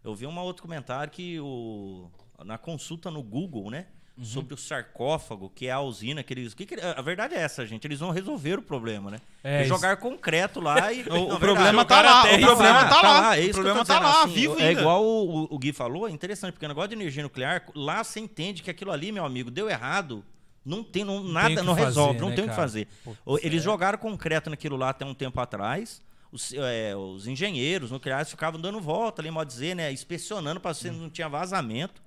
[0.04, 2.10] Eu vi um outro comentário que o,
[2.46, 3.88] na consulta no Google, né?
[4.22, 6.54] sobre o sarcófago, que é a usina que eles.
[6.54, 7.86] Que que- a verdade é essa, gente.
[7.86, 9.20] Eles não resolveram o problema, né?
[9.44, 9.70] É, isso.
[9.70, 11.04] jogaram concreto lá e.
[11.10, 14.00] O, Na o problema tá lá, o em problema tá lá, é o problema tá
[14.00, 14.82] lá, vivo É ainda.
[14.82, 18.20] igual o, o Gui falou, é interessante, porque o negócio de energia nuclear, lá você
[18.20, 20.24] entende que aquilo ali, meu amigo, deu errado.
[20.66, 22.88] Não tem, não, tem nada, que não fazer, resolve, não né, tem o que fazer.
[23.42, 26.02] Eles jogaram concreto naquilo lá até um tempo atrás.
[26.32, 29.92] Os, é, os engenheiros nucleares ficavam dando volta ali, modo dizer, né?
[29.92, 32.02] Inspecionando para ver se não tinha vazamento.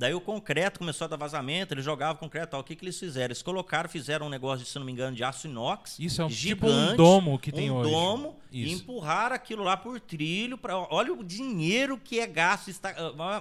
[0.00, 2.52] Daí o concreto começou a dar vazamento, eles jogavam concreto.
[2.52, 2.60] Tal.
[2.60, 3.26] O que, que eles fizeram?
[3.26, 5.98] Eles colocaram, fizeram um negócio, se não me engano, de aço inox.
[5.98, 7.90] Isso é um- gigante, tipo um domo que tem um hoje.
[7.90, 8.82] domo e Isso.
[8.82, 10.56] empurraram aquilo lá por trilho.
[10.56, 12.68] Pra, olha o dinheiro que é gasto.
[12.68, 12.94] Está,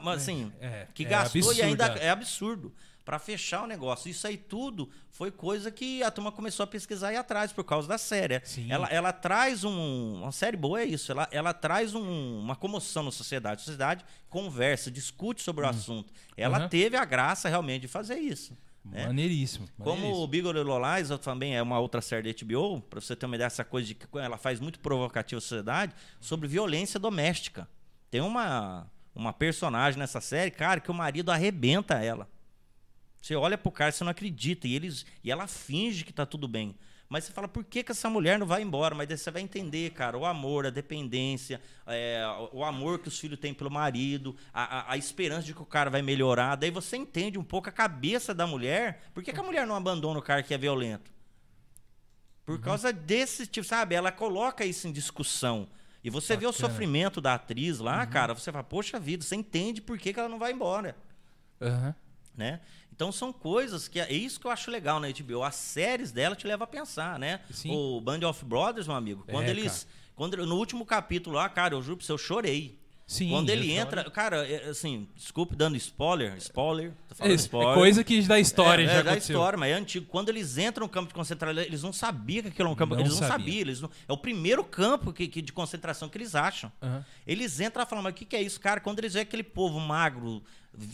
[0.03, 2.07] mas, assim, É, que é gastou absurdo, e ainda é.
[2.07, 2.73] é absurdo.
[3.09, 4.07] Para fechar o negócio.
[4.07, 7.87] Isso aí tudo foi coisa que a turma começou a pesquisar aí atrás por causa
[7.87, 8.39] da série.
[8.45, 8.67] Sim.
[8.71, 10.21] Ela, ela traz um.
[10.21, 11.11] Uma série boa é isso.
[11.11, 13.61] Ela, ela traz um- uma comoção na sociedade.
[13.61, 16.13] A sociedade conversa, discute sobre o assunto.
[16.37, 16.61] Ela Hum.
[16.61, 16.69] Aham.
[16.69, 18.55] teve a graça realmente de fazer isso.
[18.85, 19.07] né?
[19.07, 19.67] Maneiríssimo.
[19.79, 20.27] Como o maneiríssimo.
[20.27, 23.47] Big Little Lies também é uma outra série da HBO, pra você ter uma ideia
[23.49, 27.67] dessa coisa de que ela faz muito provocativa à sociedade, sobre violência doméstica.
[28.11, 32.29] Tem uma, uma personagem nessa série, cara, que o marido arrebenta ela.
[33.21, 36.47] Você olha pro cara, você não acredita, e, eles, e ela finge que tá tudo
[36.47, 36.75] bem.
[37.07, 38.93] Mas você fala, por que, que essa mulher não vai embora?
[38.93, 42.21] Mas daí você vai entender, cara, o amor, a dependência, é,
[42.53, 45.65] o amor que os filhos têm pelo marido, a, a- a esperança de que o
[45.65, 46.55] cara vai melhorar.
[46.55, 49.01] Daí você entende um pouco a cabeça da mulher.
[49.11, 51.11] Por que, que a mulher não abandona o cara que é violento?
[52.45, 52.61] Por Uhum.
[52.61, 53.95] causa desse tipo, sabe?
[53.95, 55.67] Ela coloca isso em discussão.
[56.03, 56.67] E você vê o Bacana.
[56.67, 56.71] Uhum.
[56.73, 60.29] sofrimento da atriz lá, cara, você fala, poxa vida, você entende por que, que ela
[60.29, 60.95] não vai embora
[61.59, 61.93] Aham.
[62.35, 62.61] Né?
[62.91, 65.43] Então são coisas que é isso que eu acho legal na HBO.
[65.43, 67.39] As séries dela te levam a pensar, né?
[67.51, 67.71] Sim.
[67.75, 71.73] O Band of Brothers, meu amigo, quando É, eles quando no último capítulo lá, cara,
[71.75, 72.78] eu juro pra você, eu chorei.
[73.11, 73.29] Sim.
[73.31, 77.71] quando ele entra, cara, é, assim, desculpe dando spoiler, spoiler, tô falando Esse- spoiler.
[77.71, 79.35] É coisa que da história é, já é, da aconteceu.
[79.35, 80.05] história, mas é antigo.
[80.07, 82.93] Quando eles entram no campo de concentração, eles não sabiam que aquilo é um campo.
[82.93, 83.37] Não eles não sabia.
[83.37, 83.61] sabiam.
[83.61, 86.71] Eles não- é o primeiro campo que, que- de concentração que eles acham.
[86.83, 87.03] Aham.
[87.25, 88.79] Eles entram e falam, mas o que, que é isso, cara?
[88.79, 90.43] Quando eles veem aquele povo magro,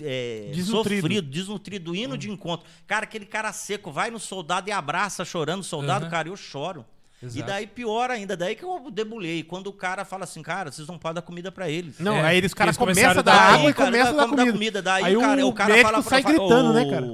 [0.01, 1.01] é, Desnutrido.
[1.01, 2.18] sofrido, desnutrido, indo Hum.
[2.18, 2.66] de encontro.
[2.88, 6.11] Cara, aquele cara seco vai no soldado e abraça chorando o soldado, Aham.
[6.11, 6.86] cara, eu choro.
[7.24, 7.39] Exato.
[7.39, 9.41] E daí pior ainda, daí que eu debulhei.
[9.43, 11.99] Quando o cara fala assim, cara, vocês não podem dar comida pra eles.
[11.99, 14.13] Não, É, aí eles, cara, eles começaram começam a dar água aí, e cara, começam
[14.13, 14.82] a dar como comida.
[14.82, 17.05] Daí, Aí o cara, o o cara médico fala pra- sai gritando, o- né, cara?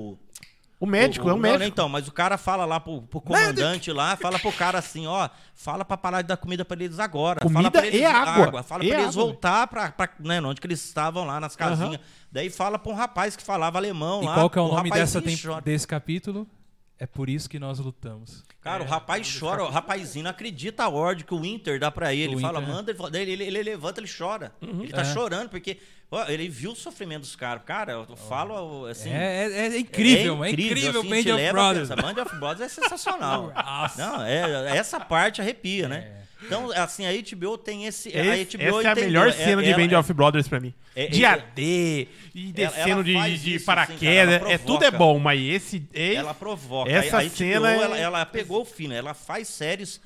[0.80, 1.64] O médico, é o não, médico.
[1.66, 5.30] Então, mas o cara fala lá pro, pro comandante lá, fala pro cara assim, ó,
[5.54, 7.40] fala pra parar de dar comida pra eles agora.
[7.42, 8.64] fala Comida pra eles, e água.
[8.64, 9.24] Fala E pra eles água.
[9.24, 12.00] voltar pra, pra né, onde que eles estavam lá, nas casinhas.
[12.32, 14.34] Daí fala pra um rapaz que falava alemão E lá.
[14.34, 16.48] qual que é o nome rapazinho dessa tem- desse capítulo?
[17.02, 18.44] É por isso que nós lutamos.
[18.62, 22.14] Cara, o rapaz chora, o rapazinho não acredita a ordem que o Inter dá pra
[22.14, 22.36] ele.
[22.36, 22.94] O Ele fala, Inter, né?
[23.02, 24.52] manda, ele, ele, ele levanta, ele chora.
[24.62, 25.06] Ele tá É.
[25.06, 25.80] chorando, porque
[26.12, 27.64] ó, ele viu o sofrimento dos caras.
[27.66, 29.10] Cara, eu falo assim.
[29.10, 31.90] é, é- é incrível, é incrível, assim, Band of Brothers.
[31.90, 33.52] Band of Brothers é sensacional.
[33.58, 33.98] Nossa.
[34.06, 36.22] Não, é, essa parte arrepia, né?
[36.44, 38.10] Então, assim, a HBO tem esse.
[38.18, 40.60] a Esse- HBO essa é a entendeu, melhor cena de ela- Band of Brothers pra
[40.60, 40.74] mim.
[40.96, 44.42] É- de é- AD, e descendo de, faz de isso, paraquedas.
[44.44, 45.88] assim, é, tudo é bom, mas esse.
[45.94, 46.90] esse Ela provoca.
[46.92, 48.94] Essa a, a cena é- ela, ela pegou o fino.
[48.94, 50.02] Ela faz séries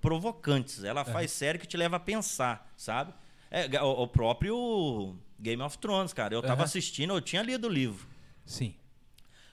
[0.00, 0.84] provocantes.
[0.84, 3.12] Ela faz série que te leva a pensar, sabe?
[3.50, 6.34] É, o, o próprio Game of Thrones, cara.
[6.34, 8.06] Eu tava assistindo, eu tinha lido o livro.
[8.44, 8.74] Sim.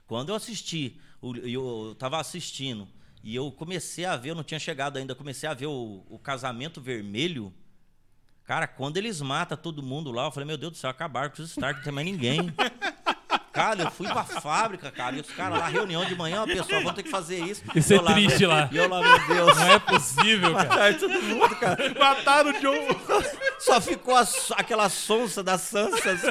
[0.06, 2.88] Quando eu assisti, o- eu tava assistindo
[3.28, 6.18] e eu comecei a ver, eu não tinha chegado ainda, comecei a ver o, o
[6.18, 7.54] Casamento Vermelho.
[8.46, 11.42] Cara, quando eles matam todo mundo lá, eu falei, meu Deus do céu, acabaram com
[11.42, 12.50] os Stark, não tem mais ninguém.
[13.52, 16.80] Cara, eu fui pra fábrica, cara, e os caras lá, reunião de manhã, ó, pessoal,
[16.80, 17.64] vamos ter que fazer isso.
[17.76, 18.70] Isso é lá, triste lá.
[18.72, 19.58] E eu lá, meu Deus.
[19.58, 20.70] Não é possível, cara.
[20.70, 21.90] Mataram todo mundo, cara.
[22.00, 22.88] Mataram o John.
[23.58, 26.16] Só ficou a aquela sonsa da Sansa.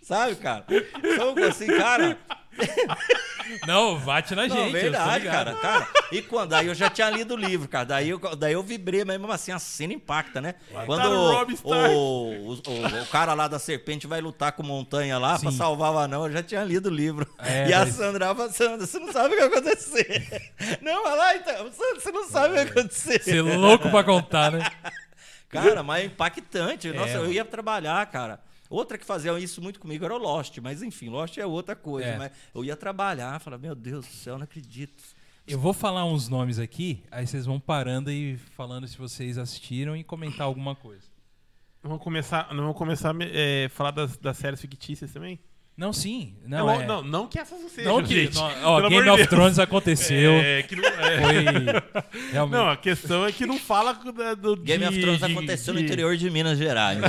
[0.00, 0.64] Sabe, cara?
[0.70, 2.16] Então, assim, cara,
[3.66, 4.72] Não, bate na Não, gente.
[4.72, 5.88] verdade, cara, cara.
[6.10, 7.84] E quando aí eu já tinha lido o livro, cara.
[7.84, 10.56] Daí eu, daí eu vibrei, mas mesmo assim a cena impacta, né?
[10.84, 15.50] Quando o o, o, o, cara lá da serpente vai lutar com montanha lá pra
[15.50, 15.56] Sim.
[15.56, 17.26] salvar o anão, eu já tinha lido o livro.
[17.38, 20.52] É, e a Sandra fala, Sandra, você não sabe o que vai acontecer.
[20.82, 21.72] não, vai lá então.
[21.72, 23.22] Sandra, você não sabe o que vai acontecer.
[23.22, 24.66] Você é louco pra contar, né?
[25.48, 26.92] Cara, mas é impactante.
[26.92, 28.40] Nossa, É, eu ia trabalhar, cara.
[28.68, 32.08] Outra que fazia isso muito comigo era o Lost, mas enfim, Lost é outra coisa.
[32.08, 32.18] É.
[32.18, 35.02] Mas eu ia trabalhar, falava, meu Deus do céu, não acredito.
[35.46, 39.96] Eu vou falar uns nomes aqui, aí vocês vão parando e falando se vocês assistiram
[39.96, 41.04] e comentar alguma coisa.
[41.82, 45.38] Vamos começar, não vamos começar a é, falar das, das séries fictícias também?
[45.76, 46.34] Não, sim.
[46.46, 46.86] Não, Não, é...
[46.86, 49.28] não, não que essas não sejam, Não que, não, ó, Game of de Deus.
[49.28, 50.32] Thrones aconteceu.
[50.32, 51.20] É, que não, é.
[51.20, 52.20] Foi.
[52.32, 52.56] Realmente.
[52.56, 55.80] Não, a questão é que não fala do Game de, of Thrones de- aconteceu de-
[55.80, 56.98] no interior de Minas Gerais.
[56.98, 57.08] né?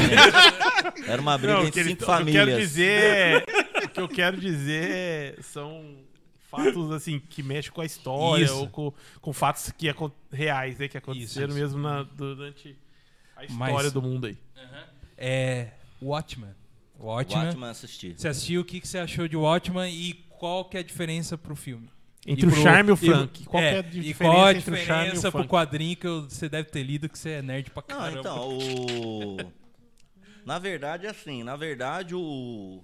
[1.08, 2.46] Era uma briga Não, entre que ele- cinco o que eu famílias.
[2.46, 3.02] quero dizer
[3.84, 5.96] é, que eu quero dizer são
[6.52, 8.56] fatos assim que mexem com a história Isso.
[8.58, 9.88] ou com, com fatos que
[10.32, 11.58] reais, né, que aconteceram isso.
[11.58, 12.76] mesmo na- durante
[13.36, 14.38] a Mas- história do mundo aí.
[15.18, 15.68] É.
[16.02, 16.50] Watchmen.
[17.00, 17.46] Watchmen.
[17.46, 18.16] Watchman assistir.
[18.18, 21.38] Você assistiu, o que, que você achou de Watchmen e qual que é a diferença
[21.38, 21.90] pro filme?
[22.26, 23.46] Entre E o pro- charme e o e- Frank.
[23.46, 25.40] Qual que é a e diferença qual a entre o charme e o diferença pro
[25.42, 25.50] funk?
[25.50, 28.20] quadrinho que você deve ter lido que você é nerd pra Não, caramba?
[28.20, 29.38] então, o.
[30.46, 32.82] Na verdade, assim, na verdade, o.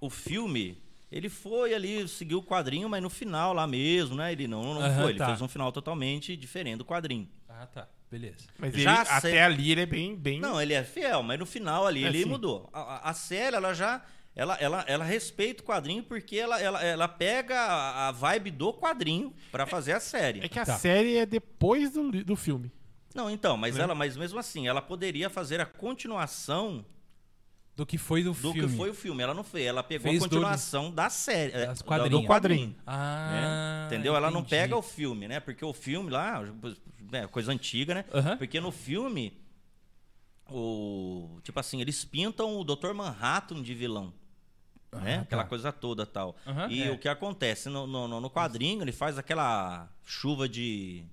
[0.00, 0.78] O filme,
[1.10, 4.30] ele foi ali, seguiu o quadrinho, mas no final lá mesmo, né?
[4.30, 5.10] Ele não, não foi.
[5.10, 5.26] Ele tá.
[5.26, 7.28] fez um final totalmente diferente do quadrinho.
[7.60, 7.88] Ah, tá.
[8.10, 8.36] Beleza.
[8.58, 11.44] Mas Já ele, até ali ele é bem, bem Não, ele é fiel, mas no
[11.44, 12.28] final ali É, ele sim.
[12.28, 12.68] mudou.
[12.72, 14.02] A, a- série, ela já.
[14.34, 18.72] Ela, ela, ela respeita o quadrinho porque ela, ela, ela pega a, a vibe do
[18.72, 20.40] quadrinho pra fazer a série.
[20.44, 20.78] É que a Tá.
[20.78, 22.70] série é depois do, do filme.
[23.14, 23.82] Não, então, mas Né?
[23.82, 26.86] ela, mas mesmo assim, ela poderia fazer a continuação
[27.74, 28.60] Do que foi do, do filme.
[28.60, 29.22] que foi o filme.
[29.22, 31.66] Ela não fez, ela pegou Fez a continuação da série, é,
[32.08, 32.76] do quadrinho.
[32.86, 33.86] Ah, né?
[33.86, 34.14] Entendeu?
[34.14, 35.40] Ela não pega o filme, né?
[35.40, 36.44] Porque o filme lá,
[37.12, 38.04] é coisa antiga, né?
[38.12, 38.36] Aham.
[38.36, 39.32] Porque no filme,
[40.50, 42.92] o tipo assim, eles pintam o Dr.
[42.94, 44.12] Manhattan de vilão.
[44.92, 45.18] né?
[45.18, 45.48] Ah, Aquela tá.
[45.48, 46.36] coisa toda tal.
[46.46, 46.90] Aham, e é.
[46.90, 51.04] o que acontece no, no, no- quadrinho, ele faz aquela chuva de.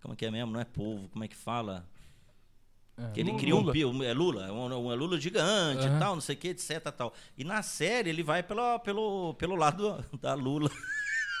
[0.00, 0.52] Como é que é mesmo?
[0.52, 1.86] Não é povo, como é que fala?
[2.96, 3.40] Ah, Que ele Lula.
[3.40, 6.34] cria um pio, é Lula, é um, um- é Lula gigante e tal, não sei
[6.34, 7.14] o que, etc tal.
[7.38, 10.70] E na série ele vai pelo, pelo, pelo lado da Lula.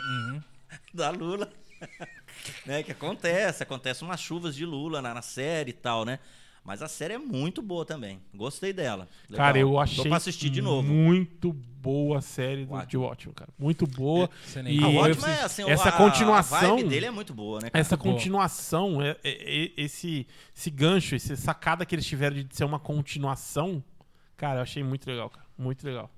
[0.00, 0.42] Uhum.
[0.94, 1.50] da Lula.
[2.66, 6.18] né, que acontece, acontece umas chuvas de Lula na, na série e tal, né?
[6.64, 8.20] Mas a série é muito boa também.
[8.32, 9.08] Gostei dela.
[9.28, 9.46] Legal.
[9.46, 10.86] Cara, eu Tô achei pra assistir de novo.
[10.86, 13.50] muito boa a série do, de Watchmen, cara.
[13.58, 14.30] Muito boa.
[14.62, 17.34] Nem E A eu- ótima é assim, essa a, continuação- A vibe dele é muito
[17.34, 17.68] boa, né?
[17.68, 17.80] Cara?
[17.80, 18.12] Essa Boa.
[18.12, 20.24] continuação, é- é- é- esse,
[20.56, 23.82] esse gancho, essa sacada que eles tiveram de ser uma continuação,
[24.36, 25.44] cara, eu achei muito legal, cara.
[25.58, 26.08] Muito legal.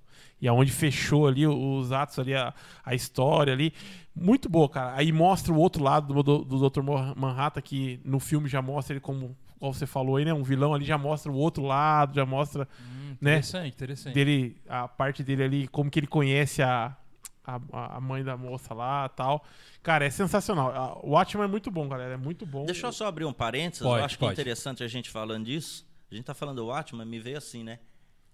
[0.43, 2.53] E aonde fechou ali os atos ali, a,
[2.85, 3.73] a história ali.
[4.15, 4.95] Muito boa, cara.
[4.97, 6.83] Aí mostra o outro lado do, do, do Dr.
[7.17, 10.33] Manhattan, que no filme já mostra ele como, como você falou aí, né?
[10.33, 13.33] Um vilão ali já mostra o outro lado, já mostra Hum, Né?
[13.39, 14.15] interessante, interessante.
[14.15, 16.97] dele, a parte dele ali, como que ele conhece a,
[17.45, 19.45] a, a mãe da moça lá tal.
[19.83, 21.01] Cara, é sensacional.
[21.03, 22.15] O Watchmen é muito bom, galera.
[22.15, 22.65] É muito bom.
[22.67, 23.83] Deixa eu só abrir um parênteses.
[23.83, 25.87] Pode, eu acho que é interessante a gente falando disso.
[26.11, 27.81] A gente tá falando do Watchmen, me veio assim, né?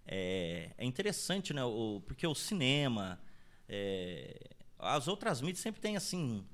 [0.06, 1.64] É, é interessante, né?
[1.64, 3.18] O, porque o cinema,
[3.68, 4.36] é,
[4.80, 6.44] as outras mídias sempre tem assim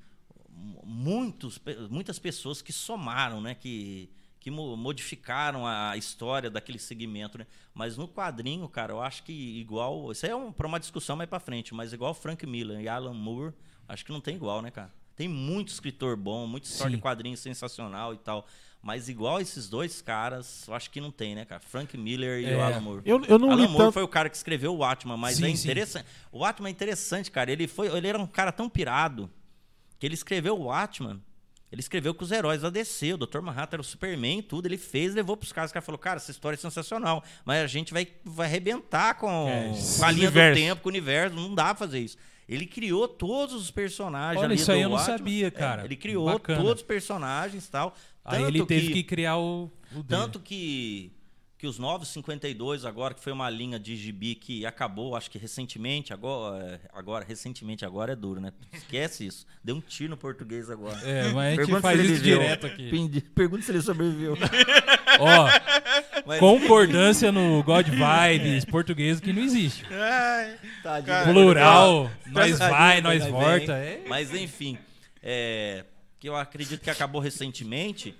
[0.48, 3.54] mu- muitos, muitas pessoas que somaram, né?
[3.54, 7.48] Que que mo- modificaram a história daquele segmento, né?
[7.74, 11.16] Mas no quadrinho, cara, eu acho que igual, isso aí é um, para uma discussão
[11.16, 13.52] mais para frente, mas igual Frank Miller e Alan Moore,
[13.88, 14.94] acho que não tem igual, né, cara?
[15.16, 16.96] Tem muito escritor bom, muita história Sim.
[16.96, 18.46] de quadrinho sensacional e tal.
[18.86, 21.60] Mas igual esses dois caras, eu acho que não tem, né, cara?
[21.60, 22.56] Frank Miller e É.
[22.56, 23.02] o Alan Moore.
[23.04, 23.92] Eu, eu não Alan Moore tanto.
[23.94, 25.64] foi o cara que escreveu o Watchman, mas Sim, é sim.
[25.64, 26.06] interessante.
[26.30, 27.50] O Watchman é interessante, cara.
[27.50, 29.28] Ele, foi, ele era um cara tão pirado
[29.98, 31.20] que ele escreveu o Watchman.
[31.72, 33.40] Ele escreveu com os heróis da DC, o Dr.
[33.40, 34.66] Manhattan era o Superman e tudo.
[34.66, 35.72] Ele fez, levou pros caras.
[35.72, 39.48] O cara falou: Cara, essa história é sensacional, mas a gente vai, vai arrebentar com,
[39.48, 40.60] É, com a linha universo.
[40.60, 41.34] do tempo, com o universo.
[41.34, 42.16] Não dá pra fazer isso.
[42.48, 45.18] Ele criou todos os personagens Olha, ali isso do aí eu não Watchmen.
[45.18, 45.84] sabia, É, cara.
[45.84, 46.60] ele criou Bacana.
[46.62, 47.92] todos os personagens e tal.
[48.26, 51.12] Aí Tanto ele teve que, criar o, o tanto que,
[51.56, 55.38] que os Novos 52 agora, que foi uma linha de gibi que acabou, acho que
[55.38, 58.52] recentemente, agora, é, agora recentemente agora é duro, né?
[58.72, 59.46] Esquece isso.
[59.62, 60.98] Deu um tiro no português agora.
[61.04, 63.20] É, mas a gente Pergunta faz se ele isso direto aqui.
[63.32, 64.36] Pergunta se ele sobreviveu.
[65.20, 65.48] Ó,
[66.26, 69.84] Mas- concordância no God Vibes português que não existe.
[70.82, 73.72] Cara, Plural, nós vai, nós volta.
[73.72, 74.02] É.
[74.08, 74.76] Mas enfim,
[75.22, 75.84] é,
[76.26, 78.12] que eu acredito que acabou recentemente.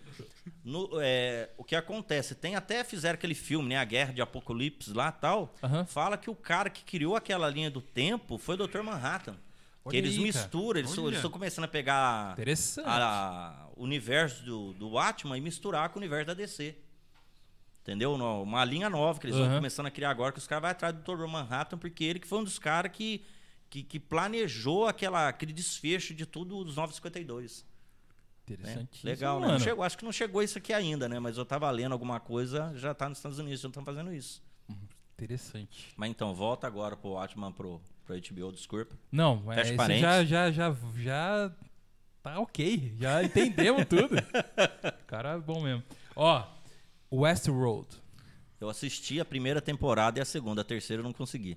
[0.64, 2.36] no- é, o que acontece?
[2.36, 3.78] Tem até fizeram aquele filme, né?
[3.78, 5.52] A Guerra de Apocalipse lá tal.
[5.60, 5.84] Aham.
[5.84, 8.80] Fala que o cara que criou aquela linha do tempo foi o Dr.
[8.82, 9.36] Manhattan.
[9.84, 12.34] Olha que eles aí, misturam, eles estão começando a pegar
[13.76, 16.76] o universo do, do Watchman e misturar com o universo da DC.
[17.82, 18.14] Entendeu?
[18.14, 19.44] Uma linha nova que eles Aham.
[19.46, 21.26] estão começando a criar agora, que os caras vão atrás do Dr.
[21.26, 23.24] Manhattan, porque ele que foi um dos caras que,
[23.70, 27.64] que, que planejou aquela, aquele desfecho de tudo dos 952.
[28.52, 28.56] Né?
[28.58, 29.04] Interessante.
[29.06, 29.48] Legal, né?
[29.48, 31.18] Não chegou- acho que não chegou isso aqui ainda, né?
[31.18, 34.42] Mas eu tava lendo alguma coisa, já tá nos Estados Unidos, já estão fazendo isso.
[35.14, 35.88] Interessante.
[35.96, 38.94] Mas então, volta agora pro Watchman pro, pro HBO, desculpa.
[39.10, 40.28] Não, é, Fecha isso parênteses.
[40.28, 41.52] já, já, já, já
[42.22, 42.94] tá ok.
[42.98, 44.14] Já entendemos tudo.
[45.06, 45.82] Cara, é bom mesmo.
[46.14, 46.46] Ó,
[47.10, 47.88] Westworld.
[48.60, 51.56] Eu assisti a primeira temporada e a segunda, a terceira eu não consegui.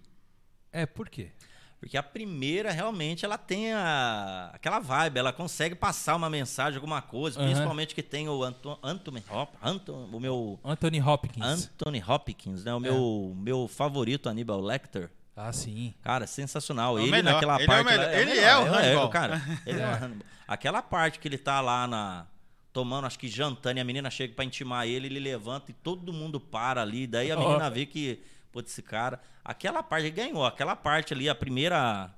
[0.72, 1.32] É, por quê?
[1.80, 7.02] Porque a primeira realmente ela tem a, aquela vibe, ela consegue passar uma mensagem, alguma
[7.02, 7.48] coisa, Aham.
[7.50, 11.46] principalmente que tem o Anto, Anthony Hop, Anton, o meu Anthony Hopkins.
[11.46, 12.74] Anthony Hopkins, né?
[12.74, 15.10] O meu, meu favorito Aníbal Lecter.
[15.36, 15.94] Ah, sim.
[16.04, 17.00] Cara, sensacional.
[17.00, 17.34] É ele melhor.
[17.36, 17.86] naquela Ele é o parte.
[17.86, 18.06] melhor.
[18.08, 19.10] lá, Ele é o Hannibal.
[19.10, 19.42] cara.
[19.66, 19.86] Ele é.
[19.86, 19.94] o É.
[19.94, 20.28] Hannibal.
[20.46, 22.26] Aquela parte que ele tá lá na.
[22.74, 26.12] Tomando, acho que jantando, e a menina chega pra intimar ele, ele levanta e todo
[26.14, 27.08] mundo para ali.
[27.08, 29.20] Daí a menina vê que, putz, esse cara.
[29.44, 30.46] Aquela parte, ele ganhou.
[30.46, 32.14] Aquela parte ali, a primeira.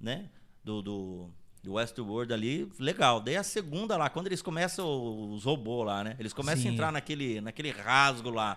[0.00, 0.28] Né?
[0.64, 0.82] Do.
[0.82, 1.30] do
[1.62, 3.20] do Westworld ali, legal.
[3.20, 4.86] Daí a segunda lá, quando eles começam
[5.32, 6.14] os robôs lá, né?
[6.16, 6.68] Eles começam Sim.
[6.68, 8.56] a entrar naquele, naquele rasgo lá.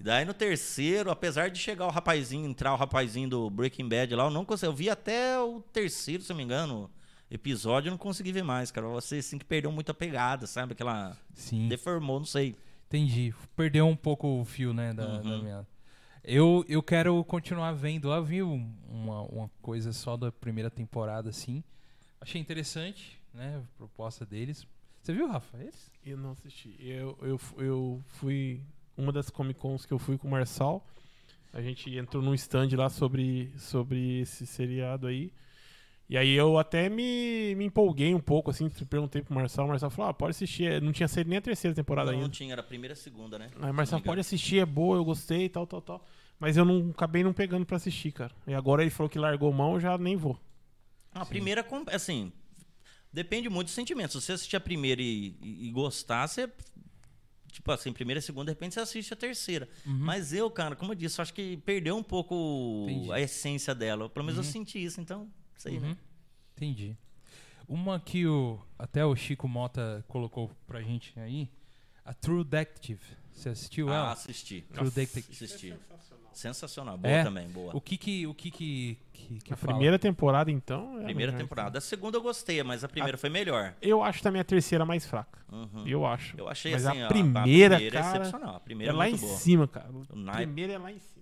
[0.00, 4.12] E daí no terceiro, apesar de chegar o rapazinho, entrar o rapazinho do Breaking Bad
[4.16, 4.66] lá, eu não consegui.
[4.68, 6.90] Eu vi até o terceiro, se não me engano,
[7.30, 8.88] episódio, eu não consegui ver mais, cara.
[8.88, 10.72] Você assim que perdeu muito a pegada, sabe?
[10.72, 11.16] Aquela.
[11.34, 11.68] Sim.
[11.68, 12.56] Deformou, não sei.
[12.88, 13.32] Entendi.
[13.54, 15.42] Perdeu um pouco o fio, né, da, da Uhum.
[15.44, 15.66] minha...
[16.32, 18.12] Eu, eu quero continuar vendo.
[18.12, 21.62] Eu vi um- uma, uma coisa só da primeira temporada, assim.
[22.20, 24.64] Achei interessante, né, a proposta deles.
[25.02, 25.58] Você viu, Rafa?
[25.58, 25.90] Eles?
[26.06, 26.76] Eu não assisti.
[26.78, 28.60] Eu, eu, eu fui.
[28.96, 30.86] Uma das Comic Cons que eu fui com o Marçal.
[31.52, 35.32] A gente entrou num stand lá sobre, sobre esse seriado aí.
[36.08, 39.64] E aí eu até me, me empolguei um pouco, assim, perguntei pro Marçal.
[39.64, 40.80] O Marçal falou: ah, pode assistir.
[40.80, 42.34] Não tinha saído nem a terceira temporada Não, não ainda.
[42.36, 43.50] tinha, era a primeira e a segunda, né?
[43.60, 46.04] Aí o Marçal não pode assistir, é boa, eu gostei, tal, tal, tal.
[46.40, 48.34] Mas eu não acabei não pegando pra assistir, cara.
[48.46, 50.40] E agora ele falou que largou mão, eu já nem vou.
[51.12, 52.32] A primeira, com- assim,
[53.12, 54.12] depende muito do sentimento.
[54.18, 56.50] Se você assistir a primeira e, e- e gostar, você.
[57.52, 59.68] Tipo assim, primeira e segunda, de repente você assiste a terceira.
[59.84, 63.12] Mas eu, cara, como eu disse, eu acho que perdeu um pouco Entendi.
[63.12, 64.08] a essência dela.
[64.08, 65.80] Pelo menos eu senti isso, então, sei, Uhum.
[65.80, 65.96] né?
[66.56, 66.96] Entendi.
[67.68, 71.50] Uma que o, até o Chico Mota colocou pra gente aí,
[72.04, 73.00] a True Detective.
[73.32, 74.12] Você assistiu Ah, ela?
[74.12, 74.60] assisti.
[74.72, 75.32] True Detective.
[75.44, 75.74] Assisti.
[76.40, 76.96] Sensacional.
[76.96, 77.22] Boa É?
[77.22, 77.76] também, boa.
[77.76, 79.72] O que que, o que, que, que, que a fala?
[79.74, 80.96] primeira temporada, então.
[80.98, 81.78] é a Primeira temporada.
[81.78, 83.74] A segunda eu gostei, mas a primeira foi melhor.
[83.82, 85.38] Eu acho também a terceira mais fraca.
[85.52, 85.86] Uhum.
[85.86, 86.34] Eu acho.
[86.38, 88.56] Eu achei Mas assim, a ó, primeira, é cara, excepcional.
[88.56, 89.36] A primeira é é lá em boa.
[89.36, 89.88] cima, cara.
[90.28, 91.20] A primeira é lá em cima.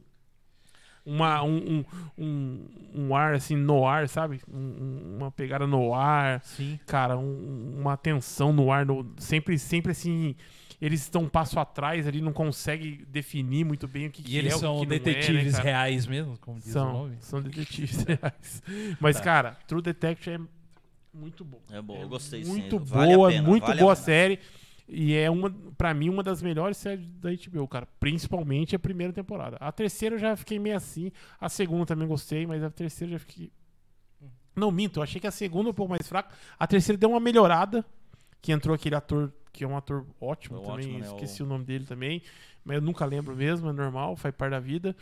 [1.04, 1.84] Uma, um, um,
[2.22, 4.40] um, um ar assim, no ar, sabe?
[4.46, 6.42] Um- um- uma pegada no ar.
[6.44, 6.78] Sim.
[6.86, 8.84] Cara, um- uma tensão no ar.
[8.84, 10.36] no- sempre, sempre assim.
[10.80, 14.38] Eles estão um passo atrás ali, não conseguem definir muito bem o que, que E
[14.38, 16.92] eles é, o são que não é, né, detetives reais mesmo, como diz o São,
[16.92, 17.16] nome?
[17.20, 18.62] são detetives reais.
[19.00, 19.22] Mas, Tá.
[19.24, 20.40] cara, True Detective é
[21.12, 21.60] muito bom.
[21.70, 22.50] É boa, É eu gostei sim.
[22.50, 24.04] Muito Vale a boa, pena, muito vale a boa pena.
[24.04, 24.38] série.
[24.90, 27.86] E é uma, pra mim, uma das melhores séries da HBO, cara.
[28.00, 29.56] Principalmente a primeira temporada.
[29.60, 31.10] A terceira eu já fiquei meio assim.
[31.40, 33.50] A segunda também gostei, mas a terceira eu já fiquei.
[34.56, 36.34] Não, minto, eu achei que a segunda um pouco mais fraca.
[36.58, 37.84] A terceira deu uma melhorada.
[38.40, 40.74] Que entrou aquele ator, que é um ator ótimo É também.
[40.74, 41.06] ótimo, né?
[41.06, 42.22] Esqueci O- o nome dele também.
[42.64, 44.94] Mas eu nunca lembro mesmo, é normal, faz parte da vida.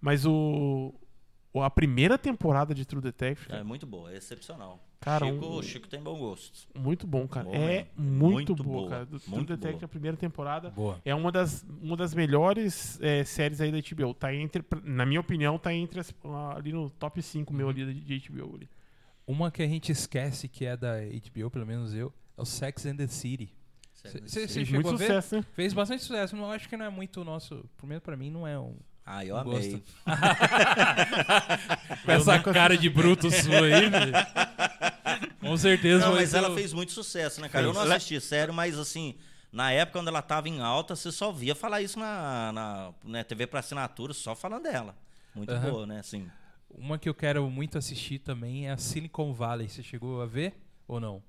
[0.00, 0.94] Mas o.
[1.52, 4.80] o- A primeira temporada de True Detective, É muito boa, é excepcional.
[5.00, 6.66] Cara, Chico, um- o Chico tem bom gosto.
[6.74, 7.44] muito bom, cara.
[7.44, 9.04] Boa, é muito, Muito boa, boa, cara.
[9.06, 9.84] Do True Detective, boa.
[9.84, 10.70] a primeira temporada.
[10.70, 10.98] Boa.
[11.04, 14.14] É uma das, uma das melhores é, séries aí da HBO.
[14.14, 16.14] Tá entre, na minha opinião, tá entre as-
[16.56, 18.56] ali no top 5 meu ali de HBO.
[18.56, 18.68] Ali.
[19.26, 22.86] Uma que a gente esquece que é da HBO, pelo menos eu, é o Sex
[22.86, 23.52] and the City.
[24.04, 24.28] Cê- cê- Sim.
[24.28, 25.06] cê- Fez chegou muito a ver?
[25.06, 25.44] sucesso, né?
[25.54, 26.36] Fez bastante sucesso.
[26.36, 27.64] Não acho que não é muito o nosso.
[27.76, 28.76] Pelo menos pra mim não é um.
[29.06, 29.70] Ah, eu Não amei.
[29.72, 29.82] gosto.
[32.04, 34.12] Com essa cara de bruto sua aí, velho.
[35.40, 37.66] Com certeza Não, mas ela o- fez muito sucesso, né, cara?
[37.66, 37.92] Eu não Fez.
[37.92, 39.14] assisti, sério, mas assim,
[39.52, 43.22] na época quando ela tava em alta, você só via falar isso na, na né,
[43.24, 44.96] TV pra assinatura, só falando dela.
[45.34, 45.70] Muito Aham.
[45.70, 45.98] boa, né?
[46.00, 46.26] Assim.
[46.70, 49.68] Uma que eu quero muito assistir também é a Silicon Valley.
[49.68, 50.54] Você chegou a ver
[50.88, 51.22] ou não?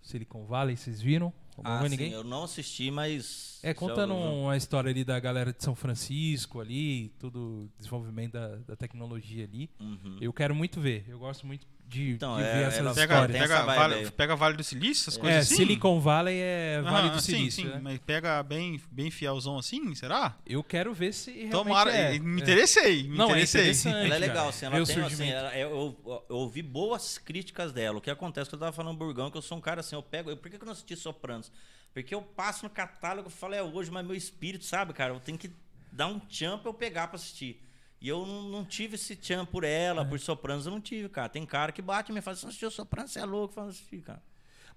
[0.00, 1.32] Silicon Valley, vocês viram?
[1.64, 2.12] Ah, sim, ninguém?
[2.12, 3.58] eu não assisti, mas.
[3.62, 8.32] É, contando já- uma história ali da galera de São Francisco ali, todo o desenvolvimento
[8.32, 9.70] da, da tecnologia ali.
[9.80, 10.18] Uhum.
[10.20, 11.04] Eu quero muito ver.
[11.08, 13.32] Eu gosto muito de, Então, de é, ver ela essas Pega, histórias.
[13.32, 15.54] tem pega, essa vale, pega Vale do Silício, essas coisas É, assim?
[15.56, 17.80] Silicon Valley é Vale Ah, do sim, Silício, sim, né?
[17.82, 20.36] Mas pega bem, bem fielzão assim, será?
[20.44, 21.92] Eu quero ver se realmente Tomara.
[21.92, 22.18] é.
[22.18, 22.42] Me É.
[22.44, 23.60] interessei, me Não, é interessei.
[23.62, 24.04] interessante.
[24.06, 25.70] Ela é legal, assim, ela tem, assim, ela- eu,
[26.04, 27.98] eu- eu ouvi boas críticas dela.
[27.98, 29.94] O que acontece é que eu tava falando Burgão, que eu sou um cara assim,
[29.94, 30.28] eu pego.
[30.30, 31.52] Eu, por que que eu não assisti Sopranos?
[31.94, 35.20] Porque eu passo no catálogo e falo, é hoje, mas meu espírito, sabe, cara, eu
[35.20, 35.50] tenho que
[35.90, 37.62] dar um tchan pra eu pegar pra assistir.
[38.06, 40.04] E eu não, não tive esse tchan por ela, É.
[40.04, 41.28] por Sopranos, eu não tive, cara.
[41.28, 44.22] Tem cara que bate e me fala, assistiu Sopranos, você é louco, fala assistir, cara.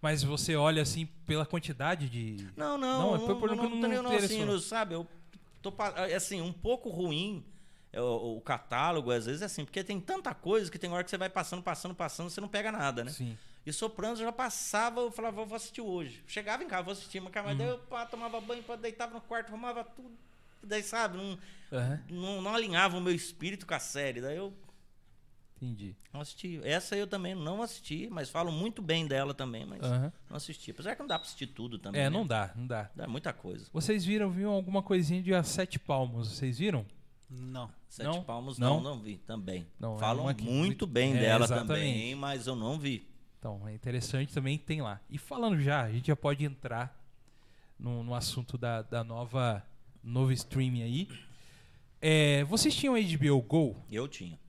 [0.01, 2.47] Mas você olha assim pela quantidade de.
[2.57, 5.05] Não, Não, não, é não, por- não, não não, não, assim, no- sabe, eu
[5.61, 5.71] tô,
[6.07, 7.45] é assim, um pouco ruim
[7.93, 11.03] é, o, o catálogo, às vezes é assim, porque tem tanta coisa que tem hora
[11.03, 13.11] que você vai passando, passando, passando, você não pega nada, né?
[13.11, 13.37] Sim.
[13.63, 16.23] E Sopranos eu já passava, eu falava, vou assistir hoje.
[16.25, 19.13] Chegava em casa, vou assistir, mas, cara, mas daí eu pá, tomava banho, pá, deitava
[19.13, 20.17] no quarto, arrumava tudo.
[20.63, 21.37] Daí, sabe, não,
[21.71, 24.21] Aham, não, não alinhava o meu espírito com a série.
[24.21, 24.53] Daí eu
[25.61, 25.95] entendi.
[26.13, 26.59] não assisti.
[26.63, 30.11] Essa eu também não assisti, mas falo muito bem dela também, mas Aham.
[30.29, 30.71] não assisti.
[30.71, 32.01] Apesar que não dá pra assistir tudo também.
[32.01, 32.09] É, né?
[32.09, 32.89] não dá, não dá.
[32.95, 33.67] Dá muita coisa.
[33.71, 36.29] Vocês viram, viram alguma coisinha de A Sete Palmos?
[36.31, 36.85] Vocês viram?
[37.29, 37.71] Não.
[37.87, 38.23] Sete Não?
[38.23, 38.81] Palmos Não?
[38.81, 39.67] não, não vi também.
[39.79, 41.67] Não, é Falam que- muito bem É, dela exatamente.
[41.67, 43.07] também, mas eu não vi.
[43.37, 44.99] Então, é interessante também, tem lá.
[45.09, 46.99] E falando já, a gente já pode entrar
[47.77, 49.63] no, no assunto da, da nova
[50.03, 51.07] novo streaming aí.
[52.01, 53.75] É, vocês tinham HBO Go?
[53.91, 54.39] Eu tinha.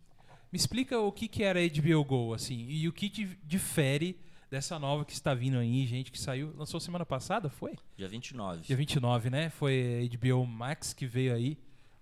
[0.53, 4.19] Me explica o que, que era HBO Go, assim, e o que di- difere
[4.51, 7.75] dessa nova que está vindo aí, gente, que saiu, lançou semana passada, foi?
[7.97, 8.63] Dia 29.
[8.63, 9.49] Dia 29, né?
[9.51, 11.57] Foi HBO Max que veio aí,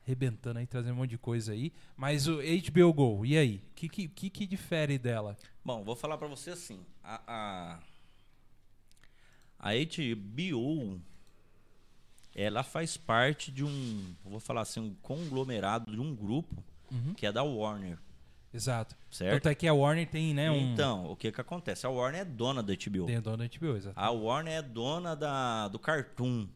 [0.07, 1.71] arrebentando aí, trazendo um monte de coisa aí.
[1.95, 3.63] Mas o HBO Go, e aí?
[3.71, 5.37] O que, que, que, que difere dela?
[5.63, 6.81] Bom, vou falar pra você assim.
[7.05, 7.81] A, a,
[9.59, 10.99] a HBO,
[12.41, 17.13] ela faz parte de um, vou falar assim, um conglomerado de um grupo Uhum.
[17.15, 17.99] que é da Warner,
[18.55, 18.97] Exato.
[19.11, 19.35] certo?
[19.43, 20.73] Tanto é que a Warner tem, né, um...
[20.73, 21.85] Então, o que que acontece?
[21.87, 23.05] A Warner é dona da HBO.
[23.07, 23.99] Tem o dono da HBO, exato.
[23.99, 26.49] A Warner é dona da, do Cartoon.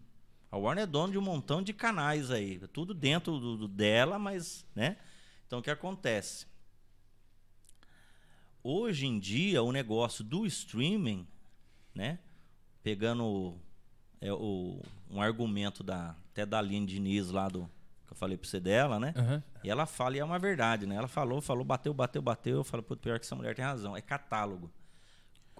[0.50, 2.58] A Warner é dona de um montão de canais aí.
[2.72, 4.96] Tudo dentro do, do- dela, mas, né?
[5.46, 6.46] Então, o que acontece?
[8.62, 11.26] Hoje em dia, o negócio do streaming,
[11.94, 12.18] né?
[12.82, 13.58] Pegando
[14.22, 14.80] é, o,
[15.10, 17.68] um argumento da, até da Aline Diniz lá do...
[18.06, 19.12] Que eu falei pra você dela, né?
[19.16, 19.42] Aham.
[19.64, 20.94] E ela fala, e é uma verdade, né?
[20.94, 22.56] Ela falou, falou, bateu, bateu, bateu.
[22.58, 23.96] Eu falo, pior que essa mulher tem razão.
[23.96, 24.70] É catálogo.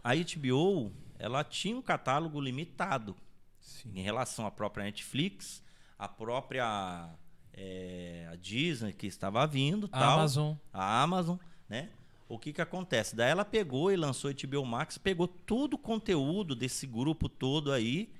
[0.04, 3.16] A HBO, ela tinha um catálogo limitado
[3.60, 3.92] Sim.
[3.94, 5.62] em relação à própria Netflix,
[5.98, 7.08] a própria
[7.52, 10.54] é, a Disney que estava vindo, A tal, Amazon.
[10.72, 11.36] a Amazon,
[11.68, 11.90] né?
[12.28, 13.14] O que que acontece?
[13.14, 17.72] Daí ela pegou e lançou a HBO Max, pegou todo o conteúdo desse grupo todo
[17.72, 18.10] aí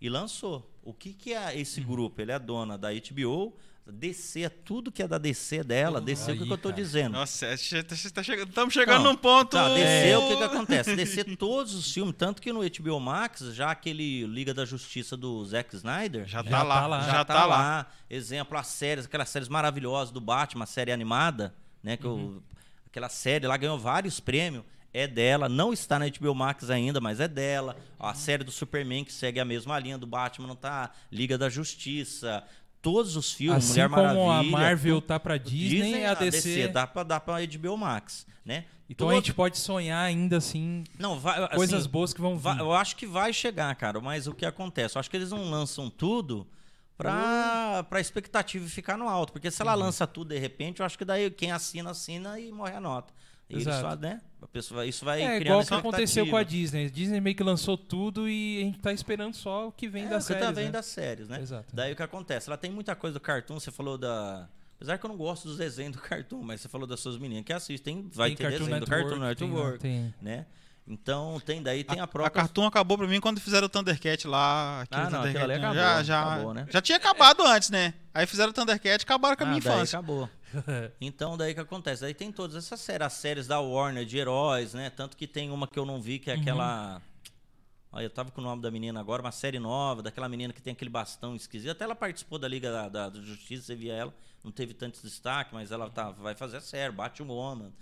[0.00, 0.70] e lançou.
[0.82, 1.86] O que que é esse Uhum.
[1.86, 2.20] grupo?
[2.20, 3.54] Ele é dona da HBO,
[3.90, 6.58] DC, é tudo que é da DC é dela, DC é o que que eu
[6.58, 6.82] tô cara.
[6.82, 7.12] dizendo.
[7.12, 9.52] Nossa, você tá chegando, estamos chegando Não, num ponto.
[9.52, 10.18] Tá, DC, É.
[10.18, 10.94] o que que acontece?
[10.94, 15.42] DC todos os filmes, tanto que no HBO Max, já aquele Liga da Justiça do
[15.46, 17.00] Zack Snyder, Já, Já tá, lá, tá lá.
[17.02, 17.86] já, tá, lá.
[18.10, 21.96] Exemplo, as séries, aquelas séries maravilhosas do Batman, a série animada, né?
[21.96, 22.36] Que Uhum.
[22.36, 22.42] o-
[22.86, 24.64] aquela série lá ganhou vários prêmios.
[24.98, 27.76] É dela, não está na HBO Max ainda, mas é dela.
[27.98, 30.90] A série do Superman, que segue a mesma linha do Batman, não tá.
[31.12, 32.42] Liga da Justiça.
[32.80, 34.56] Todos os filmes, Assim Mulher como Maravilha.
[34.56, 36.68] a Marvel tá pra Disney, a DC...
[36.68, 38.64] dá pra, dá pra HBO Max, né?
[38.88, 42.58] Então a gente pode sonhar ainda assim Não, vai, assim, coisas boas que vão vir.
[42.58, 44.96] eu acho que vai chegar, cara, mas o que acontece?
[44.96, 46.46] Eu acho que eles não lançam tudo
[46.96, 49.32] pra, pra expectativa ficar no alto.
[49.32, 49.80] Porque se ela Uhum.
[49.80, 53.12] lança tudo de repente, eu acho que daí quem assina, assina e morre a nota.
[53.50, 53.80] Eles Exato.
[53.80, 54.20] só, né?
[54.42, 56.86] A pessoa, isso vai É criando igual o que aconteceu com a Disney.
[56.86, 60.04] A Disney meio que lançou tudo e a gente tá esperando só o que vem
[60.04, 60.70] É, das você séries, tá vendo né?
[60.72, 61.40] das séries, né?
[61.40, 61.66] Exato.
[61.74, 62.48] Daí o que acontece?
[62.48, 64.48] Ela tem muita coisa do cartoon, você falou da.
[64.76, 67.44] Apesar que eu não gosto dos desenhos do cartoon, mas você falou das suas meninas
[67.44, 70.46] que assistem, vai Tem ter Cartoon desenho do Network, Cartoon tem lá, Network, tem- né?
[70.90, 72.30] Então tem daí, tem a, A própria.
[72.42, 74.86] Cartoon acabou pra mim quando fizeram o Thundercat lá.
[74.90, 76.66] Ah, não, Thundercat, acabou, já, já, acabou, né?
[76.70, 77.92] já tinha acabado antes, né?
[78.14, 79.98] Aí fizeram o Thundercat e acabaram com a Ah, minha daí infância.
[79.98, 80.30] acabou.
[81.00, 82.02] Então, daí que acontece?
[82.02, 84.90] Daí tem todas essas séries, as séries da Warner de heróis, né?
[84.90, 86.40] Tanto que tem uma que eu não vi, que é Uhum.
[86.40, 87.02] aquela.
[87.90, 90.60] Olha, eu tava com o nome da menina agora, uma série nova, daquela menina que
[90.60, 91.70] tem aquele bastão esquisito.
[91.70, 94.14] Até ela participou da Liga da, da- da Justiça, você via ela.
[94.44, 97.72] Não teve tanto destaque, mas ela tá, vai fazer a série, Batwoman.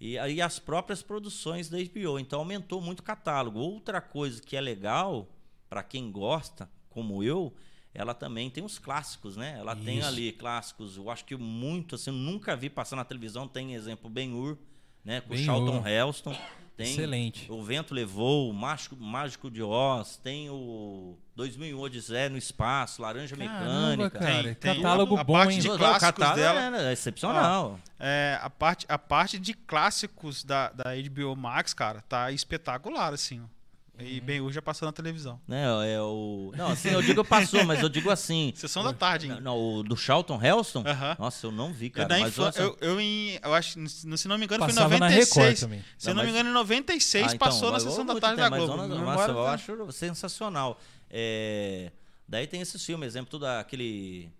[0.00, 2.18] E aí as próprias produções da HBO.
[2.18, 3.58] Então aumentou muito o catálogo.
[3.58, 5.28] Outra coisa que é legal,
[5.68, 7.52] para quem gosta, como eu,
[7.94, 9.56] ela também tem os clássicos, né?
[9.58, 10.08] Ela tem Isso.
[10.08, 13.48] ali clássicos, eu acho que muito, assim, eu nunca vi passar na televisão.
[13.48, 14.56] Tem exemplo Ben-Hur,
[15.04, 15.20] né?
[15.20, 15.44] Com o Ben-Hur.
[15.44, 16.36] Charlton Heston.
[16.76, 17.46] Tem Excelente.
[17.52, 23.36] O Vento Levou, o Mágico, Mágico de Oz, tem o 2001 Odisseia no Espaço, Laranja
[23.36, 24.18] Caramba, Mecânica.
[24.18, 24.42] cara.
[24.42, 25.60] Tem- tem catálogo a bom, parte hein?
[25.60, 26.78] de clássicos catálogo dela.
[26.78, 27.78] É, é excepcional.
[27.98, 33.42] É, a, parte, a parte de clássicos da, da HBO Max, cara, tá espetacular, assim.
[33.42, 33.59] ó.
[34.02, 35.40] E bem hoje já passou na televisão.
[35.46, 35.64] Né,
[35.94, 36.52] é o...
[36.56, 38.52] Não, assim, eu digo passou, mas eu digo assim...
[38.56, 39.38] Sessão da tarde, hein?
[39.40, 40.82] Não, o do Charlton Heston?
[40.86, 41.16] Aham.
[41.18, 42.08] Nossa, eu não vi, Eu, cara.
[42.08, 45.08] na mas eu, eu, em, eu acho, se não me engano, Passava foi em na
[45.08, 45.60] Record 96.
[45.60, 45.84] também.
[45.98, 48.00] Se Não, eu não me mas- engano, em 96 Ah, então, passou na mas sessão
[48.00, 48.72] eu da tarde ter, da mas Globo.
[48.72, 50.80] eu não- Minha Nossa, memória eu tá- acho sensacional.
[51.10, 51.92] É,
[52.28, 54.30] Daí tem esses filmes, exemplo, tudo aquele...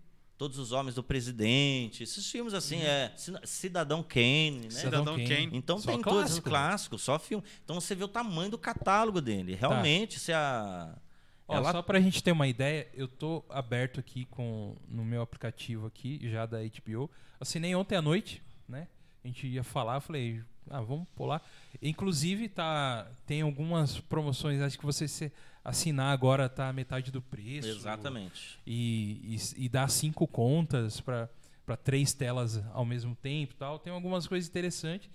[0.40, 2.02] Todos os Homens do Presidente.
[2.02, 3.12] Esses filmes, assim, é...
[3.14, 4.70] Cina- Cidadão Kane, né?
[4.70, 5.28] Cidadão Kane.
[5.28, 5.50] Kane.
[5.52, 6.48] Então Só tem todos os clássico.
[6.48, 7.44] clássicos, só filme.
[7.62, 9.54] Então você vê o tamanho do catálogo dele.
[9.54, 10.96] Realmente, se a...
[11.46, 15.20] Ó, ela Só pra gente ter uma ideia, eu tô aberto aqui com no meu
[15.20, 17.10] aplicativo aqui, já da HBO.
[17.38, 18.88] Assinei ontem à noite, né?
[19.22, 21.42] A gente ia falar, eu falei, ah, vamos pular.
[21.82, 25.32] Inclusive, tá, tem algumas promoções, acho que você se
[25.64, 27.68] assinar agora tá metade do preço.
[27.68, 28.58] Exatamente.
[28.66, 31.28] E, e, e dá cinco contas para
[31.84, 33.78] três telas ao mesmo tempo tal.
[33.78, 35.10] Tem algumas coisas interessantes.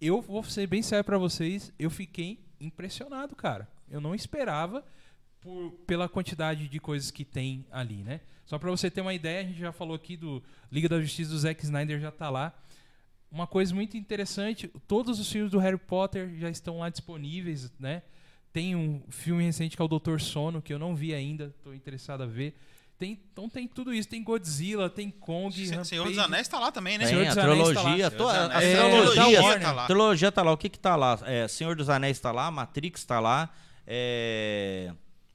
[0.00, 3.68] Eu vou ser bem sério pra vocês, eu fiquei impressionado, cara.
[3.90, 4.84] Eu não esperava
[5.40, 8.20] por- pela quantidade de coisas que tem ali, né?
[8.46, 11.30] Só pra você ter uma ideia, a gente já falou aqui do Liga da Justiça
[11.30, 12.52] do Zack Snyder já tá lá.
[13.34, 18.02] Uma coisa muito interessante, todos os filmes do Harry Potter já estão lá disponíveis, né?
[18.52, 21.74] Tem um filme recente que é o Doutor Sono, que eu não vi ainda, tô
[21.74, 22.54] interessado a ver.
[22.96, 26.16] Tem, então tem tudo isso, tem Godzilla, tem Kong, Se- Senhor dos.
[26.16, 27.06] Anéis tá lá também, né?
[27.06, 27.72] Tem Senhor a dos Anéis tá lá.
[27.82, 29.74] trilogia, Senhor to- dos a, Anéis, a é, trilogia, tá Warner.
[29.74, 29.82] lá.
[29.82, 30.52] a trilogia tá lá.
[30.52, 31.18] O que que tá lá?
[31.24, 33.50] É, Senhor dos Anéis tá lá, Matrix tá lá,
[33.84, 34.92] é,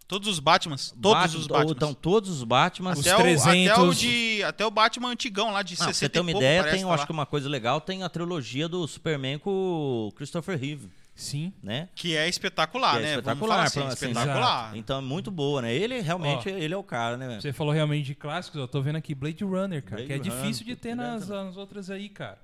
[0.10, 0.92] Todos os Batmans.
[1.00, 1.72] Todos Batman- os Batmans.
[1.72, 2.92] Então, todos os Batman.
[2.94, 3.98] Os até, o, até, o 300.
[4.00, 6.64] de, até o Batman antigão lá de Não, pra 60 você ter uma pouco, ideia,
[6.64, 10.12] tem, eu tá acho que uma coisa legal, tem a trilogia do Superman com o
[10.16, 11.54] Christopher Reeve, Sim.
[11.62, 11.90] né?
[11.94, 13.10] Que é espetacular, Que é né?
[13.12, 14.76] espetacular, Vamos falar assim, pra- assim, espetacular.
[14.76, 15.76] Então é muito boa, né?
[15.76, 17.40] Ele realmente, Ó, ele é o cara, né?
[17.40, 20.18] Você falou realmente de clássicos, eu tô vendo aqui Blade Runner, cara, Blade que é
[20.18, 22.40] Runner, difícil de ter nas, nas outras aí, cara.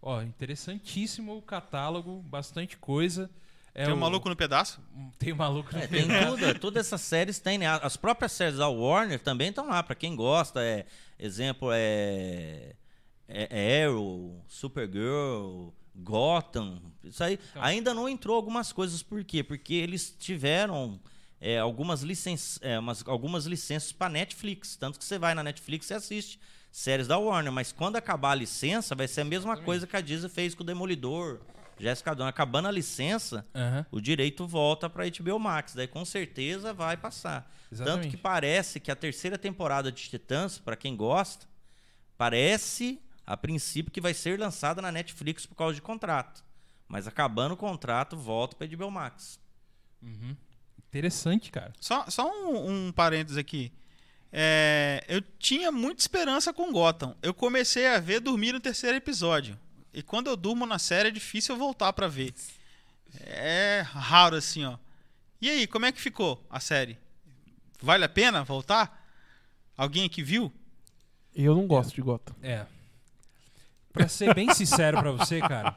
[0.00, 3.30] Ó, interessantíssimo o catálogo, bastante coisa.
[3.74, 4.80] É Tem um o- maluco no pedaço?
[5.18, 6.36] Tem o maluco no É, tem pedaço.
[6.38, 7.66] tudo, todas essas séries tem, né?
[7.66, 10.62] As próprias séries da Warner também estão lá, pra quem gosta.
[10.62, 10.86] É,
[11.18, 12.74] exemplo é,
[13.26, 16.80] é Arrow, Supergirl, Gotham.
[17.02, 17.62] Isso aí Então.
[17.62, 19.42] ainda não entrou algumas coisas, por quê?
[19.42, 21.00] Porque eles tiveram
[21.40, 24.76] é, algumas, licen é, umas- algumas licenças para Netflix.
[24.76, 26.38] Tanto que você vai na Netflix e assiste
[26.70, 27.52] séries da Warner.
[27.52, 30.62] Mas quando acabar a licença, vai ser a mesma coisa que a Disney fez com
[30.62, 31.40] o Demolidor.
[31.78, 33.86] Jessica Jones, acabando a licença, Aham.
[33.90, 35.74] o direito volta para HBO Max.
[35.74, 37.50] Daí com certeza vai passar.
[37.70, 38.02] Exatamente.
[38.02, 41.46] Tanto que parece que a terceira temporada de Titãs, para quem gosta,
[42.16, 46.44] parece a princípio que vai ser lançada na Netflix por causa de contrato.
[46.86, 49.40] Mas acabando o contrato, volta para HBO Max.
[50.02, 50.36] Uhum.
[50.88, 51.72] Interessante, cara.
[51.80, 53.72] Só, só um, um parênteses aqui.
[54.30, 57.16] É, eu tinha muita esperança com Gotham.
[57.22, 59.58] Eu comecei a ver dormir no terceiro episódio.
[59.94, 62.34] E quando eu durmo na série é difícil eu voltar pra ver.
[63.20, 64.76] É raro assim, ó.
[65.40, 66.98] E aí, como é que ficou a série?
[67.80, 69.06] Vale a pena voltar?
[69.76, 70.52] Alguém aqui viu?
[71.34, 72.34] Eu não gosto de Gotham.
[72.42, 72.66] É.
[73.92, 75.76] Pra ser bem sincero pra você, cara,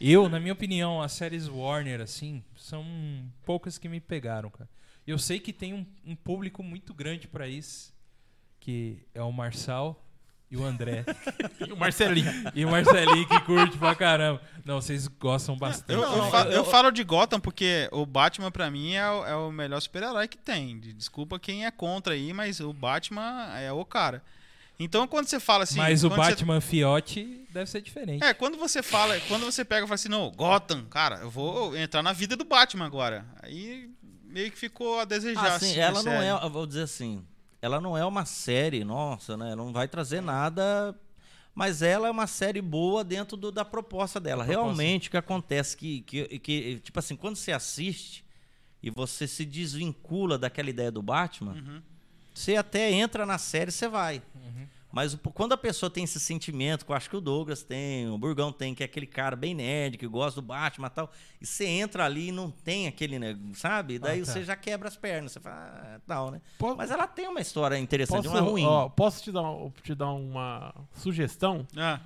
[0.00, 2.84] eu, na minha opinião, as séries Warner, assim, são
[3.44, 4.68] poucas que me pegaram, cara.
[5.04, 7.92] Eu sei que tem um, um público muito grande pra isso,
[8.60, 10.00] que é o Marçal
[10.50, 11.04] e o André.
[11.66, 12.30] E o Marcelinho.
[12.54, 14.40] e o Marcelinho que curte pra caramba.
[14.64, 15.92] Não, vocês gostam bastante.
[15.92, 19.26] Eu, eu Não, fa- eu- falo de Gotham porque o Batman pra mim é o,
[19.26, 20.78] é o melhor super-herói que tem.
[20.80, 24.22] De- Desculpa quem é contra aí, mas o Batman é o cara.
[24.78, 25.78] Então quando você fala assim.
[25.78, 28.24] Mas o quando você- Batman Fiote deve ser diferente.
[28.24, 31.76] É, quando você fala, quando você pega e fala assim, não, Gotham, cara, eu vou
[31.76, 33.24] entrar na vida do Batman agora.
[33.42, 33.90] Aí
[34.24, 35.56] meio que ficou a desejar.
[35.56, 37.22] Assim, assim, ela não é, eu vou dizer assim,
[37.62, 39.46] ela não é uma série, nossa, né?
[39.48, 40.94] Ela não vai trazer nada,
[41.54, 44.44] mas ela é uma série boa dentro do- da proposta dela.
[44.44, 44.64] proposta.
[44.66, 48.24] Realmente o que acontece que, que, que, tipo assim, quando você assiste
[48.82, 51.82] e você se desvincula daquela ideia do Batman, Uhum.
[52.32, 54.22] você até entra na série, você vai.
[54.92, 58.18] Mas quando a pessoa tem esse sentimento, que eu acho que o Douglas tem, o
[58.18, 61.10] Burgão tem, que é aquele cara bem nerd, que gosta do Batman e tal,
[61.40, 63.98] e você entra ali e não tem aquele, né, sabe?
[63.98, 64.32] Daí Ah, tá.
[64.32, 65.56] você já quebra as pernas, você fala,
[65.96, 66.40] ah, tal, né?
[66.58, 68.64] Po- Mas ela tem uma história interessante, Posso, não é ruim.
[68.64, 69.42] ó, posso te, dar,
[69.82, 71.66] te dar uma sugestão?
[71.76, 72.00] Ah,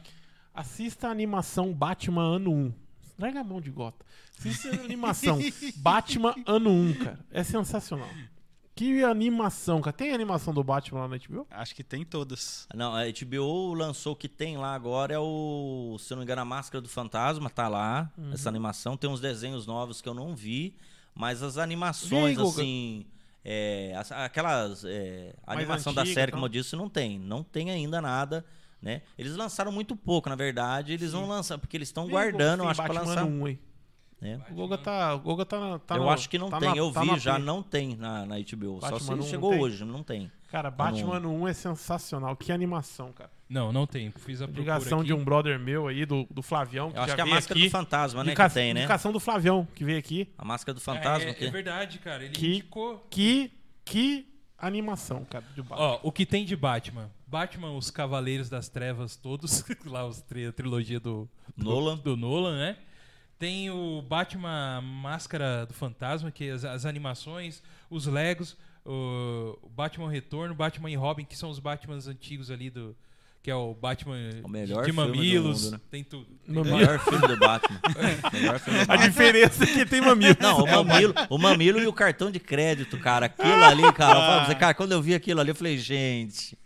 [0.52, 2.72] Assista a animação Batman ano 1.
[3.18, 4.04] Larga a mão de gota.
[4.38, 5.38] Assista a animação
[5.76, 7.18] Batman ano 1, cara.
[7.30, 8.08] É sensacional.
[8.74, 9.96] Que animação, cara.
[9.96, 11.46] Tem animação do Batman lá na HBO?
[11.50, 12.66] acho que tem todas.
[12.74, 16.24] Não, a HBO lançou o que tem lá agora é o, se eu não me
[16.24, 18.32] engano, a Máscara do Fantasma, tá lá, Uhum.
[18.32, 18.96] essa animação.
[18.96, 20.76] Tem uns desenhos novos que eu não vi,
[21.14, 23.06] mas as animações, assim,
[23.44, 26.38] é, as- aquelas, é, animação da antiga, série, então.
[26.40, 27.16] como eu disse, não tem.
[27.18, 28.44] Não tem ainda nada,
[28.82, 29.02] né?
[29.16, 32.88] Eles lançaram muito pouco, na verdade, eles vão lançar, porque eles estão guardando, acho, pra
[32.92, 33.24] Batman lançar.
[33.24, 33.58] 1 aí.
[34.24, 34.40] Né?
[34.50, 36.70] O Goga tá, o Goga tá, na- tá eu no- acho que não tá tem,
[36.70, 38.78] na- eu tá vi já, não tem na, na HBO.
[38.80, 39.60] Batman Só não se chegou tem?
[39.60, 40.30] hoje, não tem.
[40.48, 42.36] Cara, Batman ano 1 é sensacional.
[42.36, 43.30] Que animação, cara.
[43.48, 44.10] Não, não tem.
[44.12, 45.08] Fiz a procura Ligação aqui.
[45.08, 47.26] de um brother meu aí, do, do Flavião, que Eu acho já que é a
[47.26, 47.68] Máscara aqui.
[47.68, 48.80] do Fantasma, né, Indica- que tem, né?
[48.80, 50.32] Indicação do Flavião, que veio aqui.
[50.38, 51.44] A Máscara do É, Fantasma, é, que...
[51.44, 52.24] é verdade, cara.
[52.24, 53.06] Ele Que- indicou.
[53.10, 53.52] Que,
[53.84, 54.26] que
[54.56, 55.76] animação, cara, de Batman.
[55.86, 57.10] Ó, o que tem de Batman?
[57.26, 61.96] Batman, os Cavaleiros das Trevas todos, lá os tri- a trilogia do, do Nolan.
[61.98, 62.76] do Nolan, né?
[63.38, 70.54] Tem o Batman Máscara do Fantasma, que as, as animações, os Legos, o Batman Retorno,
[70.54, 72.96] Batman e Robin, que são os Batmans antigos ali do
[73.44, 75.80] que é o Batman O melhor de filme do mamilos, mundo, né?
[75.90, 76.26] tem tudo.
[76.48, 77.78] No O meio- melhor filme do Batman.
[78.32, 79.06] melhor filme do A Batman.
[79.08, 80.36] diferença é que tem mamilo.
[80.40, 83.26] Não, o mamilo, o mamilo e o cartão de crédito, cara.
[83.26, 84.40] Aquilo ali, cara.
[84.40, 86.56] Eu você, cara, quando eu vi aquilo ali, eu falei, gente.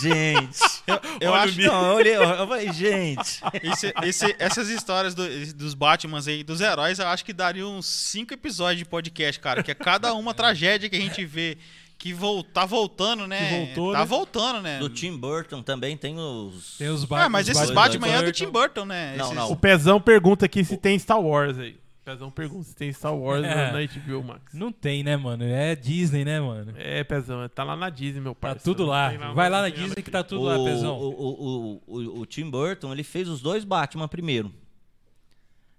[0.00, 0.58] Gente.
[0.86, 1.72] Eu, eu acho nível.
[1.72, 3.40] Não, eu olhei, eu eu falei, gente.
[3.62, 7.84] esse- esse- essas histórias do- dos Batmans aí, dos heróis, eu acho que daria uns
[7.86, 9.62] cinco episódios de podcast, cara.
[9.62, 11.58] Que é cada uma tragédia que a gente vê
[12.00, 13.46] que vol, tá voltando, né?
[13.50, 14.04] Que voltou, tá né?
[14.06, 14.78] voltando, né?
[14.78, 16.78] Do Tim Burton também tem os.
[16.78, 18.32] Tem os Ah, mas esses Batman Batman é do.
[18.32, 19.16] Tim Burton, né?
[19.18, 19.52] Não, Esses- não.
[19.52, 21.72] O Pezão pergunta aqui se tem Star Wars aí.
[21.72, 23.70] O Pezão pergunta se tem Star Wars É.
[23.70, 24.54] na, HBO Max.
[24.54, 25.44] Não tem, né, mano?
[25.44, 26.72] É Disney, né, mano?
[26.78, 28.64] É, Pezão, tá lá na Disney, meu Tá parceiro.
[28.64, 29.12] tudo Não lá.
[29.12, 30.02] lá, Vai lá na Disney aqui.
[30.04, 30.96] que tá tudo o, lá, Pezão.
[30.98, 34.50] O, o, o, o Tim Burton, ele fez os dois Batman primeiro.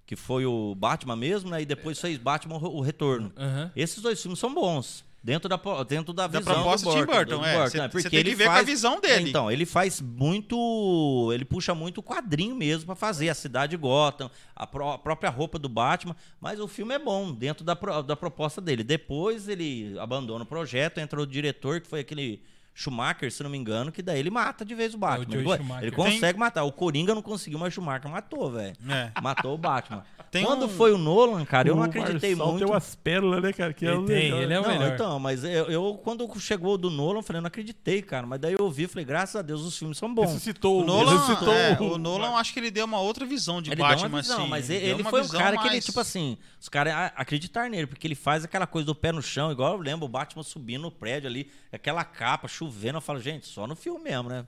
[0.05, 1.63] Que foi o Batman mesmo, né?
[1.63, 3.33] E depois fez Batman o Retorno.
[3.75, 5.03] Esses dois filmes são bons.
[5.23, 5.55] Dentro da,
[5.87, 7.57] dentro da Da visão proposta do Tim Burton, Burton, é.
[7.59, 7.83] Burton, né?
[7.83, 9.29] cê Porque tem que ele ver com a faz- visão dele.
[9.29, 11.29] Então, ele faz muito...
[11.33, 13.29] Ele puxa muito quadrinho mesmo pra fazer.
[13.29, 16.15] A cidade de Gotham, a, pró- a própria roupa do Batman.
[16.39, 18.83] Mas o filme é bom, dentro da, pro- da proposta dele.
[18.83, 22.41] Depois ele abandona o projeto, entra o diretor, que foi aquele...
[22.73, 25.25] Schumacher, se não me engano, que daí ele mata de vez o Batman.
[25.33, 25.83] Joe ele, Schumacher.
[25.83, 26.63] ele consegue matar.
[26.63, 28.77] O Coringa não conseguiu, mas o Schumacher matou, velho.
[28.89, 29.11] É.
[29.21, 30.03] Matou o Batman.
[30.31, 32.65] Tem Quando um- foi o Nolan, cara, eu não O acreditei Marçal muito.
[32.65, 33.73] tem umas pérolas, né, cara?
[33.73, 34.41] Que Ele o tem, melhor.
[34.43, 34.93] ele é o não, melhor.
[34.93, 38.25] então, mas eu, eu, quando chegou o do Nolan, eu falei, eu não acreditei, cara.
[38.25, 40.27] Mas daí eu ouvi, falei, graças a Deus os filmes são bons.
[40.27, 43.61] Ressuscitou O Nolan, ressuscitou é, o- o Nolan, acho que ele deu uma outra visão
[43.61, 44.49] de Ele Batman, deu uma visão, assim.
[44.49, 47.69] mas ele, ele uma foi um cara que ele, mais- tipo assim, os caras acreditaram
[47.69, 50.43] nele, porque ele faz aquela coisa do pé no chão, igual eu lembro o Batman
[50.43, 54.45] subindo no prédio ali, aquela capa, chovendo, eu falo, gente, só no filme mesmo, né?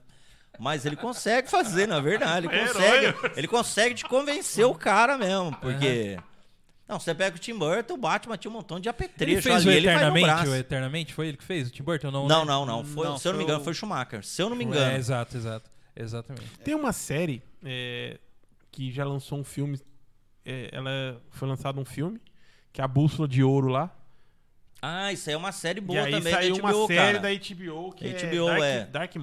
[0.58, 2.46] Mas ele consegue fazer, na verdade.
[2.46, 6.18] Ele É consegue, ele consegue te convencer o cara mesmo, porque.
[6.86, 9.56] Não, você pega o Tim Burton, o Batman tinha um montão de Ele apetrecho fez
[9.56, 10.26] ali, o ele Eternamente?
[10.26, 10.50] braço.
[10.50, 11.14] O Eternamente?
[11.14, 11.68] Foi ele que fez?
[11.68, 12.10] O Tim Burton?
[12.10, 12.44] Não, Não, né?
[12.52, 12.84] não, não.
[12.84, 14.22] Foi, Não, se eu não me engano, o- foi o Schumacher.
[14.22, 14.96] Se eu não me É, engano.
[14.96, 15.70] exato, exato.
[15.96, 16.46] Exatamente.
[16.62, 18.18] Tem uma série é,
[18.70, 19.80] que já lançou um filme.
[20.44, 22.20] é, ela foi lançado um filme,
[22.70, 23.90] que é a Bússola de Ouro lá.
[24.86, 27.18] Ah, isso aí é uma série e boa aí também saiu da uma HBO, série
[27.18, 27.18] cara.
[27.20, 28.84] da HBO que HBO, é Dark, é.
[28.86, 29.16] Dark.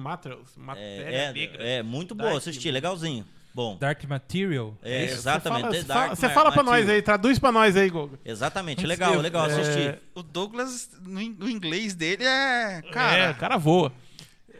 [0.56, 1.62] Matéria É, negra.
[1.64, 3.24] é, é muito boa, Dark, assisti, legalzinho.
[3.54, 3.76] Bom.
[3.76, 4.74] Dark Material?
[4.82, 5.66] É, Você exatamente.
[5.66, 8.18] Você Dark fala, você fala pra nós aí, traduz pra nós aí, Gogo.
[8.24, 9.98] Exatamente, legal, legal, É, assisti.
[10.14, 12.78] O Douglas, no, in- no inglês dele, é...
[12.78, 13.92] é, Cara, o cara voa.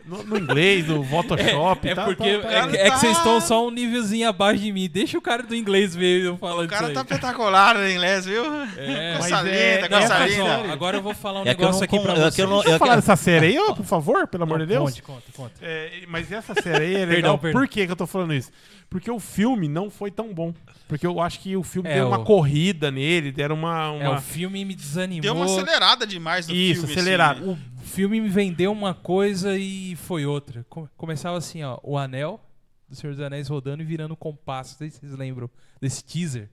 [0.04, 1.88] No, no inglês, no Photoshop.
[1.88, 4.60] É tá- porque tá- é, tá- que- é que vocês estão só um nívelzinho abaixo
[4.62, 4.88] de mim.
[4.88, 8.24] Deixa o cara do inglês ver eu falando o cara isso tá espetacular no inglês,
[8.26, 8.44] viu?
[8.76, 10.72] É, coisa é- linda, coisa linda.
[10.72, 12.42] agora eu vou falar um É negócio aqui pra é que você.
[12.72, 14.90] eu falar dessa série aí, ó, por favor, pelo amor de Deus.
[14.90, 15.52] Conte, conta, conta.
[15.62, 17.38] É, mas essa série aí é legal.
[17.38, 18.50] Por que, que eu tô falando isso?
[18.90, 20.52] Porque o filme não foi tão bom.
[20.86, 23.86] Porque eu acho que o filme É, deu uma o- corrida nele, deram uma.
[23.98, 24.18] É, uma...
[24.18, 25.22] o filme me desanimou.
[25.22, 26.92] Deu uma acelerada demais no Isso, filme.
[27.00, 27.38] acelerado.
[27.42, 27.50] assim.
[27.52, 27.58] O
[27.92, 30.64] filme me vendeu uma coisa e foi outra.
[30.68, 32.40] Com- Começava assim, ó, o anel
[32.88, 34.72] do Senhor dos Anéis rodando e virando compasso.
[34.72, 35.48] Não sei se vocês lembram
[35.80, 36.48] desse teaser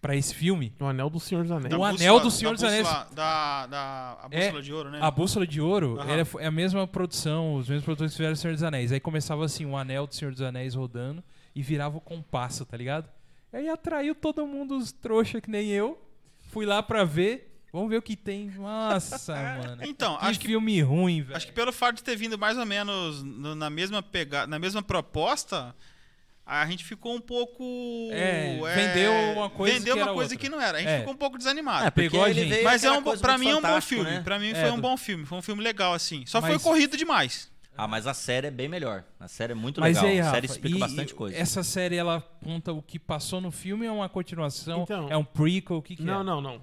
[0.00, 0.72] pra esse filme.
[0.78, 1.70] O Anel do Senhor dos Anéis.
[1.70, 3.14] Da O bússola- anel do da Senhor dos bússola- Anéis.
[3.14, 4.98] Da, da a bússola de ouro, né?
[5.00, 6.10] A Bússola de Ouro Aham.
[6.10, 8.92] ela é, é a mesma produção, os mesmos produtores que fizeram o Senhor dos Anéis.
[8.92, 11.24] Aí começava assim, o anel do Senhor dos Anéis rodando
[11.54, 13.08] e virava o compasso, tá ligado?
[13.52, 15.98] Aí atraiu todo mundo, os trouxa que nem eu.
[16.50, 17.53] Fui lá pra ver.
[17.74, 18.50] Vamos ver o que tem.
[18.50, 19.82] Nossa, mano.
[19.82, 21.36] Então, que acho que filme ruim, velho.
[21.36, 24.60] Acho que pelo fato de ter vindo mais ou menos no- na mesma pegada, na
[24.60, 25.74] mesma proposta,
[26.46, 27.64] a gente ficou um pouco
[28.12, 30.38] É, vendeu uma coisa vendeu que uma era coisa outra.
[30.38, 30.78] que não era.
[30.78, 30.98] A gente É.
[31.00, 31.84] ficou um pouco desanimado.
[31.84, 32.50] É, pegou a ele gente.
[32.50, 34.04] veio Mas é um, para mim é um bom filme.
[34.10, 34.20] né?
[34.20, 35.26] Pra mim É, foi um bom filme.
[35.26, 36.24] Foi um filme legal assim.
[36.26, 37.52] Só foi Mas- corrido demais.
[37.76, 39.02] Ah, mas a série é bem melhor.
[39.18, 40.08] A série é muito Mas legal.
[40.12, 41.36] aí, a Rafa, série explica e bastante coisa.
[41.36, 44.82] Essa série, ela conta o que passou no filme ou é uma continuação?
[44.84, 45.78] Então- é um prequel?
[45.78, 46.22] O que, que Não, é?
[46.24, 46.60] não, não.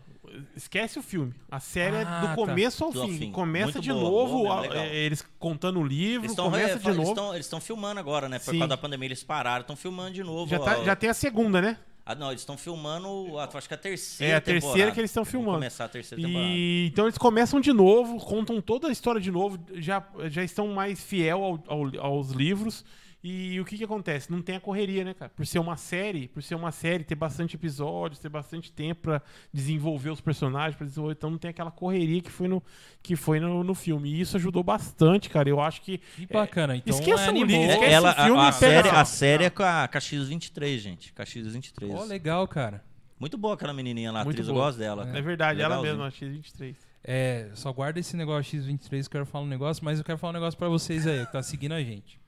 [0.55, 1.33] Esquece o filme.
[1.49, 2.35] A série é Ah, do tá.
[2.35, 3.17] começo ao Do ao fim.
[3.17, 3.31] fim.
[3.31, 4.77] Começa Muito de boa, novo, boa mesmo, a- legal.
[4.77, 7.33] é, eles contando o livro, Eles estão começa de novo.
[7.33, 8.39] eles estão filmando agora, né?
[8.39, 8.59] Por Sim.
[8.59, 10.49] causa da pandemia, eles pararam, estão filmando de novo.
[10.49, 10.83] Já, tá- ó.
[10.83, 11.77] já tem a segunda, né?
[12.05, 14.91] Ah, não, eles estão filmando, acho que a terceira É a terceira temporada.
[14.93, 15.53] que eles estão filmando.
[15.57, 16.49] começar a terceira temporada.
[16.51, 20.67] E então eles começam de novo, contam toda a história de novo, já, já estão
[20.69, 22.83] mais fiel ao- ao- aos livros.
[23.23, 24.31] E o que que acontece?
[24.31, 25.31] Não tem a correria, né, cara?
[25.35, 29.21] Por ser uma série, por ser uma série, ter bastante episódios, ter bastante tempo pra
[29.53, 32.63] desenvolver os personagens, pra desenvolver, então não tem aquela correria que foi no
[33.03, 34.09] que foi no, no filme.
[34.11, 35.47] E isso ajudou bastante, cara.
[35.47, 36.75] Eu acho que Que bacana.
[36.75, 37.47] Então esqueça o animou.
[37.47, 40.77] livro, É, esquece ela, o filme a, a série, a série é com a KX23,
[40.79, 41.13] gente.
[41.13, 41.93] KX23.
[41.93, 42.83] Ó, legal, cara.
[43.19, 44.65] Muito boa aquela menininha lá, Muito atriz, eu boa.
[44.65, 45.07] gosto dela.
[45.15, 46.75] é verdade, ela mesma, a X23.
[47.03, 50.17] É, só guarda esse negócio X23 que eu quero falar um negócio, mas eu quero
[50.17, 52.20] falar um negócio pra vocês aí, que tá seguindo a gente.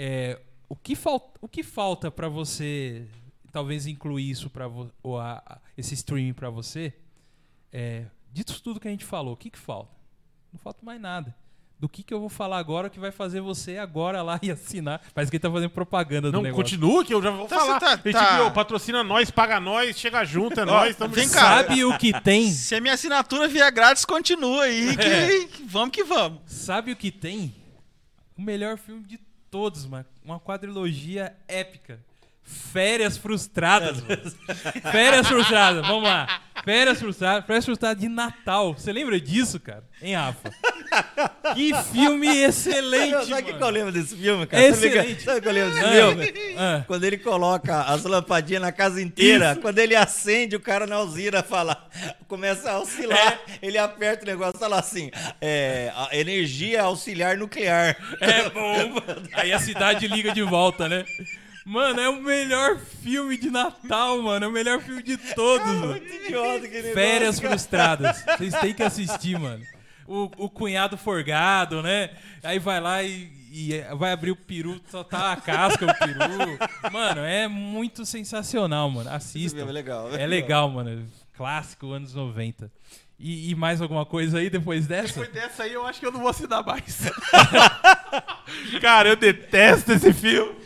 [0.00, 0.38] É,
[0.68, 3.04] o, que falta, o que falta pra você,
[3.50, 4.70] talvez incluir isso para
[5.76, 6.92] esse streaming pra você?
[7.72, 9.90] É, dito tudo que a gente falou, o que, que falta?
[10.52, 11.34] Não falta mais nada.
[11.80, 15.00] Do que, que eu vou falar agora que vai fazer você agora lá e assinar?
[15.14, 16.64] Parece que ele tá fazendo propaganda do Não, negócio.
[16.64, 17.80] continua que eu já vou Tá, falar.
[17.80, 18.50] tá- tá.
[18.52, 21.40] patrocina nós, paga nós, chega junto, é nós, tamo vem cá.
[21.62, 22.50] Sabe o que tem?
[22.54, 24.96] Se a minha assinatura vier grátis, continua aí.
[24.96, 25.46] Que, É.
[25.46, 26.40] que vamos que vamos.
[26.46, 27.54] Sabe o que tem?
[28.36, 29.18] O melhor filme de
[29.50, 30.06] todos, mano.
[30.24, 32.00] Uma quadrilogia épica.
[32.48, 34.02] Férias frustradas.
[34.90, 36.40] Férias frustradas, vamos lá.
[36.64, 38.74] Férias frustradas, férias frustradas de Natal.
[38.74, 39.84] Você lembra disso, cara?
[40.02, 40.50] Hein, Rafa?
[41.54, 44.62] Que filme excelente, Sabe o que, eu lembro desse filme, cara?
[44.66, 45.22] Excelente.
[45.22, 46.32] Sabe o que eu lembro desse Ah, filme?
[46.58, 46.84] ah.
[46.86, 51.42] Quando ele coloca as lampadinhas na casa inteira, quando ele acende, o cara na usina
[51.42, 51.86] fala,
[52.26, 55.10] começa a oscilar, ele aperta o negócio, fala assim,
[55.40, 57.96] é, a energia auxiliar nuclear.
[58.20, 59.00] É bom.
[59.34, 61.04] Aí a cidade liga de volta, né?
[61.68, 64.46] Mano, é o melhor filme de Natal, mano.
[64.46, 65.88] É o melhor filme de todos, mano.
[65.88, 67.50] Muito idiota negócio, Férias cara.
[67.50, 68.24] frustradas.
[68.24, 69.62] Vocês têm que assistir, mano.
[70.06, 72.08] O, o cunhado forgado, né?
[72.42, 76.58] Aí vai lá e, e vai abrir o peru, só tá a casca o peru.
[76.90, 79.10] Mano, é muito sensacional, mano.
[79.20, 80.14] Filme é legal.
[80.14, 81.06] É legal, mano.
[81.36, 82.72] Clássico, anos 90.
[83.18, 85.08] E, e mais alguma coisa aí depois dessa?
[85.20, 87.02] Depois dessa aí, eu acho que eu não vou assinar mais.
[88.80, 90.56] Cara, eu detesto esse filme.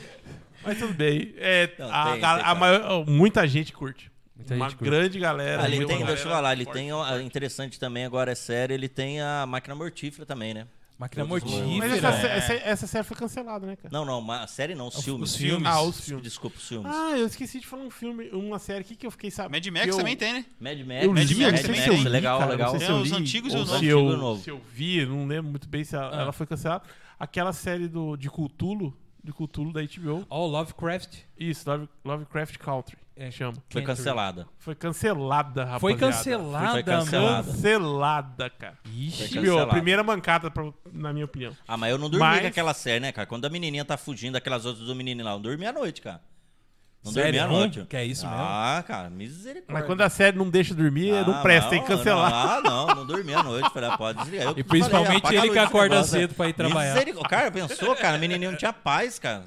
[0.64, 1.34] Mas tudo bem.
[1.36, 4.10] É, Não, a, tem, gal- tem, a maior- muita gente curte.
[4.36, 4.90] Muita Uma gente curte.
[4.90, 5.62] grande galera.
[5.62, 6.76] Ah, ele tem, galera deixa eu falar, ele forte.
[6.76, 10.66] tem, ó, interessante também, agora é sério, ele tem a máquina mortífera também, né?
[10.98, 11.96] Máquina os- Mas mortífera.
[12.08, 12.36] essa, é.
[12.38, 13.88] essa, essa série foi cancelada, né, cara?
[13.92, 15.30] Não, não, a série não, os Os- filmes.
[15.30, 15.66] os filmes.
[15.66, 16.22] Ah, os filmes.
[16.22, 16.92] Desculpa, os filmes.
[16.94, 19.52] Ah, eu esqueci de falar um filme, uma série aqui que eu fiquei sabendo.
[19.52, 20.44] Mad Max eu, também tem, né?
[20.60, 22.02] Mad Eu Max, li, Mad eu Max eu tem.
[22.04, 22.78] li, legal, cara, legal.
[22.78, 23.88] Se eu os antigos e ou os se novos.
[23.88, 24.42] eu, Antigo e novo.
[24.44, 26.22] se eu vi, não lembro muito bem se ela, Ah.
[26.22, 26.84] ela foi cancelada.
[27.18, 30.26] Aquela série do, de Cthulhu, de Cthulhu da HBO.
[30.28, 31.18] Ó, Lovecraft.
[31.38, 33.30] Isso, Love, Lovecraft Country, É.
[33.30, 33.52] chama.
[33.70, 33.86] Foi Country.
[33.86, 34.48] cancelada.
[34.58, 35.80] Foi cancelada, rapaziada.
[35.80, 37.46] Foi cancelada, Foi cancelada.
[37.52, 38.78] Cancelada, cara.
[38.92, 39.34] Ixi.
[39.34, 39.70] Cancelada.
[39.70, 41.56] primeira mancada, pra- na minha opinião.
[41.66, 43.26] Ah, mas eu não dormi Mas- com aquela série, né, cara?
[43.26, 46.00] Quando a menininha tá fugindo daquelas outras do menino lá, eu não dormi à noite,
[46.02, 46.20] cara.
[47.04, 47.32] Não Sério?
[47.40, 47.84] dormi à noite.
[47.88, 48.40] Que é isso mesmo?
[48.40, 49.74] Ah, cara, misericórdia.
[49.74, 52.30] Mas quando a série não deixa dormir, Ah, não presta, tem que cancelar.
[52.30, 53.68] Não, ah, não, não dormi à noite.
[53.72, 54.46] Falei, ah, pode desligar.
[54.46, 56.92] Eu E principalmente falei, apaga ele que acorda negócio, cedo pra ir trabalhar.
[56.94, 57.28] Misericórdia.
[57.28, 58.16] Cara, pensou, cara?
[58.16, 59.44] A menininha não tinha paz, cara.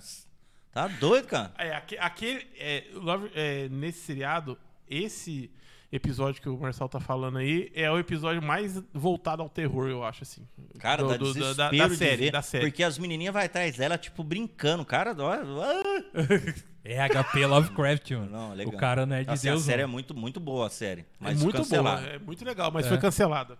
[0.73, 1.51] Tá doido, cara.
[1.57, 2.45] É, aque- aquele.
[2.59, 4.57] É, Love- é, nesse seriado,
[4.89, 5.49] esse
[5.89, 10.03] episódio que o Marcel tá falando aí é o episódio mais voltado ao terror, eu
[10.03, 10.45] acho, assim.
[10.77, 12.65] Cara, Do- dá do- da, da de série, ver, da série.
[12.65, 14.83] Porque as menininhas vai atrás dela, tipo, brincando.
[14.83, 16.74] Cara, olha, ah.
[16.87, 18.29] É HP Lovecraft, mano.
[18.31, 18.73] Não, legal.
[18.73, 21.01] O cara não é de Assim, Deus, a série é muito, muito boa, a série.
[21.01, 22.01] É Mas muito cancelada.
[22.01, 22.89] boa, é muito legal, mas É.
[22.89, 23.57] foi cancelada.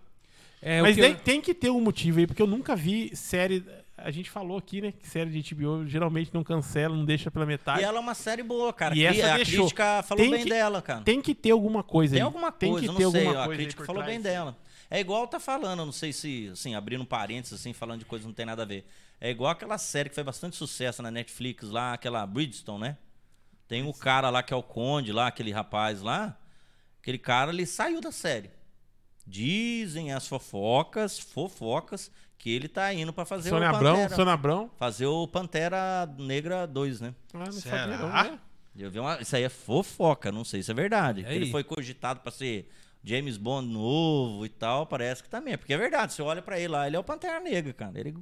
[0.62, 2.74] É, o mas que tem, eu- tem que ter um motivo aí, porque eu nunca
[2.76, 3.64] vi série.
[3.98, 7.44] A gente falou aqui, né, que série de HBO geralmente não cancela, não deixa pela
[7.46, 7.80] metade.
[7.80, 8.94] E ela é uma série boa, cara.
[8.94, 9.60] E Cri- essa a deixou.
[9.64, 11.00] crítica falou Tem bem que- dela, cara.
[11.02, 12.24] Tem que ter alguma coisa Tem aí.
[12.26, 13.20] alguma tem coisa, que ter não sei.
[13.26, 14.14] alguma A coisa aí crítica falou trás.
[14.14, 14.56] bem dela.
[14.88, 18.28] É igual tá falando, não sei se, assim, abrindo parênteses, assim, falando de coisa que
[18.28, 18.86] não tem nada a ver.
[19.20, 22.96] É igual aquela série que fez bastante sucesso na Netflix lá, aquela Bridgestone, né?
[23.68, 26.38] Tem o cara lá que é o Conde lá, aquele rapaz lá.
[27.00, 28.50] Aquele cara, ele saiu da série.
[29.26, 34.14] Dizem as fofocas, fofocas, que ele tá indo pra fazer Sônia o Abrão, Pantera.
[34.14, 34.70] Sônia Abrão.
[34.76, 37.14] Fazer o Pantera Negra 2, né?
[37.34, 37.78] Ah, não Será?
[37.78, 38.38] sabia não, né?
[38.76, 41.24] Eu vi uma, isso aí é fofoca, não sei se é verdade.
[41.24, 42.70] Que Ele foi cogitado pra ser
[43.02, 45.56] James Bond novo e tal, parece que também.
[45.56, 47.98] Porque é verdade, você olha pra ele lá, ele é o Pantera Negra, cara.
[47.98, 48.14] Ele,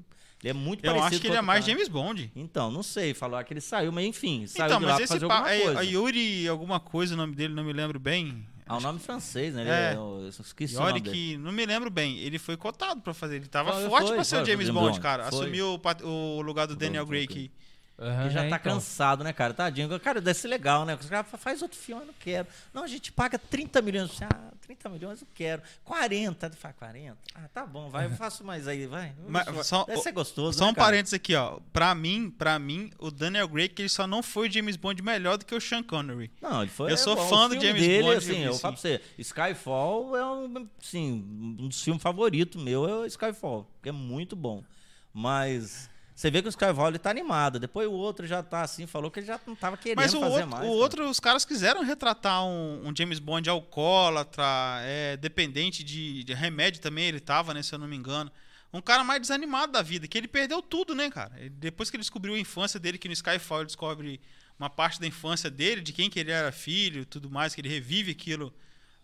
[0.44, 1.72] ele é muito Eu parecido acho que ele é mais cara.
[1.72, 2.30] James Bond.
[2.36, 5.34] Então, não sei, falar que ele saiu, mas enfim, saiu Então, de mas esse pa-
[5.38, 5.80] alguma é, coisa.
[5.80, 8.46] a Yuri, alguma coisa, o nome dele, não me lembro bem.
[8.66, 9.60] Ah, o nome francês, né?
[9.62, 9.74] Ele É.
[9.92, 9.94] é.
[9.94, 11.14] Eu, eu esqueci o nome dele.
[11.14, 12.18] que não me lembro bem.
[12.18, 13.36] Ele foi cotado pra fazer.
[13.36, 15.30] Ele tava Foi, forte foi, pra ser o foi, James foi Bond, Bond, cara.
[15.30, 15.40] foi.
[15.40, 16.06] Assumiu o,
[16.38, 17.50] o lugar do Daniel foi, Craig
[17.96, 18.72] Aham, Que já é, tá então.
[18.74, 19.54] cansado, né, cara?
[19.54, 20.00] Tadinho.
[20.00, 20.96] Cara, deve ser legal, né?
[21.00, 22.48] Os caras faz outro filme, eu não quero.
[22.72, 24.20] Não, a gente paga 30 milhões.
[24.20, 25.62] Ah, 30 milhões eu quero.
[25.84, 27.16] 40, ele fala 40.
[27.36, 29.14] Ah, tá bom, vai, eu faço mais aí, vai.
[29.28, 30.86] Mas só- deve ser gostoso, Só né, um cara?
[30.88, 31.60] parênteses aqui, ó.
[31.72, 35.38] Pra mim, pra mim, o Daniel Craig ele só não foi o James Bond melhor
[35.38, 36.32] do que o Sean Connery.
[36.42, 36.90] Não, ele foi.
[36.90, 37.28] Eu sou é bom.
[37.28, 41.12] fã do James dele, Bond, Assim, eu eu falo pra você, Skyfall é um, assim,
[41.60, 44.64] um dos filmes favoritos meu, é o Skyfall, que é muito bom.
[45.12, 47.58] Mas você vê que o Skyfall ele tá animado.
[47.58, 50.20] Depois o outro já tá assim, falou que ele já não tava querendo Mas o
[50.20, 50.62] fazer outro, mais.
[50.62, 50.76] o cara.
[50.78, 54.44] outro, os caras quiseram retratar um, um James Bond alcoólatra,
[54.82, 58.30] é, dependente de, de remédio também, ele tava, né, se eu não me engano.
[58.72, 61.32] Um cara mais desanimado da vida, que ele perdeu tudo, né, cara?
[61.38, 64.20] Ele- depois que ele descobriu a infância dele, que no Skyfall ele descobre
[64.58, 67.68] uma parte da infância dele, de quem que ele era filho, tudo mais, que ele
[67.68, 68.52] revive aquilo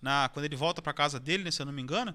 [0.03, 2.15] na, quando ele volta pra casa dele, né, se eu não me engano.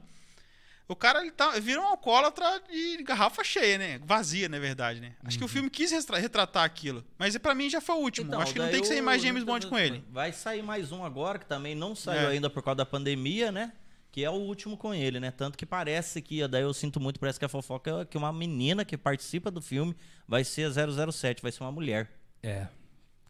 [0.88, 3.99] O cara ele tá, vira um alcoólatra de garrafa cheia, né?
[4.06, 5.14] Vazia, na verdade, né?
[5.24, 7.03] Acho que o filme quis retratar aquilo.
[7.18, 8.28] Mas pra mim já foi o último.
[8.28, 10.03] Então, Acho que não tem que sair mais James Bond com ele.
[10.12, 12.34] Vai sair mais um agora, que também não saiu É.
[12.34, 13.74] ainda por causa da pandemia, né?
[14.12, 15.32] Que é o último com ele, né?
[15.32, 18.32] Tanto que parece que, daí eu sinto muito, parece que a fofoca é que uma
[18.32, 19.95] menina que participa do filme
[20.28, 22.10] vai ser a 007, vai ser uma mulher.
[22.44, 22.68] É.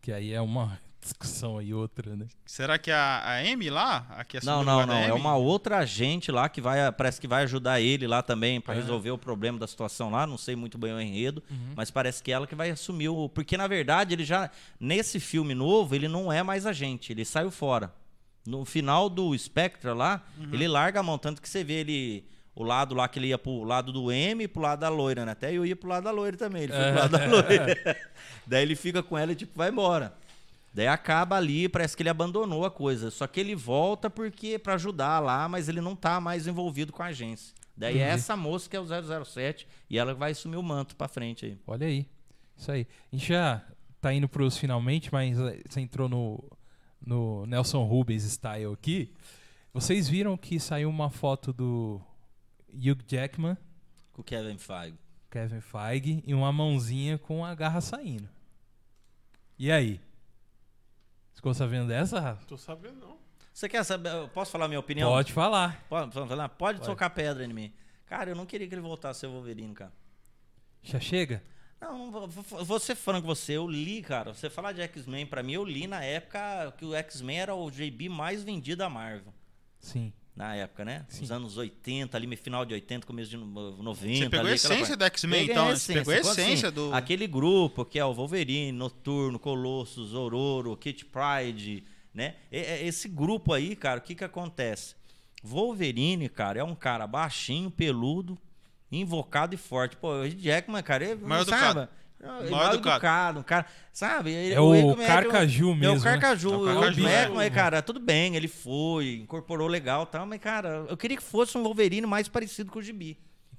[0.01, 0.77] Que aí é uma.
[1.05, 2.27] Discussão aí, outra, né?
[2.45, 4.05] Será que a, a Amy lá?
[4.09, 4.93] A que assumiu Não, não, não.
[4.95, 5.11] É Amy?
[5.19, 8.77] uma outra agente lá que vai, parece que vai ajudar ele lá também pra É.
[8.77, 10.25] resolver o problema da situação lá.
[10.27, 11.73] Não sei muito bem o enredo, Uhum.
[11.75, 13.29] mas parece que é ela que vai assumir o.
[13.29, 14.49] Porque na verdade ele já
[14.79, 17.93] nesse filme novo ele não é mais agente, ele saiu fora.
[18.45, 20.49] No final do Spectra lá, Uhum.
[20.53, 22.25] ele larga a mão tanto que você vê ele
[22.57, 25.25] o lado lá que ele ia pro lado do M e pro lado da loira,
[25.25, 25.33] né?
[25.33, 26.63] Até eu ia pro lado da loira também.
[26.63, 27.97] Ele foi pro lado da loira.
[28.47, 30.13] Daí ele fica com ela e tipo vai embora.
[30.75, 33.09] Daí acaba ali, parece que ele abandonou a coisa.
[33.09, 37.01] Só que ele volta porque para ajudar lá, mas ele não tá mais envolvido com
[37.01, 37.55] a agência.
[37.77, 38.11] Daí é Entendi.
[38.15, 38.85] essa moça que é o
[39.25, 41.57] 007 e ela vai assumir o manto pra frente aí.
[41.65, 42.05] Olha aí.
[42.57, 42.85] Isso aí.
[43.09, 43.65] A gente já
[44.01, 46.43] tá indo pros finalmente, mas eh, você entrou no,
[46.99, 49.13] no Nelson Rubens style aqui.
[49.73, 52.01] Vocês viram que saiu uma foto do
[52.73, 53.55] Hugh Jackman,
[54.11, 54.97] Com o Kevin Feige.
[55.31, 58.27] Kevin Feige, e uma mãozinha com a garra saindo.
[59.57, 60.01] E aí?
[61.35, 62.45] Ficou sabendo dessa, Rafa?
[62.45, 63.17] Tô sabendo, não.
[63.53, 64.09] Você quer saber?
[64.11, 65.09] eu Posso falar minha opinião?
[65.09, 65.83] Pode falar.
[65.87, 66.49] Pode, pode falar?
[66.49, 66.89] Pode, Pode.
[66.89, 67.73] tocar pedra em mim.
[68.05, 69.93] Cara, eu não queria que ele voltasse a ser o Wolverine, cara.
[70.83, 71.41] Já chega?
[71.81, 73.53] Não, não vou, vou- vou ser franco com você.
[73.53, 74.33] Eu li, cara.
[74.33, 77.69] Você falar de X-Men, pra mim, eu li na época que o X-Men era o
[77.69, 79.33] JB mais vendido da Marvel.
[79.79, 80.11] Sim.
[80.35, 81.05] Na época, né?
[81.07, 81.21] Sim.
[81.21, 84.17] Nos anos 80, ali, final de 80, começo de no- 90.
[84.17, 85.69] Você pegou ali, a essência do X-Men, então.
[85.69, 86.93] a Você pegou a Então, assim, essência do.
[86.93, 92.35] Aquele grupo que é o Wolverine, Noturno, Colossus, Ororo, Kit Pride, né?
[92.51, 94.95] E- e- Esse grupo aí, cara, o que que acontece?
[95.41, 98.37] Wolverine, cara, é um cara baixinho, peludo,
[98.91, 99.95] invocado e forte.
[99.95, 101.87] Pô, o Jackman, cara, ele Mal sabe?
[102.19, 102.95] Ele Mal mal educado.
[102.95, 104.31] educado, um cara, sabe?
[104.31, 106.03] Ele- É o Jackman Carcaju É mesmo, o né?
[106.11, 106.49] Carcaju.
[106.49, 107.01] É o O Carcaju.
[107.01, 111.17] Hugh Jackman, cara, tudo bem, ele foi, incorporou legal e tal, mas, cara, eu queria
[111.17, 113.11] que fosse um Wolverine mais parecido com o Gibi.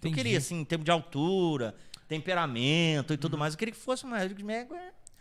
[0.03, 0.15] Eu Entendi.
[0.16, 1.74] queria, assim, em termos de altura,
[2.09, 4.31] temperamento e tudo mais, eu queria que fosse mais.
[4.33, 4.66] O é-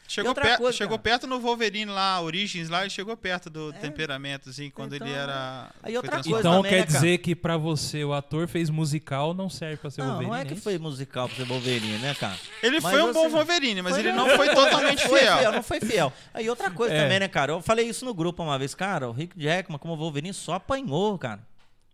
[0.08, 1.02] Chegou, outra perto, coisa, chegou cara.
[1.02, 5.16] perto no Wolverine lá, Origins lá, ele chegou perto do temperamento, assim, quando Então, ele
[5.16, 5.72] era.
[5.82, 9.34] aí outra coisa Então também, quer né, dizer que pra você o ator fez musical,
[9.34, 10.32] não serve pra ser Não, Wolverine.
[10.32, 10.62] não é que isso?
[10.62, 12.38] foi musical pra ser Wolverine, né, cara?
[12.62, 14.28] Ele Mas foi um bom Wolverine, mas Foi ele não.
[14.28, 15.52] não foi totalmente Não foi fiel.
[15.52, 16.14] Não foi fiel.
[16.34, 17.02] Aí outra coisa É.
[17.04, 17.54] também, né, cara?
[17.54, 19.10] Eu falei isso no grupo uma vez, cara.
[19.10, 21.42] O Rick Jackman, como Wolverine, só apanhou, cara.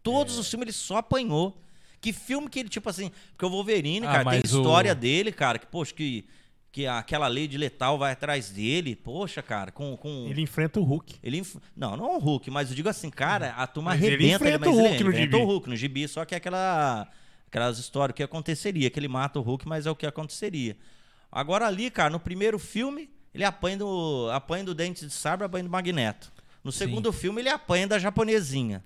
[0.03, 0.39] Todos É.
[0.41, 1.57] os filmes ele só apanhou.
[2.01, 3.11] Que filme que ele, tipo assim.
[3.31, 6.25] Porque o Wolverine, Ah, cara, tem o- história dele, cara, que, poxa, que,
[6.72, 8.95] que aquela lei de letal vai atrás dele.
[8.95, 9.98] Poxa, cara, com.
[9.98, 11.15] com Ele enfrenta o Hulk.
[11.22, 14.15] ele inf- Não, não o Hulk, mas eu digo assim, cara, a turma Mas ele
[14.15, 15.43] arrebenta enfrenta mas o ele Hulk no enfrenta gibi.
[15.43, 17.07] o Hulk no gibi, só que é aquela
[17.48, 20.77] aquelas histórias que aconteceria, que ele mata o Hulk, mas é o que aconteceria.
[21.30, 25.65] Agora ali, cara, no primeiro filme, ele apanha do, apanha do dente de sabre, apanha
[25.65, 26.31] do Magneto.
[26.64, 28.81] No segundo filme, ele apanha da japonesinha.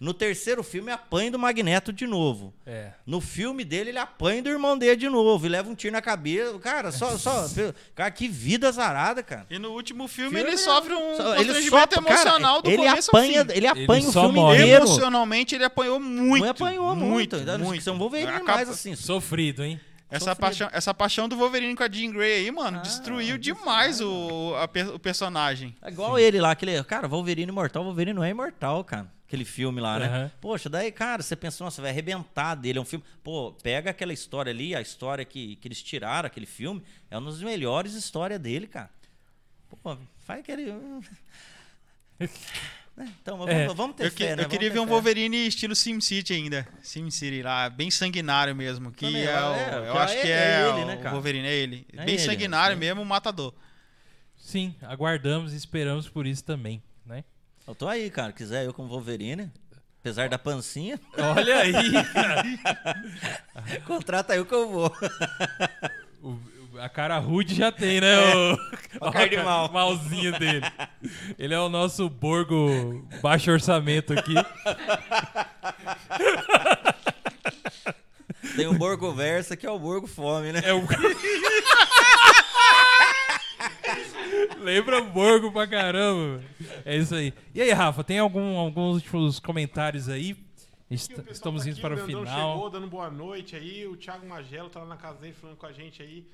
[0.00, 2.54] No terceiro filme, apanha do Magneto de novo.
[2.64, 2.92] É.
[3.04, 6.00] No filme dele, ele apanha do irmão dele de novo e leva um tiro na
[6.00, 6.58] cabeça.
[6.58, 7.16] Cara, só.
[7.20, 7.46] só
[7.94, 9.44] cara, que vida azarada, cara.
[9.50, 12.70] E no último filme, Filme ele sofre um Só- ele constrangimento só- cara, emocional do
[12.70, 13.52] ele começo ao apanha, fim.
[13.52, 14.62] Ele apanha o só filme morre.
[14.62, 14.84] inteiro.
[14.84, 16.44] Emocionalmente, ele apanhou muito.
[16.44, 17.36] Não apanhou muito.
[17.36, 17.58] muito.
[17.62, 17.82] muito.
[17.84, 18.96] São Wolverine Acaba- mais assim.
[18.96, 19.78] Sofrido, hein?
[20.10, 20.40] Essa Sofrido.
[20.40, 24.54] paixão, essa paixão do Wolverine com a Jean Grey aí, mano, Ah, destruiu demais o,
[24.56, 24.64] a
[24.94, 25.76] o personagem.
[25.82, 26.82] É igual ele lá, aquele.
[26.84, 27.84] Cara, Wolverine imortal.
[27.84, 29.06] Wolverine não é imortal, cara.
[29.30, 30.06] Aquele filme lá, né?
[30.06, 30.30] Aham.
[30.40, 32.80] Poxa, daí, cara, você pensa, nossa, vai arrebentar dele.
[32.80, 33.04] É um filme.
[33.22, 36.82] Pô, pega aquela história ali, a história que, que eles tiraram, aquele filme.
[37.08, 38.90] É uma das melhores histórias dele, cara.
[39.84, 39.96] Pô,
[40.26, 40.72] faz aquele.
[42.96, 43.14] Né?
[43.22, 43.66] Então, vamos, É.
[43.68, 44.42] vamos ter Eu, que- fé, né?
[44.42, 44.90] eu queria ver um fé.
[44.90, 46.66] Wolverine estilo SimCity ainda.
[46.82, 48.90] SimCity lá, bem sanguinário mesmo.
[48.90, 50.98] Que Também, é, é, o- é, eu acho é- que é é, ele, né, o
[50.98, 51.10] cara?
[51.14, 51.86] Wolverine, é ele.
[51.92, 52.80] É bem ele, sanguinário sim.
[52.80, 53.54] mesmo, matador.
[54.36, 56.82] Sim, aguardamos e esperamos por isso também, né?
[57.70, 58.32] Eu tô aí, cara.
[58.32, 59.48] Quiser eu como Wolverine.
[60.00, 60.98] Apesar da pancinha,
[61.36, 61.92] Olha aí,
[63.86, 64.92] contrata eu que eu vou.
[66.22, 66.38] O-
[66.78, 68.16] a cara rude já tem, né?
[68.18, 69.70] O, O cara de mal.
[69.70, 70.64] malzinho dele.
[71.38, 74.32] Ele é o nosso Borgo baixo orçamento aqui.
[78.56, 80.62] Tem o Borgo Versa, que é o Borgo Fome, né?
[80.64, 80.80] É o...
[84.62, 86.42] Lembra Borgo pra caramba.
[86.84, 87.32] É isso aí.
[87.54, 90.36] E aí, Rafa, tem algum, alguns últimos comentários aí?
[90.90, 92.52] Est- o Estamos tá indo para o Brandão final.
[92.54, 93.86] chegou dando boa noite aí.
[93.86, 96.26] O Thiago Magelo tá lá na casa dele falando com a gente aí.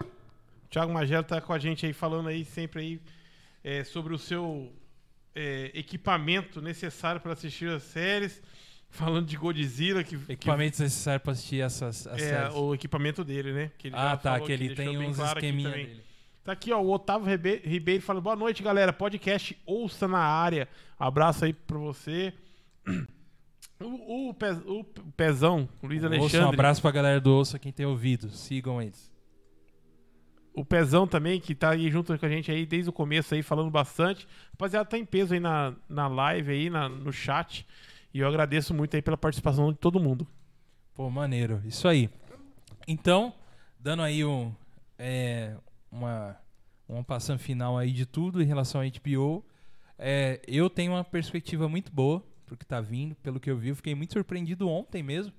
[0.00, 3.00] O Thiago Magelo tá com a gente aí falando aí sempre aí
[3.62, 4.72] é, sobre o seu
[5.34, 8.42] é, equipamento necessário para assistir as séries.
[8.92, 12.54] Falando de Godzilla, que, que Equipamentos necessários para assistir essas as é séries.
[12.56, 13.70] o equipamento dele, né?
[13.78, 16.02] Que Ah, tá, que ele deixou tem bem uns claro esqueminha dele.
[16.50, 17.28] Tá aqui, ó, o Otávio
[17.62, 18.92] Ribeiro falando, boa noite, galera.
[18.92, 20.68] Podcast Ouça na área.
[20.98, 22.34] Abraço aí pra você.
[23.82, 24.84] O, o, o
[25.16, 26.46] Pezão, o Luiz Ouça, Alexandre.
[26.46, 28.28] um abraço pra galera do Ouça, quem tem ouvido.
[28.28, 29.10] Sigam eles.
[30.52, 33.42] o Pezão também, que tá aí junto com a gente aí desde o começo aí,
[33.42, 34.28] falando bastante.
[34.50, 37.66] Rapaziada, tá em peso aí na, na live aí, na, no chat.
[38.12, 40.26] E eu agradeço muito aí pela participação de todo mundo.
[40.94, 41.62] Pô, maneiro.
[41.64, 42.10] Isso aí.
[42.86, 43.32] Então,
[43.78, 44.52] dando aí um,
[44.98, 45.56] é,
[45.90, 46.36] uma,
[46.88, 49.44] uma passando final aí de tudo em relação à HBO,
[49.98, 53.68] é, eu tenho uma perspectiva muito boa pro que tá vindo, pelo que eu vi.
[53.68, 55.32] Eu fiquei muito surpreendido ontem mesmo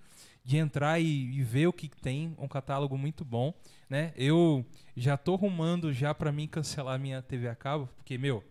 [0.43, 3.53] de entrar e, e ver o que tem, um catálogo muito bom,
[3.89, 4.11] né?
[4.15, 4.65] Eu
[4.95, 8.43] já tô rumando já para mim cancelar minha TV a cabo, porque meu,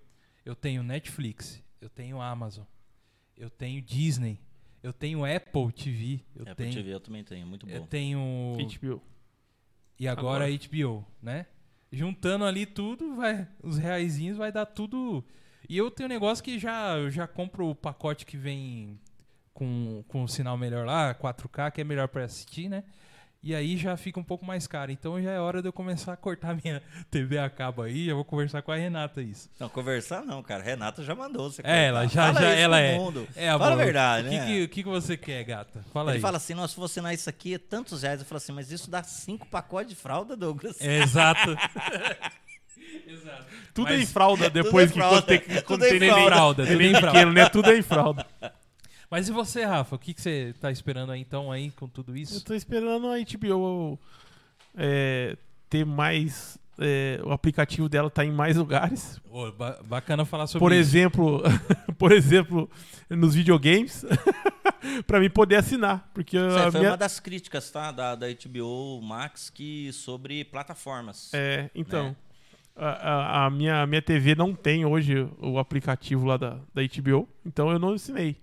[0.45, 2.65] eu tenho Netflix, eu tenho Amazon,
[3.37, 4.39] eu tenho Disney,
[4.83, 7.73] eu tenho Apple TV, eu Apple tenho TV eu também tenho, muito bom.
[7.73, 9.03] eu tenho HBO.
[9.99, 11.47] e agora, HBO, né?
[11.93, 15.25] Juntando ali tudo, vai os reaisinhos vai dar tudo.
[15.69, 18.99] E eu tenho um negócio que já eu já compro o pacote que vem
[19.53, 22.85] com com o sinal melhor lá, 4K, que é melhor para assistir, né?
[23.43, 24.93] E aí já fica um pouco mais caro.
[24.93, 28.07] Então já é hora de eu começar a cortar minha TV a cabo aí.
[28.07, 29.49] Eu vou conversar com a Renata isso.
[29.59, 30.63] Não, conversar não, cara.
[30.63, 32.99] Renata já mandou você É, ela já, Fala já isso ela é.
[32.99, 33.27] mundo.
[33.35, 34.47] É, Fala a verdade, o que, né?
[34.47, 35.83] que, o que que você quer, gata?
[35.91, 36.21] Fala Ele aí.
[36.21, 38.21] fala assim, nossa, se você assinar isso aqui, é tantos reais.
[38.21, 40.77] Eu falo assim, mas isso dá cinco pacotes de fralda, Douglas.
[40.81, 41.57] É, exato.
[43.07, 43.45] exato.
[43.73, 45.23] Tudo Mas- em fralda depois é que fralda.
[45.23, 47.11] quando tem, Tudo quando tem Tudo em neném, fralda, tudo em fralda.
[47.13, 47.49] pequeno, né?
[47.49, 48.27] Tudo em fralda.
[49.11, 49.97] Mas e você, Rafa?
[49.97, 52.45] O que, que você tá esperando aí então aí com tudo Eu isso?
[52.45, 53.99] tô esperando a HBO
[54.77, 55.37] é,
[55.69, 56.59] ter mais.
[56.79, 59.21] é, o aplicativo dela tá em mais lugares.
[59.29, 60.81] Ô, ba- bacana falar sobre Por isso.
[60.81, 61.43] exemplo,
[61.99, 62.71] por exemplo,
[63.09, 64.05] nos videogames,
[65.07, 67.91] pra mim poder assinar, porque Isso foi minha- uma das críticas, tá?
[67.91, 71.35] Da, da HBO Max que sobre plataformas.
[71.35, 72.17] é, então, né?
[72.77, 72.89] a,
[73.43, 77.71] a- a minha minha TV não tem hoje o aplicativo lá da, da HBO, então
[77.73, 78.37] eu não assinei.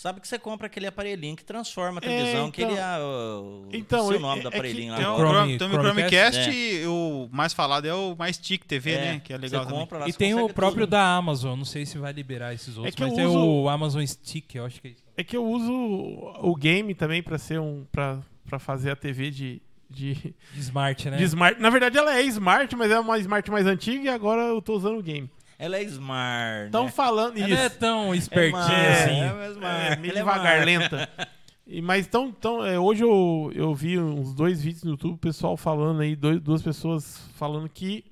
[0.00, 2.98] Sabe que você compra aquele aparelhinho que transforma a É, televisão, que então- ele é
[3.00, 5.12] o, Então, o é- nome do é que aparelhinho Tem lá.
[5.12, 6.38] o, Chrome- tem o Chromecast?
[6.44, 9.20] Chromecast e o mais falado é o mais Stick TV, É, né?
[9.24, 10.90] Que é legal você compra lá, E você tem o próprio tudo.
[10.92, 13.68] da Amazon, não sei se vai liberar esses outros, que eu mas tem uso- o
[13.68, 15.02] Amazon Stick, eu acho que é isso.
[15.16, 19.30] É que eu uso o game também pra ser um para para fazer a TV
[19.32, 19.60] de
[19.90, 20.14] de,
[20.52, 21.16] De Smart, né?
[21.16, 21.58] de smart.
[21.60, 24.74] Na verdade ela é smart, mas é uma smart mais antiga e agora eu tô
[24.76, 25.30] usando o game.
[25.58, 26.66] Ela é smart.
[26.66, 26.90] Estão né?
[26.90, 27.56] falando Ela isso.
[27.56, 29.20] não é tão espertinha É, assim.
[29.20, 29.92] é smart.
[29.92, 30.94] É, meio Ela é devagar, smart.
[30.94, 31.28] lenta.
[31.66, 35.18] E, mas tão, tão, é, hoje eu, eu vi uns dois vídeos no YouTube, o
[35.18, 38.04] pessoal falando aí, dois- duas pessoas falando que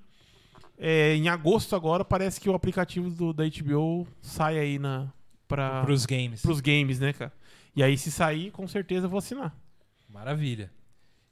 [0.76, 5.06] é, em agosto agora parece que o aplicativo do, da HBO sai aí na,
[5.48, 6.42] pra, Pros games.
[6.42, 7.32] pros games, né, cara?
[7.74, 9.54] E aí se sair, com certeza eu vou assinar.
[10.08, 10.70] Maravilha.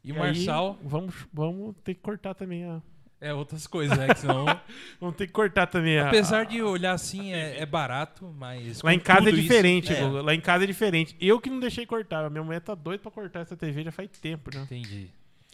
[0.03, 2.81] E, o aí, Marçal vamos, vamos ter que cortar também a.
[3.29, 4.09] é outras coisas, né?
[4.09, 4.45] Que senão...
[5.01, 6.09] Vamos ter que cortar também a.
[6.09, 8.83] Apesar de olhar assim, é, é barato, mas.
[8.83, 10.01] Lá em casa é tudo isso- diferente, é.
[10.05, 11.17] Lá em casa é diferente.
[11.21, 12.29] Eu que não deixei cortar.
[12.31, 14.63] Minha mulher tá doida pra cortar essa TV já faz tempo, né?
[14.63, 15.11] Entendi.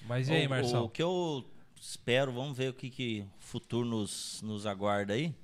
[0.07, 1.45] Mas e aí, O- O, que eu
[1.81, 5.35] espero, vamos ver o que, que o futuro nos, nos aguarda aí.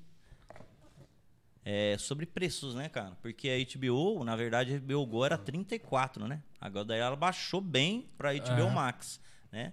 [1.69, 3.17] É sobre preços, né, cara?
[3.21, 6.41] Porque a HBO, na verdade, a HBO Go era 34, né?
[6.61, 8.71] Agora daí ela baixou bem pra HBO Aham.
[8.71, 9.21] Max,
[9.51, 9.73] né?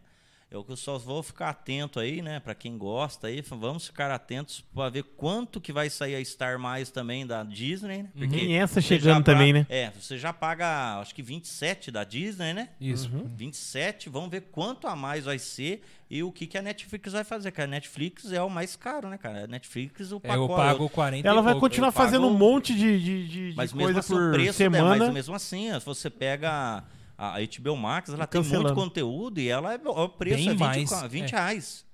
[0.53, 2.39] Eu que só vou ficar atento aí, né?
[2.39, 6.59] Pra quem gosta aí, vamos ficar atentos pra ver quanto que vai sair a Star
[6.59, 8.09] Mais também da Disney, né?
[8.15, 8.29] Uhum.
[8.29, 9.65] Tem essa chegando também, né?
[9.67, 12.69] É, você já paga, acho que 27 da Disney, né?
[12.79, 13.09] Isso.
[13.11, 13.27] Uhum.
[13.35, 17.23] 27, vamos ver quanto a mais vai ser e o que, que a Netflix vai
[17.23, 17.67] fazer, cara.
[17.67, 19.45] A Netflix é o mais caro, né, cara?
[19.45, 20.51] A Netflix, o É, pacote...
[20.51, 21.65] eu pago 40 Ela vai pouco.
[21.67, 24.31] continuar pago- fazendo um monte de, de, de- de Mas mesmo coisa assim, por o
[24.33, 25.05] preço, né, semana.
[25.05, 26.83] mas mesmo assim, se você pega
[27.31, 28.69] a, HBO Max, ela tem Cancelando.
[28.69, 31.35] muito conteúdo e ela é, o preço Bem é 20, mais, qua- 20 é.
[31.37, 31.85] reais.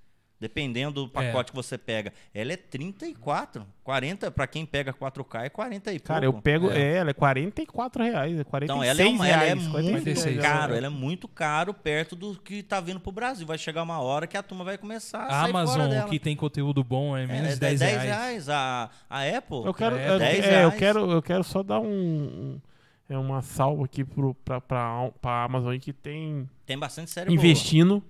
[0.42, 2.14] Dependendo do pacote que você pega.
[2.34, 6.44] Ela é 34, 40, pra quem pega 4K é 40 e Cara, eu pouco.
[6.44, 6.72] pego.
[6.72, 6.80] É.
[6.80, 6.94] É.
[7.00, 8.40] ela é 44 reais.
[8.40, 9.62] É 46 Então ela é, uma, ela é reais.
[9.68, 10.42] muito 46 reais.
[10.42, 13.46] caro, ela é muito caro perto do que tá vindo pro Brasil.
[13.46, 16.86] Vai chegar uma hora que a turma vai começar a, A Amazon, que tem conteúdo
[16.86, 18.02] bom, é menos é, de 10 reais.
[18.04, 18.50] reais.
[18.50, 20.76] A, a Apple, Eu quero, É, eu, 10 é, eu reais.
[20.76, 22.62] quero, eu quero só dar um-
[23.10, 24.06] é uma salva aqui
[24.46, 28.04] pra, pra Amazon aí que tem tem bastante série investindo,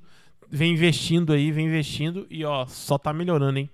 [0.49, 3.69] vem investindo aí, vem investindo e ó, só tá melhorando, hein?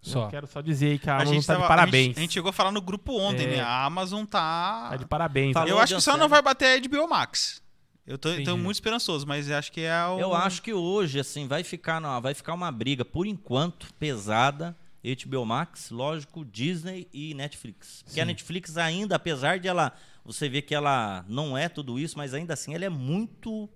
[0.00, 0.24] Só.
[0.24, 2.02] Eu quero só dizer aí que a A Amazon gente, tá de tava- parabéns.
[2.02, 3.56] a gente- a gente chegou a falar no grupo ontem, É.
[3.56, 3.60] né?
[3.60, 4.88] A Amazon tá.
[4.90, 5.52] Tá de parabéns.
[5.54, 7.62] Falou Eu acho que de só não vai bater a HBO Max.
[8.04, 10.18] Eu tô, tô muito esperançoso, mas acho que é o.
[10.18, 14.76] Eu acho que hoje, assim, vai ficar, na- vai ficar uma briga, por enquanto, pesada.
[15.04, 18.02] HBO Max, lógico, Disney e Netflix.
[18.04, 18.24] Porque a.
[18.24, 19.92] Netflix ainda, apesar de ela...
[20.24, 23.68] Você vê que ela não é tudo isso, mas ainda assim ela é muito...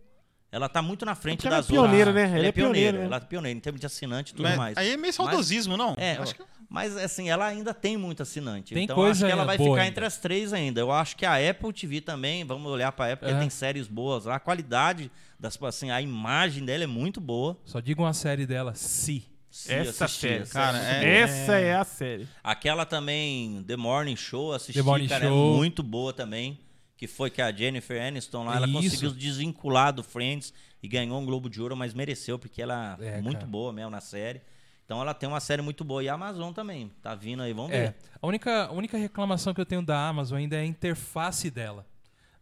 [0.53, 2.31] Ela tá muito na frente Porque ela é das pioneira, outras.
[2.31, 2.39] né?
[2.39, 3.05] Ela é pioneira, né?
[3.07, 4.77] ela é pioneira em termos de assinante e tudo Mas mais.
[4.79, 5.95] aí é meio saudosismo, não?
[5.99, 8.73] É, acho que Mas assim, ela ainda tem muito assinante.
[8.73, 9.87] Tem então coisa acho que ela vai ficar ainda.
[9.87, 10.81] entre as três ainda.
[10.81, 13.39] Eu acho que a Apple TV também, vamos olhar pra Apple, porque É.
[13.41, 14.37] tem séries boas lá.
[14.37, 17.59] A qualidade das assim, a imagem dela é muito boa.
[17.65, 19.25] Só diga uma série dela, Si.
[19.57, 21.19] Se Essa assistir, série, cara, é-.
[21.21, 22.29] Essa é a série.
[22.45, 25.55] Aquela também, The Morning Show, assisti, The Morning cara, Show.
[25.55, 26.61] é muito boa também.
[26.97, 28.75] Que foi que a Jennifer Aniston lá, ela Isso.
[28.75, 30.53] conseguiu desvincular do Friends
[30.83, 33.47] e ganhou um Globo de Ouro, mas mereceu, porque ela É, é muito cara.
[33.51, 34.41] boa mesmo na série.
[34.85, 36.03] Então ela tem uma série muito boa.
[36.03, 37.87] E a Amazon também, tá vindo aí, vamos É.
[37.89, 37.97] ver.
[38.21, 41.87] A única, a única reclamação que eu tenho da Amazon ainda é a interface dela.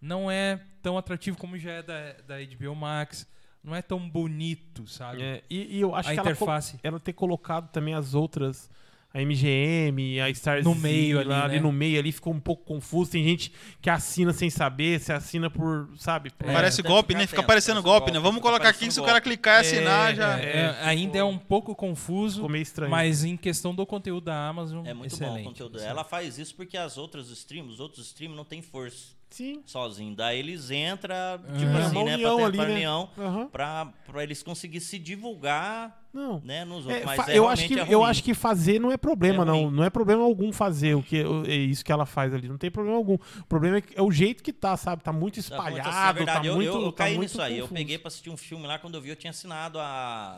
[0.00, 3.26] Não é tão atrativo como já é da, da HBO Max.
[3.64, 5.22] Não é tão bonito, sabe?
[5.22, 6.78] É, e, e eu acho a que ela, interface.
[6.82, 8.70] ela ter colocado também as outras,
[9.12, 11.60] a MGM, a Star No meio ali, lá, né?
[11.60, 13.12] no meio ali ficou um pouco confuso.
[13.12, 16.30] Tem gente que assina sem saber, se assina por, sabe?
[16.30, 17.20] por- É, Parece tem que golpe, né?
[17.26, 18.18] Fica atento, parecendo parece golpe, golpe, né?
[18.18, 20.40] Vamos fica colocar aqui que parecendo se o cara clicar e assinar, É, já.
[20.40, 22.90] É, é, ainda é um pouco confuso, Ficou meio estranho.
[22.90, 25.36] mas em questão do conteúdo da Amazon, É muito excelente.
[25.36, 25.78] bom o conteúdo.
[25.80, 29.62] Ela faz isso porque as outras streams, os outros streams não tem força Sim.
[29.66, 30.14] sozinho.
[30.14, 31.16] Daí eles entram,
[31.58, 32.18] tipo É, assim, uma né?
[32.18, 33.48] pra ter ali, pra né?
[33.50, 36.40] pra, pra eles conseguirem se divulgar, Não.
[36.44, 37.04] né, nos É, outros.
[37.04, 39.46] Mas fa- é, eu, acho que, é eu acho que fazer não é problema, É
[39.46, 39.70] não.
[39.72, 42.48] Não é problema algum fazer o que, o- é isso que ela faz ali.
[42.48, 43.14] Não tem problema algum.
[43.14, 45.02] O problema é, que- é o jeito que tá, sabe?
[45.02, 46.46] Tá muito Tá, espalhado, é tá verdade.
[46.46, 46.68] eu, muito.
[46.68, 47.54] eu, eu tá caí muito nisso aí.
[47.58, 47.74] Eu confuso.
[47.74, 50.36] peguei pra assistir um filme lá, quando eu vi, eu tinha assinado a.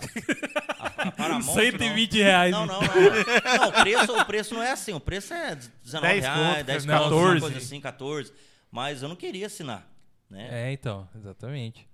[0.78, 1.43] a, a Paramount.
[1.55, 2.51] 120 reais.
[2.52, 2.89] Não, não, não.
[2.89, 4.94] Não, não o, preço, o preço não é assim.
[4.94, 5.55] O preço é
[5.85, 7.40] 19 10 reais, conto, 10 não, conto, uma 14.
[7.40, 8.32] coisa assim, 14.
[8.70, 9.86] Mas eu não queria assinar.
[10.28, 10.68] Né?
[10.68, 11.86] É, então, exatamente.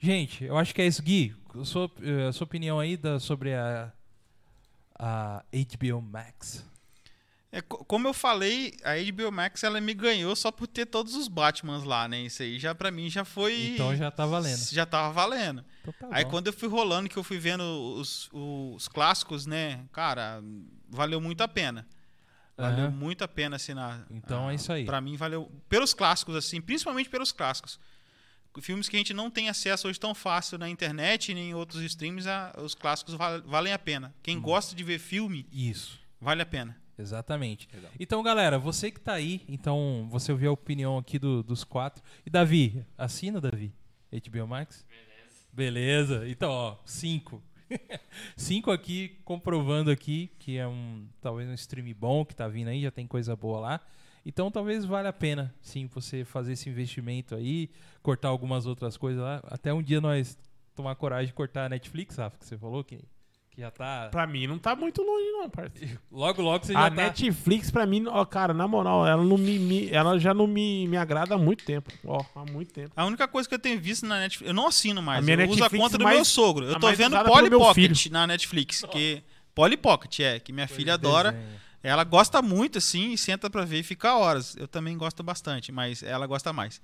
[0.00, 1.02] Gente, eu acho que é isso.
[1.02, 3.92] Gui, a sua, eh, a sua opinião aí da, sobre a,
[4.98, 6.64] a HBO Max.
[7.50, 11.14] É, co- como eu falei, a HBO Max ela me ganhou só por ter todos
[11.14, 12.20] os Batmans lá, né?
[12.20, 13.70] Isso aí já pra mim já foi.
[13.74, 14.58] Então já tá valendo.
[14.70, 15.64] Já tava valendo.
[15.80, 19.82] Então tá Aí quando eu fui rolando, que eu fui vendo os, os clássicos, né?
[19.92, 20.42] Cara,
[20.90, 21.86] valeu muito a pena.
[22.58, 24.04] Valeu muito a pena assinar.
[24.10, 24.84] Então Ah, é isso aí.
[24.84, 25.50] Pra mim valeu.
[25.68, 27.78] Pelos clássicos, assim, principalmente pelos clássicos.
[28.60, 31.54] Filmes que a gente não tem acesso hoje tão fácil na internet e nem em
[31.54, 34.12] outros streams, a- os clássicos val- valem a pena.
[34.20, 34.42] Quem Uhum.
[34.42, 35.96] gosta de ver filme, Isso.
[36.20, 36.76] vale a pena.
[36.98, 37.68] Exatamente.
[38.00, 42.02] Então, galera, você que tá aí, então você ouviu a opinião aqui do- dos quatro.
[42.26, 43.72] E Davi, assina, Davi?
[44.10, 44.84] HBO Max?
[44.88, 45.46] Beleza.
[45.52, 46.28] Beleza.
[46.28, 47.40] Então, ó, cinco.
[48.36, 52.82] cinco aqui, comprovando aqui que é um talvez um stream bom que tá vindo aí,
[52.82, 53.80] já tem coisa boa lá.
[54.24, 57.70] Então talvez valha a pena, sim, você fazer esse investimento aí,
[58.02, 59.42] cortar algumas outras coisas lá.
[59.44, 60.36] Até um dia nós
[60.74, 63.00] tomar coragem de cortar a Netflix, Rafa, que você falou que,
[63.58, 64.08] que já tá.
[64.10, 65.98] Pra mim não tá muito longe, não, parceiro.
[66.12, 66.94] Logo, logo você já A tá.
[66.96, 70.86] Netflix, pra mim, ó, cara, na moral, ela, não me, me- ela já não me,
[70.86, 71.92] me agrada há muito tempo.
[72.04, 72.92] Ó, há muito tempo.
[72.96, 74.48] A única coisa que eu tenho visto na Netflix.
[74.48, 75.18] Eu não assino mais.
[75.18, 76.64] A minha eu uso a Netflix conta do mais- meu sogro.
[76.66, 78.82] Eu a tô vendo Polly Pocket na Netflix.
[78.92, 79.22] Que,
[79.54, 81.32] Polly Pocket, é, que minha filha adora.
[81.32, 81.58] Desenho.
[81.80, 84.56] Ela gosta muito, assim, e senta pra ver e fica horas.
[84.56, 86.80] Eu também gosto bastante, mas ela gosta mais.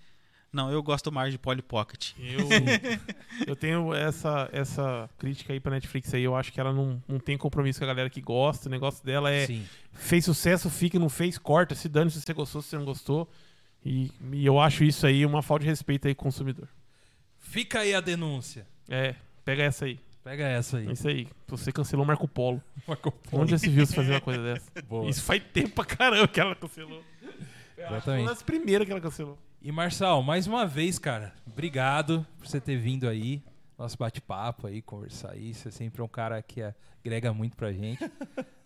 [0.54, 2.12] Não, eu gosto mais de Polly Pocket.
[2.16, 2.48] Eu,
[3.44, 6.22] eu tenho essa, essa crítica aí pra Netflix aí.
[6.22, 8.68] Eu acho que ela não, não tem compromisso com a galera que gosta.
[8.68, 9.66] O negócio dela é Sim.
[9.92, 11.74] fez sucesso, fica, não fez, corta.
[11.74, 13.28] Se dane se você gostou, se você não gostou.
[13.84, 16.68] E, e eu acho isso aí uma falta de respeito aí consumidor.
[17.36, 18.64] Fica aí a denúncia.
[18.88, 19.98] É, pega essa aí.
[20.22, 20.86] Pega essa aí.
[20.88, 21.26] É isso aí.
[21.48, 22.62] Você cancelou Marco Polo.
[22.86, 23.42] Marco Polo.
[23.42, 24.70] Onde já se viu você fazer uma coisa dessa?
[24.88, 25.10] Boa.
[25.10, 27.02] Isso faz tempo pra caramba que ela cancelou.
[27.74, 28.22] Foi Exatamente.
[28.22, 29.36] uma das primeiras que ela cancelou.
[29.64, 33.42] E Marçal, mais uma vez, cara, obrigado por você ter vindo aí.
[33.78, 35.54] Nosso bate-papo aí, conversar aí.
[35.54, 36.60] Você sempre é um cara que
[37.02, 37.98] agrega muito pra gente.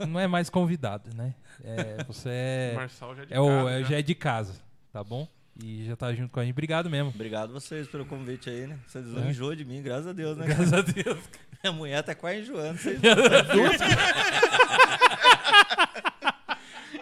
[0.09, 1.35] Não é mais convidado, né?
[1.63, 3.89] É, você é, Marçal já de é o, casa, é- já.
[3.91, 4.55] já é de casa,
[4.93, 5.27] tá bom?
[5.63, 6.53] E já tá junto com a gente.
[6.53, 7.11] Obrigado mesmo.
[7.11, 8.79] Obrigado vocês pelo convite aí, né?
[8.87, 9.31] Vocês não É.
[9.31, 10.47] enjoam de mim, graças a Deus, né?
[10.47, 11.19] Graças a Deus.
[11.63, 12.77] Minha mulher tá quase enjoando.
[12.79, 13.01] Vocês...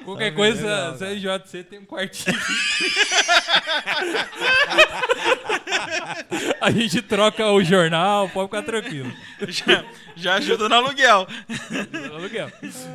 [0.07, 2.39] Qualquer Tá coisa, legal, CJC tem um quartinho.
[6.61, 9.13] a gente troca o jornal, pode ficar tranquilo.
[9.49, 9.85] Já,
[10.15, 11.27] já ajuda no aluguel.
[12.15, 12.53] Aluguel.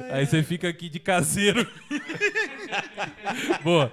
[0.09, 1.69] Aí você fica aqui de caseiro.
[3.61, 3.91] Boa.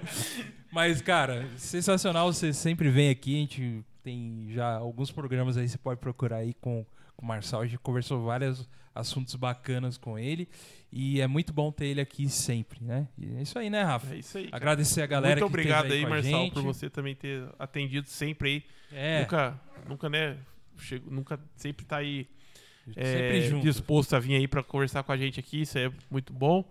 [0.71, 2.31] Mas, cara, sensacional.
[2.31, 3.35] Você sempre vem aqui.
[3.35, 5.67] A gente tem já alguns programas aí.
[5.67, 6.85] Você pode procurar aí com,
[7.17, 7.59] com o Marçal.
[7.61, 10.47] A gente conversou vários assuntos bacanas com ele.
[10.91, 13.07] E é muito bom ter ele aqui sempre, né?
[13.17, 14.13] E é isso aí, né, Rafa?
[14.13, 14.45] É isso aí.
[14.45, 14.57] cara.
[14.57, 16.53] Agradecer a galera Muito que obrigado aí, com a Marçal, gente.
[16.53, 18.63] por você também ter atendido sempre aí.
[18.91, 20.37] É, Nunca, nunca, né?
[20.77, 22.27] Chego, nunca sempre tá aí
[22.95, 25.61] é, sempre disposto a vir aí pra conversar com a gente aqui.
[25.61, 26.67] Isso é muito bom.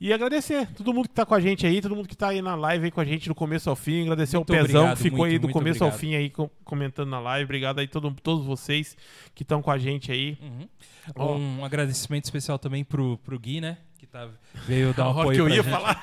[0.00, 2.42] E agradecer todo mundo que tá com a gente aí, todo mundo que tá aí
[2.42, 4.02] na live aí com a gente do começo ao fim.
[4.02, 6.00] Agradecer Muito ao Pezão obrigado, que ficou muito, aí do começo ao obrigado.
[6.00, 7.44] fim aí com- comentando na live.
[7.44, 8.96] Obrigado aí todo, todos vocês
[9.34, 10.36] que estão com a gente aí.
[10.42, 10.68] Uhum.
[11.16, 11.36] Ó.
[11.36, 13.78] Um agradecimento especial também pro, pro Gui, né?
[13.98, 14.28] Que tá,
[14.66, 15.70] veio dar um apoio que eu ia gente.
[15.70, 16.00] falar.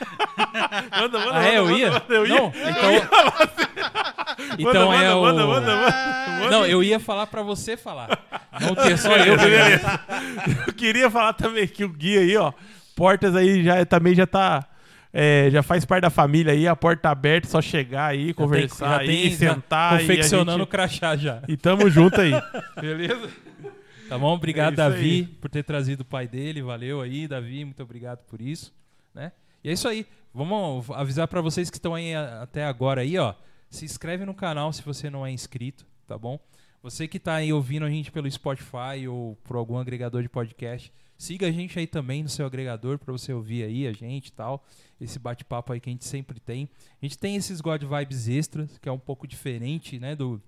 [1.00, 1.58] manda, manda, Ah, é?
[1.60, 1.92] Eu ia?
[1.92, 2.36] manda, eu ia.
[2.36, 2.92] Não, então...
[4.58, 5.22] então manda, é o...
[5.22, 6.50] manda, manda, manda.
[6.50, 8.10] Não, eu ia falar pra você falar.
[8.60, 9.36] Não ter só eu.
[10.68, 12.52] Eu queria falar também que o Gui aí, ó,
[13.02, 14.68] portas aí já também já tá
[15.14, 18.92] é, já faz parte da família aí, a porta tá aberta, só chegar aí, conversar
[18.92, 21.42] já tem- aí, já sentar confeccionando o gente- crachá já.
[21.48, 22.32] E tamo junto aí.
[22.80, 23.30] Beleza?
[24.08, 24.34] Tá bom?
[24.34, 25.24] Obrigado, É Davi, aí.
[25.26, 26.62] por ter trazido o pai dele.
[26.62, 27.66] Valeu aí, Davi.
[27.66, 28.74] Muito obrigado por isso.
[29.14, 29.32] Né?
[29.64, 30.06] E é isso aí.
[30.34, 33.34] Vamos avisar pra vocês que estão aí até agora aí, ó.
[33.70, 36.40] Se inscreve no canal se você não é inscrito, tá bom?
[36.84, 40.92] Você que tá aí ouvindo a gente pelo Spotify ou por algum agregador de podcast,
[41.22, 44.32] siga a gente aí também no seu agregador pra você ouvir aí a gente e
[44.32, 44.66] tal.
[45.00, 46.68] Esse bate-papo aí que a gente sempre tem.
[47.00, 50.42] A gente tem esses God Vibes extras, que é um pouco diferente, né, do,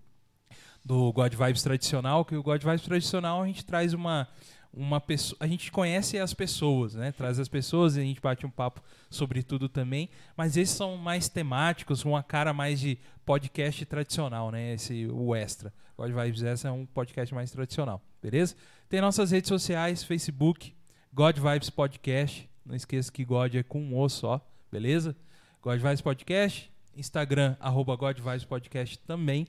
[0.83, 4.27] do God Vibes tradicional, que o God Vibes tradicional a gente traz uma
[4.75, 7.11] uma pessoa, a gente conhece as pessoas, né?
[7.11, 10.97] Traz as pessoas e a gente bate um papo sobre tudo também, mas esses são
[10.97, 14.73] mais temáticos, uma cara mais de podcast tradicional, né?
[14.73, 15.71] Esse o extra.
[15.95, 18.55] God Vibes Extra é um podcast mais tradicional, beleza?
[18.94, 20.72] Tem nossas redes sociais, Facebook,
[21.11, 22.48] God Vibes Podcast.
[22.64, 24.40] Não esqueça que God é com um O só,
[24.72, 25.15] beleza?
[25.64, 29.48] God Vibes Podcast, Instagram, arroba God Vibes Podcast também.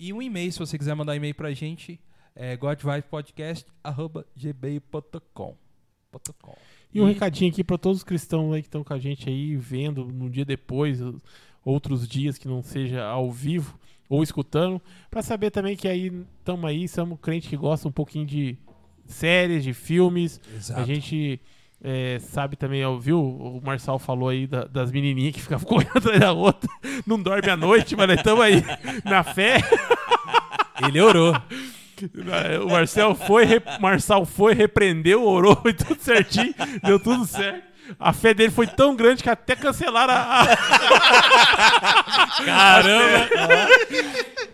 [0.00, 2.00] E um e-mail, se você quiser mandar e-mail pra gente,
[2.34, 5.56] é godvibepodcast.gmail.com.
[6.40, 6.56] .com.
[6.94, 9.54] E um recadinho aqui para todos os cristãos aí que estão com a gente aí,
[9.54, 11.20] vendo no dia depois, os-
[11.62, 13.78] outros dias que não seja ao vivo
[14.08, 18.24] ou escutando, para saber também que aí estamos aí, somos crentes que gostam um pouquinho
[18.24, 18.56] de
[19.08, 20.40] séries, de filmes.
[20.54, 20.80] Exato.
[20.80, 21.40] A gente
[21.82, 23.18] é, sabe também, ó, viu?
[23.20, 26.68] O Marçal falou aí da- das menininhas que ficavam correndo atrás da outra,
[27.06, 28.62] não dorme à noite, mas nós estamos aí
[29.04, 29.58] na fé.
[30.86, 31.34] Ele orou.
[32.64, 33.44] O Marcel foi,
[33.80, 36.54] Marçal foi, repreendeu, orou e tudo certinho,
[36.84, 37.66] deu tudo certo.
[37.98, 40.46] A fé dele foi tão grande que até cancelaram a.
[42.44, 43.28] Caramba!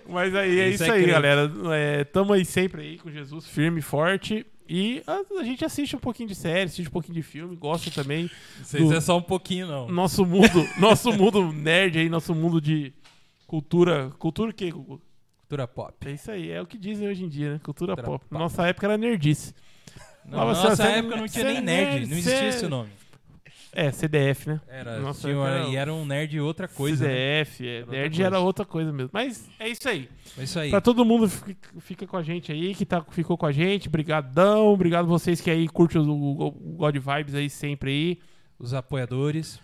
[0.08, 1.12] Mas aí é Isso isso, é aí, crente.
[1.12, 1.52] galera.
[1.72, 4.46] É, tamo aí sempre aí com Jesus firme e forte.
[4.68, 7.90] E a, a gente assiste um pouquinho de série, assiste um pouquinho de filme, gosta
[7.90, 8.30] também.
[8.62, 9.88] Vocês Do- é só um pouquinho, não.
[9.88, 12.92] Nosso mundo, nosso mundo nerd aí, nosso mundo de
[13.46, 14.10] cultura.
[14.18, 14.70] Cultura o quê?
[14.70, 15.02] Gugu?
[15.40, 15.92] Cultura pop.
[16.08, 17.60] É isso aí, é o que dizem hoje em dia, né?
[17.62, 18.24] Cultura Cultura pop.
[18.26, 18.38] pop.
[18.40, 19.54] Nossa época era nerdice.
[20.24, 22.66] Na Mas nossa você- época não tinha nem é nerd, nerd, não existia você- esse
[22.66, 22.88] nome.
[23.76, 24.60] É, CDF, né?
[24.68, 27.06] Era, Nossa, uma- era- e era um nerd outra coisa.
[27.08, 27.44] né?
[27.44, 29.10] CDF, é, Era nerd outra era outra coisa mesmo.
[29.12, 30.08] Mas é isso aí.
[30.38, 30.70] É isso aí.
[30.70, 33.88] Pra todo mundo que fica com a gente aí, que tá, ficou com a gente,
[33.88, 34.68] brigadão.
[34.68, 38.18] Obrigado vocês que aí curtem o, o- o God Vibes aí sempre aí.
[38.58, 39.60] Os apoiadores.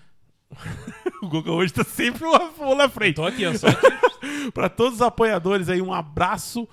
[1.22, 3.16] O Guga hoje tá sempre uma bola na frente.
[3.16, 3.52] Tô aqui, ó.
[3.54, 3.86] Só aqui.
[4.54, 6.66] Pra todos os apoiadores aí, um abraço.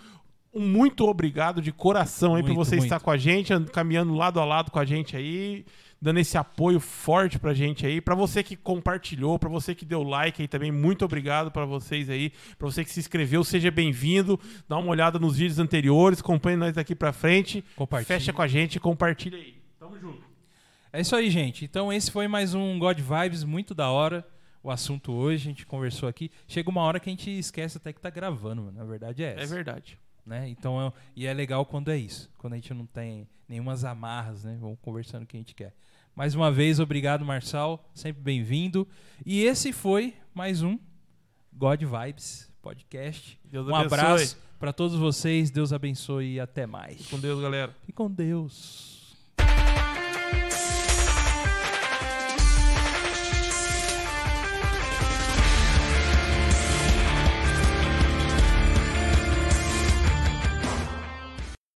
[0.54, 2.86] Um muito obrigado de coração aí por Muito, você muito.
[2.86, 5.66] estar com a gente, and- caminhando lado a lado com a gente aí,
[6.02, 8.00] dando esse apoio forte pra gente aí.
[8.00, 12.10] Pra você que compartilhou, pra você que deu like aí também, muito obrigado pra vocês
[12.10, 12.32] aí.
[12.58, 14.40] Pra você que se inscreveu, seja bem-vindo.
[14.68, 17.64] Dá uma olhada nos vídeos anteriores, acompanhe nós daqui pra frente.
[18.08, 19.56] Fecha com a gente e compartilha aí.
[19.80, 20.22] Tamo junto.
[20.94, 21.66] É isso aí, gente.
[21.66, 24.26] Então esse foi mais um God Vibes muito da hora.
[24.64, 26.30] O assunto hoje, a gente conversou aqui.
[26.48, 28.78] Chega uma hora que a gente esquece até que tá gravando, mano.
[28.78, 29.44] Na verdade é essa.
[29.44, 29.98] É verdade.
[30.26, 30.50] né?
[30.50, 34.44] Então, é- e é legal quando é isso, quando a gente não tem nenhumas amarras,
[34.44, 34.58] né?
[34.60, 35.74] Vamos conversando o que a gente quer.
[36.18, 38.88] Mais uma vez, obrigado, Marçal, sempre bem-vindo.
[39.24, 40.80] E esse foi mais um
[41.54, 43.40] God Vibes podcast.
[43.46, 44.00] Deus Um abençoe.
[44.00, 47.06] abraço para todos vocês, Deus abençoe e até mais.
[47.06, 47.72] Com Deus, galera.
[47.88, 48.97] E com Deus.